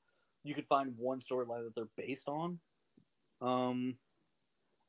you 0.44 0.54
could 0.54 0.68
find 0.68 0.94
one 0.98 1.20
storyline 1.20 1.64
that 1.64 1.74
they're 1.74 1.88
based 1.98 2.28
on, 2.28 2.60
um, 3.42 3.96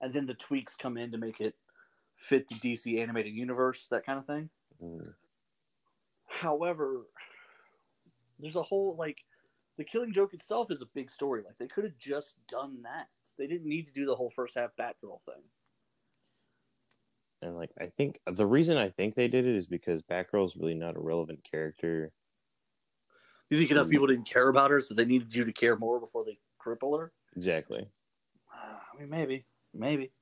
and 0.03 0.13
then 0.13 0.27
the 0.27 0.35
tweaks 0.35 0.75
come 0.75 0.99
in 0.99 1.13
to 1.13 1.19
make 1.19 1.41
it 1.41 1.55
fit 2.17 2.47
the 2.49 2.57
DC 2.57 3.01
animated 3.01 3.33
universe, 3.33 3.87
that 3.91 4.05
kind 4.05 4.19
of 4.19 4.27
thing. 4.27 4.51
Mm. 4.83 5.09
However, 6.29 7.07
there's 8.39 8.57
a 8.57 8.63
whole 8.63 8.97
like 8.99 9.19
the 9.79 9.85
Killing 9.85 10.13
Joke 10.13 10.35
itself 10.35 10.71
is 10.71 10.83
a 10.83 10.87
big 10.95 11.09
story. 11.09 11.43
Like 11.45 11.57
they 11.59 11.69
could 11.69 11.85
have 11.85 11.97
just 11.99 12.35
done 12.49 12.83
that. 12.83 13.07
They 13.39 13.47
didn't 13.47 13.69
need 13.69 13.87
to 13.87 13.93
do 13.93 14.05
the 14.05 14.15
whole 14.15 14.31
first 14.31 14.57
half 14.57 14.71
Batgirl 14.79 15.23
thing. 15.25 15.43
And 17.41 17.57
like 17.57 17.71
I 17.81 17.87
think 17.87 18.21
the 18.27 18.47
reason 18.47 18.77
I 18.77 18.91
think 18.91 19.15
they 19.15 19.29
did 19.29 19.47
it 19.47 19.57
is 19.57 19.67
because 19.67 20.03
Batgirl's 20.03 20.57
really 20.57 20.75
not 20.75 20.97
a 20.97 21.01
relevant 21.01 21.47
character. 21.49 22.13
You 23.51 23.59
think 23.59 23.71
enough 23.71 23.89
people 23.89 24.07
didn't 24.07 24.29
care 24.29 24.49
about 24.49 24.71
her, 24.71 24.81
so 24.81 24.95
they 24.95 25.05
needed 25.05 25.35
you 25.35 25.45
to 25.45 25.53
care 25.53 25.77
more 25.77 26.01
before 26.01 26.25
they 26.25 26.39
cripple 26.65 26.99
her? 26.99 27.13
Exactly. 27.37 27.87
I 28.53 28.99
mean, 28.99 29.11
maybe, 29.11 29.45
maybe. 29.75 30.13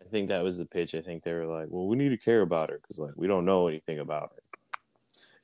I 0.00 0.08
think 0.08 0.28
that 0.28 0.42
was 0.42 0.58
the 0.58 0.64
pitch. 0.64 0.94
I 0.94 1.02
think 1.02 1.22
they 1.22 1.32
were 1.32 1.46
like, 1.46 1.66
"Well, 1.68 1.86
we 1.86 1.96
need 1.96 2.08
to 2.10 2.16
care 2.16 2.42
about 2.42 2.70
her 2.70 2.78
because 2.78 2.98
like 2.98 3.14
we 3.16 3.26
don't 3.26 3.44
know 3.44 3.68
anything 3.68 3.98
about 3.98 4.32
her." 4.34 4.42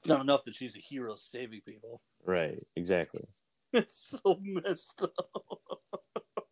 It's 0.01 0.09
not 0.09 0.21
enough 0.21 0.45
that 0.45 0.55
she's 0.55 0.77
a 0.77 0.81
hero 0.81 1.17
saving 1.17 1.63
people. 1.63 2.01
Right. 2.25 2.63
Exactly. 2.77 3.25
It's 3.73 4.17
so 4.23 4.39
messed 4.41 5.03
up. 5.03 6.47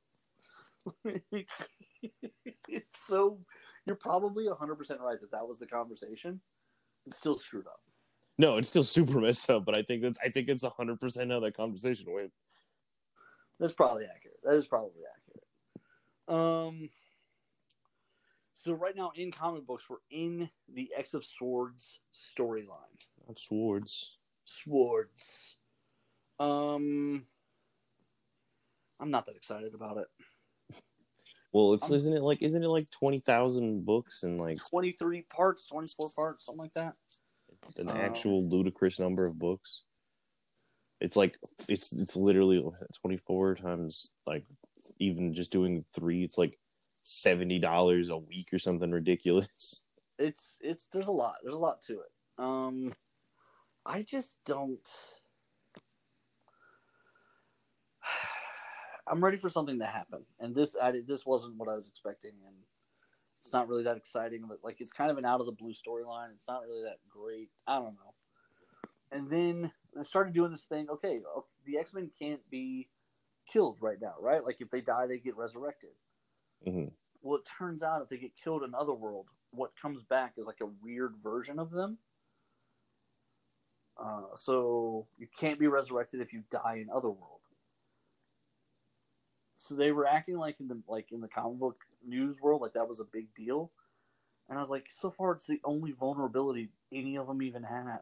it's 1.05 1.46
so. 3.07 3.38
You're 3.86 3.96
probably 3.96 4.46
100% 4.46 5.00
right 5.00 5.20
that 5.20 5.30
that 5.30 5.46
was 5.46 5.59
the 5.59 5.66
conversation. 5.66 6.40
It's 7.07 7.16
still 7.16 7.34
screwed 7.34 7.66
up. 7.66 7.80
No, 8.36 8.57
it's 8.57 8.68
still 8.68 8.84
super 8.84 9.20
messed 9.20 9.48
up, 9.48 9.64
but 9.64 9.76
I 9.76 9.82
think 9.82 10.02
that's 10.02 10.18
I 10.22 10.28
think 10.28 10.48
it's 10.48 10.64
hundred 10.64 11.00
percent 11.00 11.30
how 11.30 11.40
that 11.40 11.57
conversation 11.57 12.07
went. 12.09 12.32
That's 13.61 13.72
probably 13.72 14.05
accurate. 14.05 14.38
That 14.42 14.55
is 14.55 14.66
probably 14.66 14.90
accurate. 14.90 15.13
Um. 16.29 16.89
So 18.55 18.72
right 18.72 18.97
now 18.97 19.12
in 19.14 19.31
comic 19.31 19.66
books, 19.66 19.85
we're 19.91 19.99
in 20.11 20.49
the 20.72 20.91
X 20.97 21.12
of 21.14 21.25
Swords 21.25 22.01
storyline. 22.14 22.99
Not 23.27 23.39
swords. 23.39 24.16
Swords. 24.45 25.57
Um. 26.39 27.27
I'm 29.01 29.11
not 29.11 29.27
that 29.27 29.37
excited 29.37 29.75
about 29.75 29.99
it. 29.99 30.07
Well, 31.53 31.75
it's 31.75 31.85
I'm- 31.85 31.95
isn't 31.95 32.16
it 32.16 32.22
like 32.22 32.43
isn't 32.43 32.62
it 32.62 32.68
like 32.68 32.91
twenty 32.91 33.18
thousand 33.18 33.85
books 33.85 34.22
and 34.22 34.41
like 34.41 34.59
23 34.70 35.22
parts, 35.22 35.66
24 35.66 36.11
parts, 36.16 36.47
something 36.47 36.61
like 36.62 36.72
that. 36.75 36.97
an 37.77 37.89
Um, 37.89 37.97
actual 37.97 38.45
ludicrous 38.45 38.99
number 38.99 39.27
of 39.27 39.39
books? 39.39 39.83
It's 41.01 41.16
like 41.16 41.37
it's 41.68 41.93
it's 41.93 42.16
literally 42.16 42.64
twenty 43.01 43.16
four 43.18 43.55
times 43.55 44.12
like 44.27 44.45
even 44.99 45.35
just 45.35 45.53
doing 45.53 45.85
three. 45.95 46.24
It's 46.24 46.39
like 46.39 46.59
seventy 47.03 47.59
dollars 47.59 48.09
a 48.09 48.16
week 48.16 48.53
or 48.53 48.59
something 48.59 48.91
ridiculous. 48.91 49.89
It's 50.18 50.59
it's 50.61 50.87
there's 50.93 51.09
a 51.09 51.12
lot. 51.12 51.37
There's 51.43 51.55
a 51.55 51.59
lot 51.59 51.82
to 51.82 51.95
it. 51.95 52.12
Um 52.39 52.93
I 53.85 54.03
just 54.03 54.39
don't 54.47 54.89
I'm 59.09 59.22
ready 59.22 59.37
for 59.37 59.51
something 59.51 59.78
to 59.80 59.87
happen. 59.87 60.24
And 60.41 60.55
this 60.55 60.76
I 60.80 61.03
this 61.07 61.26
wasn't 61.26 61.57
what 61.57 61.68
I 61.68 61.74
was 61.74 61.89
expecting 61.89 62.32
and 62.47 62.55
it's 63.45 63.53
not 63.53 63.68
really 63.68 63.82
that 63.82 63.99
exciting, 63.99 64.45
but 64.49 64.61
like 64.64 64.80
it's 64.80 64.93
kind 64.93 65.11
of 65.11 65.18
an 65.18 65.26
out 65.26 65.41
of 65.41 65.47
the 65.47 65.53
blue 65.53 65.72
storyline. 65.74 66.28
It's 66.35 66.49
not 66.49 66.62
really 66.62 66.85
that 66.85 66.99
great. 67.11 67.51
I 67.66 67.76
don't 67.76 67.97
know. 67.97 68.14
And 69.12 69.30
then 69.30 69.70
I 69.99 70.03
started 70.03 70.32
doing 70.32 70.51
this 70.51 70.62
thing. 70.62 70.89
Okay, 70.89 71.20
okay, 71.37 71.55
the 71.66 71.76
X 71.76 71.93
Men 71.93 72.11
can't 72.18 72.41
be 72.51 72.89
killed 73.47 73.78
right 73.80 74.01
now, 74.01 74.14
right? 74.20 74.45
Like 74.45 74.61
if 74.61 74.70
they 74.70 74.80
die, 74.80 75.07
they 75.07 75.18
get 75.18 75.36
resurrected. 75.36 75.90
hmm 76.64 76.86
Well, 77.22 77.38
it 77.38 77.49
turns 77.59 77.82
out 77.82 78.03
if 78.03 78.09
they 78.09 78.18
get 78.18 78.36
killed 78.36 78.62
in 78.62 78.74
Otherworld, 78.74 79.26
what 79.51 79.76
comes 79.80 80.03
back 80.03 80.34
is 80.36 80.47
like 80.47 80.61
a 80.61 80.70
weird 80.82 81.14
version 81.22 81.59
of 81.59 81.70
them. 81.70 81.99
Uh, 83.97 84.34
so 84.34 85.07
you 85.18 85.28
can't 85.38 85.61
be 85.61 85.68
resurrected 85.68 86.20
if 86.20 86.32
you 86.32 86.42
die 86.51 86.78
in 86.82 86.90
Otherworld. 86.90 87.40
So 89.55 89.74
they 89.74 89.92
were 89.92 90.07
acting 90.07 90.36
like 90.36 90.59
in 90.59 90.66
the 90.66 90.82
like 90.88 91.12
in 91.12 91.20
the 91.20 91.28
comic 91.28 91.59
book 91.59 91.84
news 92.05 92.40
world, 92.40 92.61
like 92.61 92.72
that 92.72 92.88
was 92.88 93.01
a 93.01 93.05
big 93.05 93.32
deal. 93.34 93.70
And 94.49 94.59
I 94.59 94.61
was 94.61 94.70
like, 94.70 94.88
so 94.90 95.11
far 95.11 95.32
it's 95.32 95.47
the 95.47 95.61
only 95.64 95.92
vulnerability 95.92 96.70
any 96.92 97.16
of 97.16 97.26
them 97.26 97.40
even 97.40 97.62
have. 97.62 98.01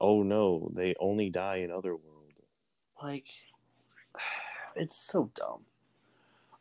Oh 0.00 0.22
no, 0.22 0.70
they 0.74 0.94
only 1.00 1.30
die 1.30 1.58
in 1.58 1.70
Otherworld. 1.70 2.32
Like, 3.02 3.26
it's 4.76 4.96
so 4.96 5.30
dumb. 5.34 5.64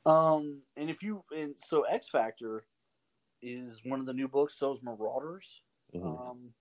Um, 0.06 0.62
and 0.76 0.90
if 0.90 1.02
you 1.02 1.24
and 1.36 1.56
so 1.58 1.84
X 1.84 2.10
Factor 2.10 2.66
is 3.42 3.82
one 3.86 4.00
of 4.00 4.06
the 4.06 4.14
new 4.14 4.28
books. 4.28 4.54
So 4.56 4.74
is 4.74 4.84
Marauders. 4.84 5.62
Mhm. 5.94 6.30
Um, 6.30 6.54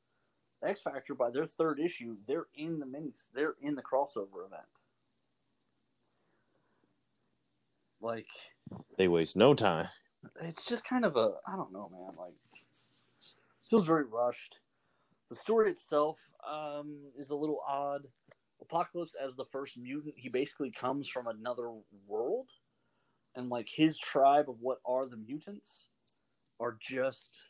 X 0.62 0.82
Factor 0.82 1.14
by 1.14 1.30
their 1.30 1.46
third 1.46 1.80
issue, 1.80 2.16
they're 2.26 2.46
in 2.54 2.78
the 2.78 2.86
minis. 2.86 3.28
They're 3.34 3.54
in 3.60 3.74
the 3.74 3.82
crossover 3.82 4.46
event. 4.46 4.62
Like, 8.00 8.28
They 8.96 9.08
waste 9.08 9.36
no 9.36 9.54
time. 9.54 9.88
it's 10.40 10.64
just 10.66 10.84
kind 10.84 11.04
of 11.04 11.16
a 11.16 11.34
I 11.46 11.56
don't 11.56 11.72
know, 11.72 11.88
man. 11.90 12.14
Like, 12.16 12.34
feels 13.68 13.86
very 13.86 14.04
rushed. 14.04 14.60
The 15.28 15.34
story 15.36 15.70
itself 15.70 16.18
um, 16.48 16.98
is 17.16 17.30
a 17.30 17.36
little 17.36 17.60
odd. 17.66 18.06
Apocalypse, 18.62 19.14
as 19.14 19.34
the 19.34 19.44
first 19.44 19.76
mutant, 19.76 20.14
he 20.16 20.28
basically 20.28 20.70
comes 20.70 21.08
from 21.08 21.26
another 21.26 21.70
world, 22.06 22.50
and 23.34 23.48
like 23.48 23.68
his 23.74 23.98
tribe 23.98 24.48
of 24.48 24.56
what 24.60 24.78
are 24.86 25.06
the 25.06 25.16
mutants 25.16 25.88
are 26.60 26.76
just 26.80 27.44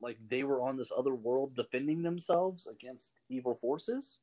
like 0.00 0.18
they 0.28 0.42
were 0.42 0.62
on 0.62 0.76
this 0.76 0.90
other 0.96 1.14
world 1.14 1.54
defending 1.54 2.02
themselves 2.02 2.66
against 2.66 3.12
evil 3.28 3.54
forces. 3.54 4.20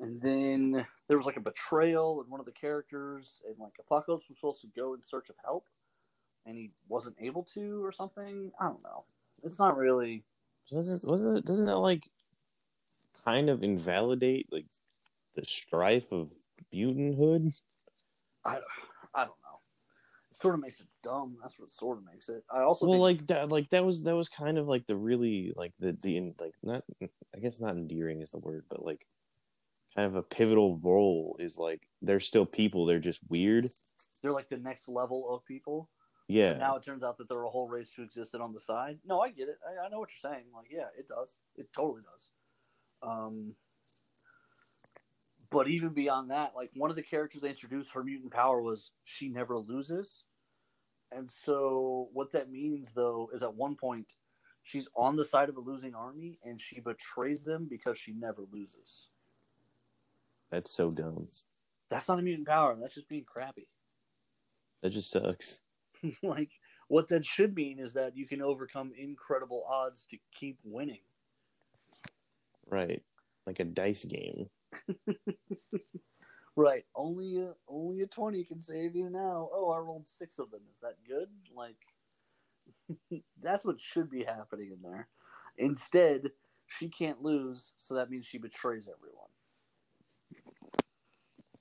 And 0.00 0.20
then 0.20 0.86
there 1.08 1.16
was 1.16 1.26
like 1.26 1.36
a 1.36 1.40
betrayal 1.40 2.22
in 2.22 2.30
one 2.30 2.38
of 2.38 2.46
the 2.46 2.52
characters, 2.52 3.42
and 3.46 3.56
like 3.58 3.72
Apocalypse 3.80 4.28
was 4.28 4.38
supposed 4.38 4.60
to 4.60 4.68
go 4.76 4.94
in 4.94 5.02
search 5.02 5.28
of 5.28 5.36
help, 5.44 5.66
and 6.46 6.56
he 6.56 6.70
wasn't 6.88 7.16
able 7.20 7.42
to, 7.54 7.84
or 7.84 7.90
something. 7.90 8.52
I 8.60 8.66
don't 8.66 8.82
know. 8.82 9.04
It's 9.42 9.58
not 9.58 9.76
really. 9.76 10.24
Doesn't 10.70 11.08
wasn't 11.08 11.38
it 11.38 11.46
doesn't 11.46 11.66
that 11.66 11.78
like 11.78 12.04
kind 13.28 13.50
of 13.50 13.62
invalidate 13.62 14.46
like 14.50 14.66
the 15.34 15.44
strife 15.44 16.12
of 16.12 16.30
mutanthood? 16.74 17.60
I, 18.44 18.58
I 19.14 19.20
don't 19.20 19.42
know. 19.46 19.60
It 20.30 20.36
sort 20.36 20.54
of 20.54 20.60
makes 20.60 20.80
it 20.80 20.86
dumb. 21.02 21.36
That's 21.40 21.58
what 21.58 21.70
sort 21.70 21.98
of 21.98 22.04
makes 22.04 22.28
it. 22.28 22.42
I 22.50 22.62
also 22.62 22.86
well 22.86 22.94
think, 22.94 23.20
like 23.20 23.26
that 23.28 23.52
like 23.52 23.68
that 23.70 23.84
was 23.84 24.02
that 24.04 24.16
was 24.16 24.28
kind 24.28 24.58
of 24.58 24.66
like 24.66 24.86
the 24.86 24.96
really 24.96 25.52
like 25.56 25.72
the 25.78 25.96
the 26.02 26.32
like 26.40 26.54
not 26.62 26.82
i 27.34 27.38
guess 27.38 27.60
not 27.60 27.76
endearing 27.76 28.20
is 28.22 28.30
the 28.30 28.38
word 28.38 28.64
but 28.70 28.84
like 28.84 29.06
kind 29.94 30.06
of 30.06 30.16
a 30.16 30.22
pivotal 30.22 30.78
role 30.82 31.36
is 31.38 31.58
like 31.58 31.82
they're 32.02 32.20
still 32.20 32.46
people 32.46 32.86
they're 32.86 32.98
just 32.98 33.20
weird 33.28 33.66
they're 34.22 34.32
like 34.32 34.48
the 34.48 34.56
next 34.56 34.88
level 34.88 35.32
of 35.34 35.44
people. 35.44 35.88
yeah 36.28 36.54
Now 36.54 36.76
it 36.76 36.82
turns 36.82 37.04
out 37.04 37.16
that 37.18 37.28
there 37.28 37.38
are 37.38 37.46
a 37.46 37.50
whole 37.50 37.68
race 37.68 37.92
who 37.94 38.02
existed 38.02 38.40
on 38.40 38.52
the 38.52 38.60
side. 38.60 38.98
No, 39.04 39.20
I 39.20 39.30
get 39.30 39.48
it. 39.48 39.58
I, 39.66 39.86
I 39.86 39.88
know 39.88 39.98
what 40.00 40.10
you're 40.10 40.32
saying. 40.32 40.46
Like, 40.54 40.68
yeah, 40.70 40.88
it 40.98 41.08
does. 41.08 41.38
It 41.56 41.68
totally 41.72 42.02
does. 42.02 42.30
Um, 43.02 43.54
but 45.50 45.68
even 45.68 45.90
beyond 45.90 46.30
that, 46.30 46.52
like 46.54 46.70
one 46.74 46.90
of 46.90 46.96
the 46.96 47.02
characters 47.02 47.42
they 47.42 47.48
introduced, 47.50 47.92
her 47.92 48.04
mutant 48.04 48.32
power 48.32 48.60
was 48.60 48.90
she 49.04 49.28
never 49.28 49.58
loses. 49.58 50.24
And 51.10 51.30
so 51.30 52.08
what 52.12 52.32
that 52.32 52.50
means 52.50 52.92
though 52.92 53.30
is 53.32 53.42
at 53.42 53.54
one 53.54 53.74
point 53.74 54.12
she's 54.62 54.88
on 54.94 55.16
the 55.16 55.24
side 55.24 55.48
of 55.48 55.56
a 55.56 55.60
losing 55.60 55.94
army 55.94 56.38
and 56.44 56.60
she 56.60 56.80
betrays 56.80 57.42
them 57.42 57.66
because 57.68 57.98
she 57.98 58.12
never 58.12 58.42
loses. 58.52 59.08
that's 60.50 60.70
so 60.70 60.92
dumb 60.92 61.28
That's 61.88 62.08
not 62.08 62.18
a 62.18 62.22
mutant 62.22 62.46
power. 62.46 62.76
That's 62.78 62.94
just 62.94 63.08
being 63.08 63.24
crappy. 63.24 63.68
that 64.82 64.90
just 64.90 65.10
sucks 65.10 65.62
like 66.22 66.50
what 66.88 67.08
that 67.08 67.24
should 67.24 67.54
mean 67.54 67.78
is 67.78 67.94
that 67.94 68.16
you 68.16 68.26
can 68.26 68.42
overcome 68.42 68.92
incredible 68.98 69.64
odds 69.70 70.06
to 70.06 70.18
keep 70.34 70.58
winning. 70.62 71.00
Right 72.70 73.02
like 73.46 73.60
a 73.60 73.64
dice 73.64 74.04
game 74.04 74.46
Right. 76.56 76.84
Only 76.96 77.38
a, 77.38 77.52
only 77.68 78.00
a 78.00 78.06
twenty 78.08 78.42
can 78.42 78.60
save 78.60 78.96
you 78.96 79.10
now. 79.10 79.48
Oh, 79.52 79.70
I 79.70 79.78
rolled 79.78 80.08
six 80.08 80.40
of 80.40 80.50
them. 80.50 80.62
Is 80.74 80.80
that 80.80 80.96
good? 81.06 81.28
Like, 81.54 81.76
that's 83.40 83.64
what 83.64 83.78
should 83.80 84.10
be 84.10 84.24
happening 84.24 84.72
in 84.72 84.82
there. 84.82 85.06
Instead, 85.56 86.32
she 86.66 86.88
can't 86.88 87.22
lose, 87.22 87.74
so 87.76 87.94
that 87.94 88.10
means 88.10 88.26
she 88.26 88.38
betrays 88.38 88.88
everyone. 88.88 89.28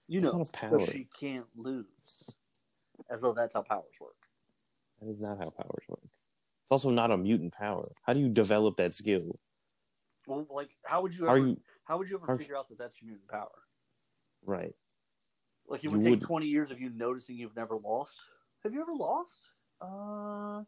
You 0.07 0.21
That's 0.21 0.33
know, 0.33 0.39
not 0.39 0.49
a 0.49 0.51
power. 0.51 0.79
so 0.79 0.91
she 0.91 1.07
can't 1.19 1.45
lose, 1.55 2.31
as 3.11 3.21
though 3.21 3.33
that's 3.33 3.53
how 3.53 3.61
powers 3.61 3.95
work. 4.01 4.15
that 4.99 5.09
is 5.09 5.21
not 5.21 5.37
how 5.37 5.51
powers 5.51 5.83
work 5.87 5.99
it's 6.03 6.71
also 6.71 6.89
not 6.89 7.11
a 7.11 7.17
mutant 7.17 7.53
power 7.53 7.83
how 8.03 8.13
do 8.13 8.19
you 8.19 8.29
develop 8.29 8.77
that 8.77 8.93
skill 8.93 9.39
Well, 10.27 10.45
like, 10.51 10.69
how 10.83 11.01
would 11.01 11.15
you 11.15 11.27
ever? 11.27 11.39
you 11.39 11.57
How 11.85 11.97
would 11.97 12.09
you 12.09 12.21
ever 12.21 12.37
figure 12.37 12.55
out 12.55 12.67
that 12.69 12.77
that's 12.77 13.01
your 13.01 13.07
mutant 13.07 13.29
power? 13.29 13.49
right 14.45 14.75
Like, 15.67 15.79
it 15.79 15.83
You 15.85 15.91
would 15.91 16.01
take 16.01 16.11
would- 16.11 16.21
twenty 16.21 16.47
years 16.47 16.69
of 16.69 16.79
you 16.79 16.89
noticing 16.89 17.37
you've 17.37 17.55
never 17.55 17.77
lost. 17.77 18.19
Have 18.63 18.73
you 18.73 18.81
ever 18.81 18.93
lost? 18.93 19.51
Uh, 19.81 20.63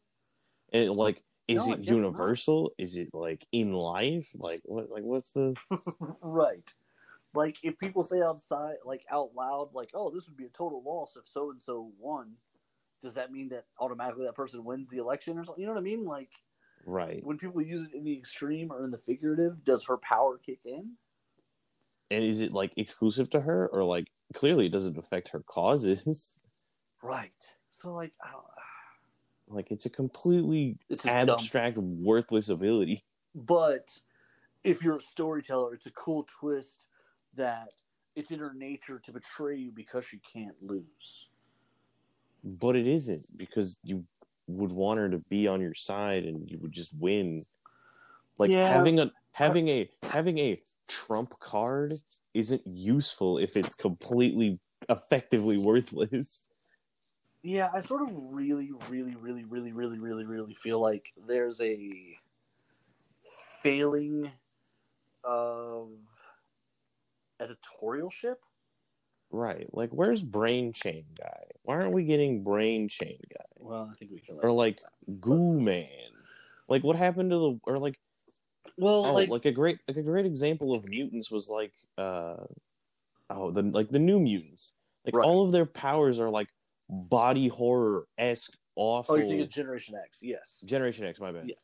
and 0.71 0.83
it, 0.83 0.91
like 0.93 1.23
is 1.47 1.67
No, 1.67 1.73
it 1.73 1.81
guess 1.81 1.87
not. 1.87 1.95
universal 1.97 2.71
is 2.77 2.95
it 2.95 3.09
like 3.13 3.45
in 3.51 3.73
life 3.73 4.29
like 4.37 4.61
what 4.65 4.89
like 4.89 5.03
what's 5.03 5.31
the 5.31 5.55
right. 6.21 6.69
Like 7.33 7.57
if 7.63 7.77
people 7.77 8.03
say 8.03 8.21
outside, 8.21 8.77
like 8.85 9.05
out 9.11 9.35
loud, 9.35 9.73
like, 9.73 9.89
"Oh, 9.93 10.09
this 10.09 10.27
would 10.27 10.37
be 10.37 10.45
a 10.45 10.49
total 10.49 10.81
loss 10.83 11.15
if 11.15 11.27
so 11.27 11.51
and 11.51 11.61
so 11.61 11.91
won," 11.99 12.37
does 13.01 13.15
that 13.15 13.31
mean 13.31 13.49
that 13.49 13.65
automatically 13.79 14.25
that 14.25 14.35
person 14.35 14.63
wins 14.63 14.89
the 14.89 14.97
election 14.97 15.37
or 15.37 15.43
something? 15.43 15.61
You 15.61 15.67
know 15.67 15.73
what 15.73 15.79
I 15.79 15.83
mean? 15.83 16.05
Like 16.05 16.31
right 16.89 17.23
when 17.23 17.37
people 17.37 17.61
use 17.61 17.87
it 17.87 17.93
in 17.93 18.03
the 18.03 18.17
extreme 18.17 18.71
or 18.71 18.83
in 18.85 18.91
the 18.91 18.97
figurative, 18.97 19.63
does 19.63 19.85
her 19.85 19.97
power 19.97 20.37
kick 20.37 20.59
in? 20.65 20.91
And 22.11 22.23
is 22.23 22.41
it 22.41 22.51
like 22.51 22.73
exclusive 22.75 23.29
to 23.31 23.41
her, 23.41 23.67
or 23.67 23.83
like 23.83 24.07
clearly 24.33 24.65
it 24.65 24.71
doesn't 24.71 24.97
affect 24.97 25.29
her 25.29 25.41
causes? 25.41 26.37
Right. 27.03 27.31
So 27.69 27.93
like, 27.93 28.11
I 28.23 28.31
don't. 28.31 28.43
like 29.55 29.71
it's 29.71 29.85
a 29.85 29.89
completely 29.89 30.77
It's 30.89 31.05
a 31.05 31.25
dumb- 31.25 31.29
abstract, 31.29 31.77
worthless 31.77 32.49
ability. 32.49 33.03
But 33.35 33.91
if 34.63 34.83
you're 34.83 34.97
a 34.97 35.01
storyteller, 35.01 35.73
it's 35.75 35.85
a 35.85 35.91
cool 35.91 36.27
twist 36.39 36.87
that 37.35 37.69
it's 38.15 38.31
in 38.31 38.39
her 38.39 38.53
nature 38.53 38.99
to 38.99 39.11
betray 39.11 39.55
you 39.55 39.71
because 39.71 40.03
she 40.03 40.17
can't 40.17 40.55
lose. 40.61 41.27
But 42.43 42.75
it 42.75 42.87
isn't 42.87 43.37
because 43.37 43.79
you 43.83 44.03
would 44.49 44.71
want 44.71 44.99
her 44.99 45.09
to 45.09 45.19
be 45.29 45.47
on 45.47 45.61
your 45.61 45.73
side 45.73 46.25
and 46.25 46.49
you 46.49 46.57
would 46.59 46.71
just 46.71 46.93
win. 46.93 47.43
Like 48.37 48.51
Yeah. 48.51 48.67
having 48.67 48.99
a 48.99 49.11
having 49.31 49.69
a 49.69 49.89
having 50.03 50.39
a 50.39 50.57
trump 50.87 51.37
card 51.39 51.93
isn't 52.33 52.65
useful 52.65 53.37
if 53.37 53.55
it's 53.55 53.75
completely 53.75 54.59
effectively 54.87 55.57
worthless. 55.57 56.49
Yeah, 57.41 57.69
I 57.73 57.79
sort 57.79 58.01
of 58.01 58.09
really, 58.13 58.71
really, 58.89 59.15
really, 59.15 59.45
really, 59.45 59.71
really, 59.71 59.99
really, 59.99 60.25
really 60.25 60.55
feel 60.55 60.81
like 60.81 61.13
there's 61.25 61.61
a 61.61 62.17
failing 63.61 64.29
of 65.23 65.91
editorialship. 67.41 68.35
Right. 69.31 69.67
Like 69.71 69.91
where's 69.91 70.23
Brain 70.23 70.73
Chain 70.73 71.05
guy? 71.17 71.43
Why 71.63 71.75
aren't 71.75 71.93
we 71.93 72.03
getting 72.03 72.43
Brain 72.43 72.87
Chain 72.87 73.19
guy? 73.31 73.45
Well, 73.57 73.89
I 73.91 73.95
think 73.97 74.11
we 74.11 74.19
can. 74.19 74.39
Or 74.41 74.51
like 74.51 74.79
Goo 75.19 75.59
Man? 75.59 75.87
Like 76.67 76.83
what 76.83 76.95
happened 76.95 77.31
to 77.31 77.37
the 77.37 77.59
or 77.65 77.77
like 77.77 77.99
well, 78.77 79.05
oh, 79.07 79.13
like, 79.13 79.29
like, 79.29 79.45
a 79.45 79.51
great 79.51 79.81
like 79.87 79.97
a 79.97 80.01
great 80.01 80.25
example 80.25 80.73
of 80.73 80.87
mutants 80.87 81.29
was 81.29 81.49
like 81.49 81.73
uh 81.97 82.37
oh 83.29 83.51
the 83.51 83.63
like 83.63 83.89
the 83.89 83.99
new 83.99 84.19
mutants. 84.19 84.73
Like 85.05 85.15
Right. 85.15 85.25
all 85.25 85.45
of 85.45 85.51
their 85.51 85.65
powers 85.65 86.19
are 86.19 86.29
like 86.29 86.49
body 86.89 87.47
horror 87.47 88.07
esque 88.17 88.57
awful 88.75 89.15
oh, 89.15 89.17
you 89.17 89.27
think 89.27 89.41
of 89.41 89.49
Generation 89.49 89.95
X? 89.95 90.19
Yes. 90.21 90.61
Generation 90.65 91.05
X, 91.05 91.19
my 91.19 91.31
bad. 91.31 91.47
Yeah. 91.47 91.55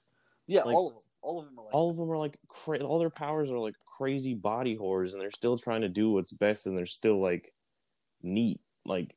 Yeah, 0.48 0.64
Like- 0.64 0.76
all 0.76 0.88
of 0.88 0.94
them. 0.94 1.04
All 1.26 1.40
of 1.40 1.46
them 1.46 1.58
are 1.58 1.64
like. 1.66 1.74
all 1.74 1.90
of 1.90 1.98
them 1.98 2.12
are 2.12 2.18
like 2.20 2.38
cra- 2.48 2.84
all 2.84 3.00
their 3.00 3.10
powers 3.10 3.50
are 3.50 3.58
like 3.58 3.74
crazy 3.98 4.36
body 4.36 4.76
horrors 4.76 5.14
and 5.14 5.22
they're 5.22 5.32
still 5.32 5.58
trying 5.58 5.82
to 5.82 5.90
do 5.90 6.12
what's 6.12 6.32
best 6.32 6.68
and 6.68 6.78
they're 6.78 6.86
still 6.86 7.20
like 7.20 7.52
neat 8.22 8.60
like 8.86 9.16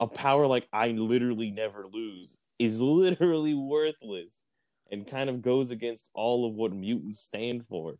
a 0.00 0.06
power 0.06 0.46
like 0.46 0.66
i 0.72 0.88
literally 0.88 1.50
never 1.50 1.84
lose 1.92 2.38
is 2.58 2.80
literally 3.02 3.52
worthless 3.52 4.44
and 4.90 5.06
kind 5.06 5.28
of 5.28 5.42
goes 5.42 5.70
against 5.70 6.10
all 6.14 6.46
of 6.46 6.54
what 6.54 6.72
mutants 6.72 7.20
stand 7.20 7.66
for 7.66 7.94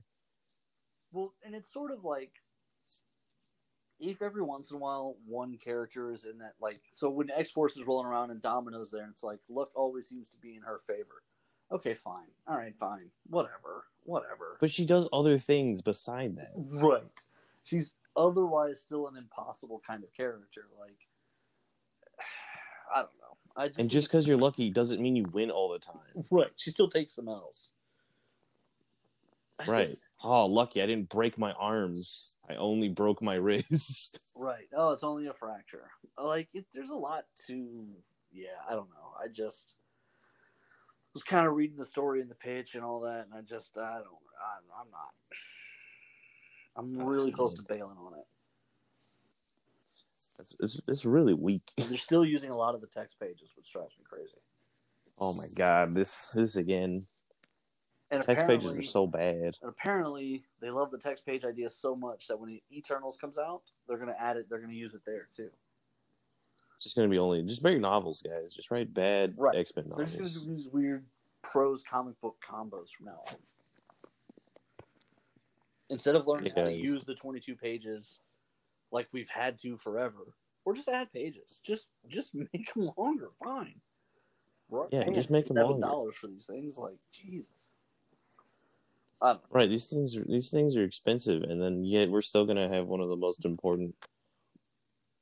Well, 1.13 1.35
and 1.45 1.55
it's 1.55 1.71
sort 1.71 1.91
of 1.93 2.03
like 2.03 2.33
if 3.99 4.23
every 4.23 4.43
once 4.43 4.71
in 4.71 4.77
a 4.77 4.81
while 4.81 5.17
one 5.27 5.59
character 5.59 6.11
is 6.11 6.25
in 6.25 6.39
that 6.39 6.55
like 6.61 6.81
so 6.91 7.11
when 7.11 7.31
X 7.31 7.51
Force 7.51 7.77
is 7.77 7.87
rolling 7.87 8.07
around 8.07 8.31
and 8.31 8.41
Domino's 8.41 8.91
there, 8.91 9.03
and 9.03 9.13
it's 9.13 9.23
like 9.23 9.41
luck 9.51 9.69
always 9.75 10.09
seems 10.09 10.29
to 10.31 10.39
be 10.39 10.57
in 10.57 10.63
her 10.63 10.79
favor. 10.79 11.23
Okay, 11.73 11.95
fine. 11.95 12.27
All 12.49 12.57
right, 12.57 12.77
fine. 12.77 13.11
Whatever. 13.29 13.85
Whatever. 14.05 14.57
but 14.61 14.71
she 14.71 14.85
does 14.87 15.09
other 15.13 15.39
things 15.39 15.83
beside 15.83 16.37
that 16.37 16.53
right. 16.57 17.03
She's 17.65 17.95
otherwise 18.17 18.81
still 18.81 19.07
an 19.09 19.17
impossible 19.17 19.81
kind 19.87 20.03
of 20.03 20.13
character. 20.13 20.63
Like 20.81 20.97
I 22.95 23.01
don't 23.03 23.11
know. 23.21 23.37
I 23.57 23.69
just 23.69 23.79
and 23.79 23.91
just 23.91 24.09
because 24.09 24.27
you're 24.27 24.39
lucky 24.39 24.71
doesn't 24.71 25.01
mean 25.01 25.17
you 25.17 25.25
win 25.33 25.51
all 25.51 25.71
the 25.71 25.79
time 25.79 26.25
right, 26.31 26.51
she 26.57 26.71
still 26.71 26.89
takes 26.89 27.13
some 27.15 27.29
L's. 27.29 27.73
I 29.59 29.65
right 29.67 29.87
just- 29.87 30.03
oh 30.25 30.47
lucky 30.47 30.81
i 30.83 30.87
didn't 30.87 31.09
break 31.09 31.37
my 31.39 31.53
arms 31.53 32.37
i 32.49 32.55
only 32.55 32.89
broke 32.89 33.21
my 33.23 33.35
wrist 33.47 34.21
Right. 34.35 34.69
Oh, 34.75 34.93
it's 34.93 35.05
only 35.05 35.27
a 35.27 35.35
fracture. 35.35 35.91
Like, 36.17 36.49
it, 36.55 36.65
there's 36.73 36.89
a 36.89 36.95
lot 36.95 37.27
to. 37.47 37.87
Yeah, 38.33 38.57
I 38.67 38.73
don't 38.73 38.89
know. 38.89 39.13
I 39.23 39.29
just 39.29 39.77
was 41.15 41.23
kind 41.25 41.47
of 41.47 41.55
reading 41.55 41.77
the 41.77 41.85
story 41.85 42.21
and 42.21 42.31
the 42.31 42.35
pitch 42.35 42.75
and 42.75 42.85
all 42.85 43.01
that, 43.01 43.27
and 43.27 43.35
I 43.35 43.41
just, 43.41 43.77
I 43.77 43.95
don't, 43.95 44.07
I, 44.07 44.81
I'm 44.81 44.91
not. 44.91 45.11
I'm 46.77 47.07
really 47.07 47.33
close 47.33 47.53
to 47.55 47.63
bailing 47.63 47.97
on 47.99 48.15
it. 48.15 48.27
it's, 50.39 50.57
it's, 50.61 50.81
it's 50.87 51.05
really 51.05 51.35
weak 51.35 51.63
They're 51.77 51.99
still 51.99 52.25
using 52.25 52.51
a 52.51 52.57
lot 52.57 52.75
of 52.75 52.81
the 52.81 52.87
text 52.87 53.19
pages, 53.21 53.53
which 53.57 53.71
drives 53.73 53.95
me 53.99 54.05
crazy. 54.09 54.39
oh 55.19 55.35
my 55.35 55.47
god 55.55 55.95
this 55.95 56.31
this 56.35 56.57
again 56.57 57.07
And 58.11 58.23
text 58.23 58.47
pages 58.47 58.73
are 58.73 58.83
so 58.83 59.07
bad 59.07 59.57
And 59.61 59.69
apparently, 59.69 60.45
they 60.61 60.71
love 60.71 60.91
the 60.91 60.99
text 60.99 61.27
page 61.27 61.45
idea 61.45 61.69
so 61.69 61.97
much 61.97 62.29
that 62.29 62.39
when 62.39 62.61
Eternals 62.73 63.17
comes 63.17 63.37
out, 63.39 63.63
they're 63.89 63.99
going 63.99 64.09
to 64.09 64.21
add 64.21 64.37
it. 64.37 64.47
They're 64.49 64.61
going 64.61 64.71
to 64.71 64.77
use 64.77 64.95
it 64.95 65.03
there 65.05 65.29
too. 65.37 65.51
It's 66.81 66.87
just 66.87 66.97
gonna 66.97 67.09
be 67.11 67.19
only 67.19 67.43
just 67.43 67.63
write 67.63 67.79
novels, 67.79 68.23
guys. 68.23 68.55
Just 68.55 68.71
write 68.71 68.95
bad 68.95 69.35
Right. 69.37 69.55
X 69.55 69.71
Men 69.77 69.85
They're 69.95 70.07
just 70.07 70.17
going 70.17 70.31
to 70.31 70.39
do 70.41 70.47
these 70.47 70.67
weird 70.67 71.05
prose 71.43 71.83
comic 71.83 72.19
book 72.23 72.37
combos 72.43 72.89
from 72.89 73.05
now 73.05 73.21
on. 73.29 73.35
Instead 75.91 76.17
of 76.17 76.27
learning 76.27 76.55
how 76.57 76.63
to 76.65 76.73
use 76.73 77.05
the 77.05 77.15
22 77.15 77.55
pages 77.55 78.21
like 78.93 79.09
we've 79.13 79.29
had 79.29 79.59
to 79.59 79.77
forever, 79.77 80.33
or 80.65 80.73
just 80.73 80.89
add 80.89 81.13
pages. 81.13 81.61
Just 81.63 81.89
just 82.09 82.35
make 82.55 82.73
them 82.73 82.91
longer. 82.97 83.29
Fine. 83.45 83.79
We're 84.71 84.87
Yeah, 84.91 85.05
just 85.11 85.31
make 85.31 85.51
'em 85.51 85.57
seven 85.57 85.73
longer. 85.73 85.87
dollars 85.87 86.17
for 86.17 86.29
these 86.29 86.47
things. 86.47 86.79
Like 86.79 86.97
Jesus. 87.13 87.69
I 89.21 89.35
don't 89.35 89.43
know. 89.43 89.49
Right, 89.51 89.69
these 89.69 89.91
things 89.91 90.17
are 90.17 90.25
these 90.25 90.51
things 90.51 90.79
are 90.79 90.83
expensive, 90.85 91.43
and 91.43 91.61
then 91.61 91.85
yet 91.85 92.09
we're 92.09 92.23
still 92.23 92.47
gonna 92.47 92.71
have 92.71 92.87
one 92.87 93.03
of 93.03 93.11
the 93.11 93.17
most 93.17 93.45
important, 93.45 93.95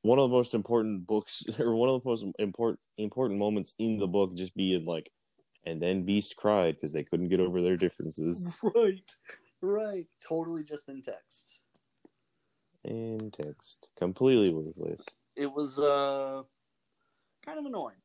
one 0.02 0.18
of 0.18 0.30
the 0.30 0.36
most 0.36 0.54
important 0.54 1.06
books, 1.06 1.44
or 1.58 1.74
one 1.74 1.88
of 1.88 2.02
the 2.02 2.08
most 2.08 2.24
important 2.38 2.80
important 2.96 3.38
moments 3.38 3.74
in 3.78 3.98
the 3.98 4.06
book, 4.06 4.34
just 4.36 4.54
being 4.56 4.84
like, 4.84 5.10
and 5.64 5.80
then 5.82 6.04
Beast 6.04 6.36
cried 6.36 6.74
because 6.76 6.92
they 6.92 7.04
couldn't 7.04 7.28
get 7.28 7.40
over 7.40 7.60
their 7.60 7.76
differences 7.76 8.58
Right. 8.62 9.02
Right. 9.60 10.06
Totally 10.26 10.62
just 10.64 10.88
in 10.88 11.02
text. 11.02 11.60
in 12.84 13.30
text, 13.32 13.90
completely 13.98 14.50
worthless. 14.52 15.04
it 15.36 15.50
was 15.52 15.78
uh 15.78 16.42
kind 17.44 17.58
of 17.58 17.66
annoying 17.66 17.96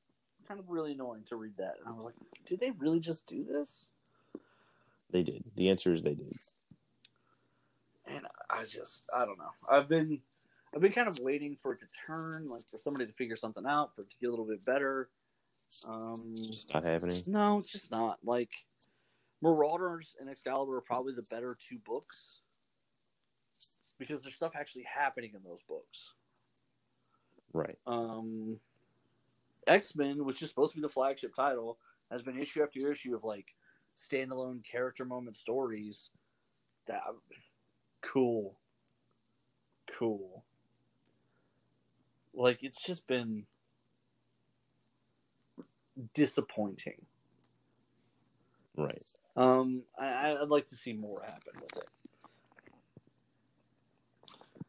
kind 0.47 0.59
of 0.59 0.65
really 0.69 0.91
annoying 0.93 1.23
to 1.25 1.35
read 1.37 1.55
that 1.57 1.75
and 1.79 1.87
i 1.87 1.91
was 1.91 2.05
like 2.05 2.15
did 2.45 2.59
they 2.59 2.71
really 2.71 2.99
just 2.99 3.25
do 3.27 3.43
this 3.45 3.87
They 5.11 5.23
did. 5.23 5.43
The 5.55 5.69
answer 5.69 5.93
is 5.93 6.01
they 6.03 6.15
did. 6.15 6.31
and 8.07 8.25
i 8.49 8.63
just 8.65 9.09
i 9.15 9.23
don't 9.25 9.37
know 9.37 9.51
i've 9.69 9.87
been 9.87 10.19
i've 10.75 10.81
been 10.81 10.91
kind 10.91 11.07
of 11.07 11.17
waiting 11.19 11.55
for 11.61 11.73
it 11.73 11.79
to 11.79 11.85
turn 12.05 12.47
like 12.47 12.63
for 12.69 12.77
somebody 12.77 13.05
to 13.05 13.13
figure 13.13 13.35
something 13.35 13.65
out 13.65 13.95
for 13.95 14.01
it 14.01 14.09
to 14.09 14.15
get 14.19 14.27
a 14.27 14.29
little 14.29 14.45
bit 14.45 14.63
better 14.65 15.09
um 15.87 16.33
It's 16.33 16.47
just 16.47 16.73
not 16.73 16.83
happening. 16.83 17.21
no 17.27 17.57
it's 17.59 17.71
just 17.71 17.91
not 17.91 18.17
like 18.23 18.51
marauders 19.41 20.15
and 20.19 20.29
excalibur 20.29 20.77
are 20.77 20.81
probably 20.81 21.13
the 21.13 21.25
better 21.29 21.57
two 21.69 21.77
books 21.85 22.39
because 23.99 24.23
there's 24.23 24.35
stuff 24.35 24.53
actually 24.55 24.83
happening 24.83 25.31
in 25.35 25.41
those 25.43 25.61
books 25.67 26.13
Right. 27.55 27.77
um, 27.85 28.59
X 29.67 29.95
Men, 29.95 30.25
which 30.25 30.41
is 30.41 30.49
supposed 30.49 30.71
to 30.71 30.77
be 30.77 30.81
the 30.81 30.89
flagship 30.89 31.35
title, 31.35 31.77
has 32.09 32.23
been 32.23 32.37
issue 32.39 32.63
after 32.63 32.91
issue 32.91 33.13
of 33.15 33.23
like 33.23 33.53
standalone 33.95 34.65
character 34.65 35.05
moment 35.05 35.35
stories. 35.35 36.09
That 36.87 37.03
cool, 38.01 38.57
cool. 39.97 40.43
Like 42.33 42.63
it's 42.63 42.81
just 42.81 43.05
been 43.07 43.45
disappointing. 46.13 47.05
Right. 48.75 49.05
Um, 49.35 49.83
I, 49.99 50.35
I'd 50.41 50.47
like 50.47 50.65
to 50.67 50.75
see 50.75 50.93
more 50.93 51.21
happen 51.23 51.53
with 51.61 51.77
it. 51.77 51.89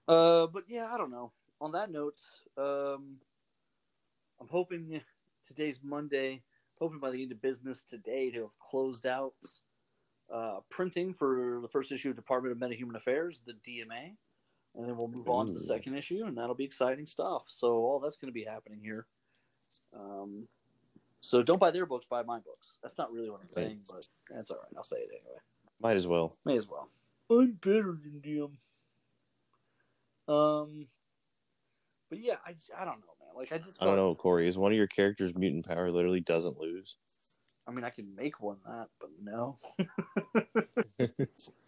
Uh, 0.07 0.47
but 0.47 0.65
yeah, 0.69 0.89
I 0.93 0.99
don't 0.99 1.11
know. 1.11 1.33
On 1.61 1.73
that 1.73 1.91
note, 1.91 2.21
um, 2.59 3.17
I'm 4.41 4.49
hoping 4.51 5.01
today's 5.47 5.81
Monday. 5.83 6.43
Hoping 6.79 6.99
by 6.99 7.11
the 7.11 7.23
end 7.23 7.33
of 7.33 7.41
business 7.41 7.83
today 7.83 8.31
to 8.33 8.41
have 8.43 8.59
closed 8.59 9.07
out 9.07 9.35
uh, 10.33 10.59
printing 10.71 11.15
for 11.15 11.61
the 11.63 11.69
first 11.69 11.93
issue 11.93 12.11
of 12.11 12.17
Department 12.17 12.53
of 12.53 12.59
Metahuman 12.59 12.97
Affairs, 12.97 13.41
the 13.47 13.53
DMA, 13.53 14.17
and 14.77 14.89
then 14.89 14.97
we'll 14.97 15.09
move 15.09 15.29
on 15.29 15.47
to 15.47 15.53
the 15.53 15.61
second 15.61 15.97
issue, 15.97 16.25
and 16.27 16.37
that'll 16.37 16.55
be 16.55 16.65
exciting 16.65 17.07
stuff. 17.07 17.45
So 17.49 17.69
all 17.69 18.01
that's 18.01 18.17
going 18.17 18.29
to 18.29 18.35
be 18.35 18.45
happening 18.45 18.81
here. 18.83 19.07
Um, 19.97 20.49
so 21.21 21.43
don't 21.43 21.61
buy 21.61 21.71
their 21.71 21.87
books, 21.87 22.07
buy 22.09 22.23
my 22.23 22.39
books. 22.39 22.79
That's 22.83 22.99
not 22.99 23.13
really 23.13 23.31
what 23.31 23.41
I'm 23.43 23.51
saying, 23.51 23.81
but 23.89 24.07
that's 24.29 24.51
all 24.51 24.59
right. 24.59 24.73
I'll 24.77 24.85
say 24.85 24.99
it 24.99 25.11
anyway. 25.11 25.39
Might 25.81 25.97
as 25.97 26.07
well. 26.07 26.37
May 26.45 26.57
as 26.57 26.69
well. 26.71 26.89
I'm 27.31 27.53
better 27.53 27.97
than 28.01 28.21
them. 28.23 28.59
Um, 30.27 30.87
but 32.11 32.21
yeah, 32.21 32.35
I, 32.47 32.55
I 32.81 32.85
don't 32.85 33.01
know, 33.01 33.15
man. 33.21 33.37
Like 33.37 33.53
I 33.53 33.59
just 33.59 33.83
I 33.83 33.87
don't 33.87 33.97
know, 33.97 34.15
Corey. 34.15 34.49
Is 34.49 34.59
one 34.59 34.73
of 34.73 34.79
your 34.79 34.87
characters 34.87 35.35
mutant 35.35 35.67
power 35.67 35.91
literally 35.91 36.21
doesn't 36.21 36.61
lose? 36.61 36.97
I 37.67 37.71
mean, 37.71 37.85
I 37.85 37.91
can 37.91 38.15
make 38.15 38.41
one 38.41 38.59
that, 38.67 38.89
but 39.01 39.11
no. 39.23 39.57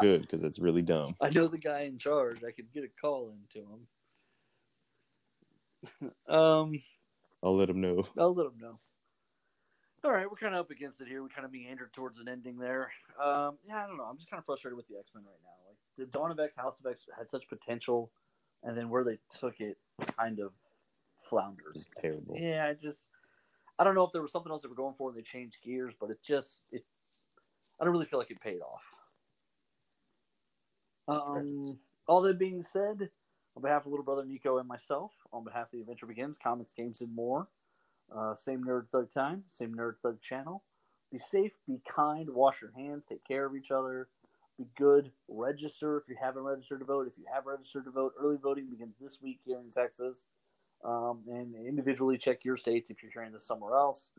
Good, 0.00 0.22
because 0.22 0.44
it's 0.44 0.58
really 0.58 0.82
dumb. 0.82 1.14
I 1.20 1.30
know 1.30 1.46
the 1.48 1.58
guy 1.58 1.82
in 1.82 1.98
charge. 1.98 2.38
I 2.44 2.50
could 2.50 2.72
get 2.72 2.84
a 2.84 2.88
call 3.00 3.32
into 3.32 3.66
him. 6.00 6.12
um, 6.34 6.80
I'll 7.42 7.56
let 7.56 7.70
him 7.70 7.80
know. 7.80 8.06
I'll 8.18 8.34
let 8.34 8.46
him 8.46 8.58
know. 8.60 8.78
All 10.04 10.12
right, 10.12 10.30
we're 10.30 10.36
kind 10.36 10.54
of 10.54 10.60
up 10.60 10.70
against 10.70 11.00
it 11.00 11.08
here. 11.08 11.22
We 11.22 11.28
kind 11.28 11.44
of 11.44 11.52
meandered 11.52 11.92
towards 11.92 12.18
an 12.18 12.28
ending 12.28 12.56
there. 12.58 12.92
Um, 13.22 13.58
yeah, 13.66 13.84
I 13.84 13.86
don't 13.86 13.96
know. 13.96 14.04
I'm 14.04 14.16
just 14.16 14.30
kind 14.30 14.38
of 14.38 14.44
frustrated 14.44 14.76
with 14.76 14.86
the 14.86 14.96
X 14.96 15.10
Men 15.14 15.24
right 15.24 15.40
now. 15.42 15.50
Like 15.68 15.76
the 15.96 16.06
Dawn 16.06 16.30
of 16.30 16.38
X, 16.38 16.54
House 16.56 16.78
of 16.78 16.90
X 16.90 17.04
had 17.16 17.28
such 17.28 17.48
potential, 17.48 18.10
and 18.62 18.76
then 18.76 18.90
where 18.90 19.02
they 19.02 19.18
took 19.40 19.60
it 19.60 19.76
kind 20.16 20.38
of 20.38 20.52
floundered. 21.28 21.72
It's 21.74 21.90
terrible. 22.00 22.36
Yeah, 22.38 22.66
I 22.68 22.74
just 22.74 23.08
I 23.78 23.84
don't 23.84 23.94
know 23.94 24.04
if 24.04 24.12
there 24.12 24.22
was 24.22 24.32
something 24.32 24.52
else 24.52 24.62
they 24.62 24.68
were 24.68 24.74
going 24.74 24.94
for 24.94 25.08
and 25.08 25.18
they 25.18 25.22
changed 25.22 25.58
gears, 25.62 25.94
but 25.98 26.10
it 26.10 26.22
just 26.22 26.62
it 26.70 26.84
I 27.80 27.84
don't 27.84 27.92
really 27.92 28.06
feel 28.06 28.18
like 28.18 28.30
it 28.30 28.40
paid 28.40 28.60
off. 28.60 28.84
Um, 31.08 31.78
all 32.06 32.20
that 32.22 32.38
being 32.38 32.62
said, 32.62 33.08
on 33.56 33.62
behalf 33.62 33.86
of 33.86 33.92
little 33.92 34.04
brother 34.04 34.24
Nico 34.24 34.58
and 34.58 34.68
myself, 34.68 35.12
on 35.32 35.44
behalf 35.44 35.66
of 35.66 35.72
the 35.72 35.80
Adventure 35.80 36.06
Begins, 36.06 36.38
Comics, 36.38 36.72
Games, 36.72 37.00
and 37.00 37.14
more, 37.14 37.48
uh, 38.14 38.34
same 38.34 38.64
Nerd 38.64 38.88
Thug 38.90 39.10
time, 39.10 39.44
same 39.48 39.74
Nerd 39.74 39.94
Thug 40.02 40.20
channel. 40.20 40.62
Be 41.10 41.18
safe, 41.18 41.52
be 41.66 41.80
kind, 41.88 42.28
wash 42.30 42.60
your 42.60 42.72
hands, 42.76 43.04
take 43.06 43.24
care 43.24 43.46
of 43.46 43.56
each 43.56 43.70
other, 43.70 44.08
be 44.58 44.66
good. 44.76 45.10
Register 45.28 45.96
if 45.96 46.08
you 46.08 46.16
haven't 46.20 46.42
registered 46.42 46.80
to 46.80 46.84
vote. 46.84 47.06
If 47.06 47.16
you 47.16 47.24
have 47.32 47.46
registered 47.46 47.84
to 47.84 47.90
vote, 47.90 48.12
early 48.20 48.36
voting 48.36 48.68
begins 48.68 48.96
this 49.00 49.18
week 49.22 49.40
here 49.44 49.58
in 49.58 49.70
Texas. 49.70 50.26
Um, 50.84 51.22
and 51.28 51.54
individually 51.66 52.18
check 52.18 52.44
your 52.44 52.56
states 52.56 52.90
if 52.90 53.02
you're 53.02 53.12
hearing 53.12 53.32
this 53.32 53.46
somewhere 53.46 53.74
else. 53.74 54.10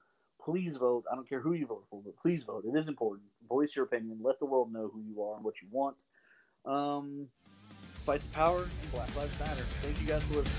Please 0.44 0.78
vote. 0.78 1.06
I 1.12 1.16
don't 1.16 1.28
care 1.28 1.42
who 1.42 1.54
you 1.54 1.68
vote 1.68 1.86
for, 1.90 2.02
but 2.04 2.18
please 2.18 2.44
vote. 2.44 2.66
It 2.66 2.78
is 2.78 2.88
important. 2.88 3.28
Voice 3.48 3.76
your 3.76 3.86
opinion. 3.86 4.20
Let 4.22 4.40
the 4.40 4.46
world 4.46 4.72
know 4.72 4.90
who 4.92 5.02
you 5.02 5.22
are 5.22 5.36
and 5.36 5.44
what 5.44 5.62
you 5.62 5.68
want. 5.72 5.98
Um, 6.66 7.28
fight 8.06 8.22
the 8.22 8.28
power 8.30 8.64
and 8.64 8.92
Black 8.92 9.16
Lives 9.16 9.38
Matter. 9.40 9.64
Thank 9.82 10.00
you 10.02 10.08
guys 10.08 10.24
for 10.24 10.36
listening. 10.36 10.56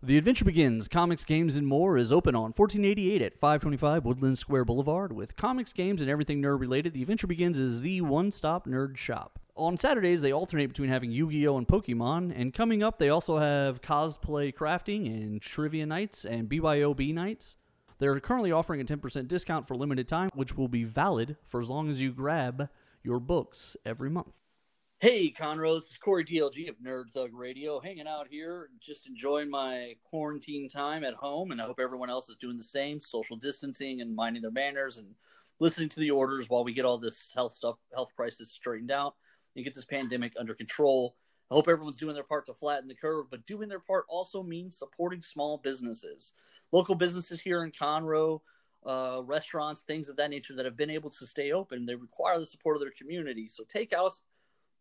The 0.00 0.16
Adventure 0.16 0.44
Begins 0.44 0.88
Comics, 0.88 1.24
Games, 1.24 1.54
and 1.54 1.66
More 1.66 1.98
is 1.98 2.10
open 2.12 2.34
on 2.34 2.52
1488 2.56 3.20
at 3.20 3.34
525 3.34 4.04
Woodland 4.04 4.38
Square 4.38 4.64
Boulevard. 4.64 5.12
With 5.12 5.36
comics, 5.36 5.72
games, 5.72 6.00
and 6.00 6.08
everything 6.08 6.40
nerd 6.40 6.60
related, 6.60 6.94
The 6.94 7.02
Adventure 7.02 7.26
Begins 7.26 7.58
is 7.58 7.82
the 7.82 8.00
one 8.00 8.30
stop 8.30 8.66
nerd 8.66 8.96
shop. 8.96 9.38
On 9.54 9.76
Saturdays, 9.76 10.20
they 10.20 10.32
alternate 10.32 10.68
between 10.68 10.88
having 10.88 11.10
Yu 11.10 11.30
Gi 11.30 11.48
Oh! 11.48 11.58
and 11.58 11.66
Pokemon, 11.66 12.32
and 12.34 12.54
coming 12.54 12.82
up, 12.82 12.98
they 12.98 13.08
also 13.08 13.38
have 13.38 13.82
cosplay 13.82 14.54
crafting 14.54 15.06
and 15.06 15.42
trivia 15.42 15.84
nights 15.84 16.24
and 16.24 16.48
BYOB 16.48 17.12
nights. 17.12 17.56
They're 17.98 18.20
currently 18.20 18.52
offering 18.52 18.80
a 18.80 18.84
10% 18.84 19.26
discount 19.26 19.66
for 19.66 19.74
limited 19.74 20.06
time, 20.06 20.30
which 20.32 20.56
will 20.56 20.68
be 20.68 20.84
valid 20.84 21.36
for 21.46 21.60
as 21.60 21.68
long 21.68 21.90
as 21.90 22.00
you 22.00 22.12
grab 22.12 22.68
your 23.02 23.18
books 23.18 23.76
every 23.84 24.08
month. 24.08 24.40
Hey, 25.00 25.32
Conroe, 25.32 25.80
this 25.80 25.90
is 25.90 25.96
Corey 25.96 26.24
DLG 26.24 26.68
of 26.68 26.76
Nerd 26.76 27.10
Thug 27.12 27.30
Radio, 27.32 27.80
hanging 27.80 28.08
out 28.08 28.26
here, 28.28 28.68
just 28.80 29.06
enjoying 29.06 29.50
my 29.50 29.94
quarantine 30.04 30.68
time 30.68 31.04
at 31.04 31.14
home, 31.14 31.50
and 31.50 31.60
I 31.60 31.66
hope 31.66 31.78
everyone 31.80 32.10
else 32.10 32.28
is 32.28 32.36
doing 32.36 32.56
the 32.56 32.64
same, 32.64 33.00
social 33.00 33.36
distancing 33.36 34.00
and 34.00 34.14
minding 34.14 34.42
their 34.42 34.50
manners 34.50 34.98
and 34.98 35.14
listening 35.60 35.88
to 35.90 36.00
the 36.00 36.10
orders 36.10 36.48
while 36.48 36.64
we 36.64 36.72
get 36.72 36.84
all 36.84 36.98
this 36.98 37.32
health 37.34 37.52
stuff, 37.52 37.76
health 37.94 38.10
crisis 38.14 38.50
straightened 38.50 38.90
out 38.90 39.14
and 39.54 39.64
get 39.64 39.74
this 39.74 39.84
pandemic 39.84 40.32
under 40.38 40.54
control. 40.54 41.16
I 41.50 41.54
hope 41.54 41.68
everyone's 41.68 41.96
doing 41.96 42.14
their 42.14 42.24
part 42.24 42.46
to 42.46 42.54
flatten 42.54 42.88
the 42.88 42.94
curve, 42.94 43.26
but 43.30 43.46
doing 43.46 43.68
their 43.68 43.80
part 43.80 44.04
also 44.08 44.42
means 44.42 44.78
supporting 44.78 45.22
small 45.22 45.58
businesses, 45.58 46.32
local 46.72 46.94
businesses 46.94 47.40
here 47.40 47.62
in 47.62 47.70
Conroe, 47.70 48.40
uh, 48.86 49.20
restaurants, 49.24 49.82
things 49.82 50.08
of 50.08 50.16
that 50.16 50.30
nature 50.30 50.54
that 50.54 50.64
have 50.64 50.76
been 50.76 50.90
able 50.90 51.10
to 51.10 51.26
stay 51.26 51.52
open. 51.52 51.86
They 51.86 51.94
require 51.94 52.38
the 52.38 52.46
support 52.46 52.76
of 52.76 52.82
their 52.82 52.92
community. 52.96 53.48
So 53.48 53.64
takeouts 53.64 54.20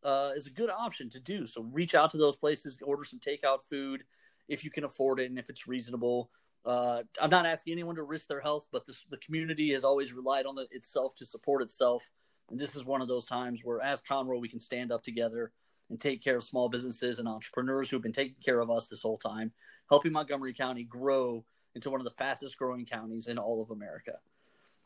uh, 0.04 0.32
is 0.36 0.48
a 0.48 0.52
good 0.52 0.70
option 0.70 1.10
to 1.10 1.20
do. 1.20 1.46
So 1.46 1.62
reach 1.62 1.96
out 1.96 2.12
to 2.12 2.18
those 2.18 2.36
places, 2.36 2.78
order 2.82 3.04
some 3.04 3.20
takeout 3.20 3.60
food 3.70 4.04
if 4.48 4.64
you 4.64 4.72
can 4.72 4.84
afford 4.84 5.20
it 5.20 5.30
and 5.30 5.38
if 5.38 5.50
it's 5.50 5.68
reasonable. 5.68 6.30
Uh, 6.66 7.04
I'm 7.22 7.30
not 7.30 7.46
asking 7.46 7.74
anyone 7.74 7.96
to 7.96 8.04
risk 8.04 8.28
their 8.28 8.42
health, 8.42 8.68
but 8.72 8.86
this, 8.86 9.04
the 9.10 9.18
community 9.18 9.72
has 9.72 9.84
always 9.84 10.14
relied 10.14 10.46
on 10.46 10.56
the, 10.56 10.68
itself 10.72 11.16
to 11.16 11.26
support 11.26 11.62
itself. 11.62 12.10
And 12.50 12.60
this 12.60 12.76
is 12.76 12.86
one 12.86 13.02
of 13.02 13.08
those 13.08 13.26
times 13.26 13.62
where, 13.64 13.82
as 13.82 14.02
Conroe, 14.02 14.40
we 14.40 14.50
can 14.50 14.60
stand 14.60 14.92
up 14.92 15.04
together 15.04 15.52
and 15.90 16.00
take 16.00 16.24
care 16.24 16.38
of 16.38 16.44
small 16.44 16.70
businesses 16.70 17.20
and 17.20 17.28
entrepreneurs 17.28 17.90
who've 17.90 18.02
been 18.02 18.12
taking 18.12 18.36
care 18.44 18.60
of 18.60 18.70
us 18.70 18.88
this 18.88 19.02
whole 19.02 19.18
time, 19.18 19.52
helping 19.90 20.12
Montgomery 20.12 20.54
County 20.54 20.84
grow 20.84 21.46
into 21.78 21.92
one 21.92 22.02
of 22.02 22.06
the 22.06 22.12
fastest 22.12 22.58
growing 22.58 22.86
counties 22.86 23.28
in 23.28 23.38
all 23.38 23.62
of 23.62 23.70
America. 23.70 24.14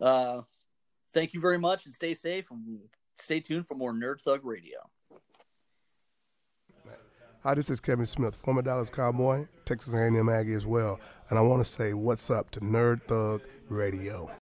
Uh, 0.02 0.42
thank 1.14 1.34
you 1.34 1.40
very 1.40 1.58
much 1.58 1.86
and 1.86 1.94
stay 1.94 2.14
safe 2.14 2.52
and 2.52 2.80
stay 3.16 3.40
tuned 3.40 3.66
for 3.66 3.76
more 3.76 3.94
Nerd 3.94 4.20
Thug 4.22 4.42
Radio. 4.44 4.78
Hi, 7.44 7.56
this 7.56 7.70
is 7.70 7.80
Kevin 7.80 8.06
Smith, 8.06 8.36
former 8.36 8.62
Dallas 8.62 8.90
Cowboy, 8.90 9.48
Texas 9.66 9.94
A&M 9.94 10.30
Aggie 10.30 10.54
as 10.54 10.66
well, 10.66 11.00
and 11.30 11.40
I 11.40 11.42
want 11.42 11.66
to 11.66 11.72
say 11.72 11.94
what's 11.94 12.30
up 12.30 12.52
to 12.52 12.60
Nerd 12.60 13.02
Thug 13.04 13.42
Radio. 13.70 14.32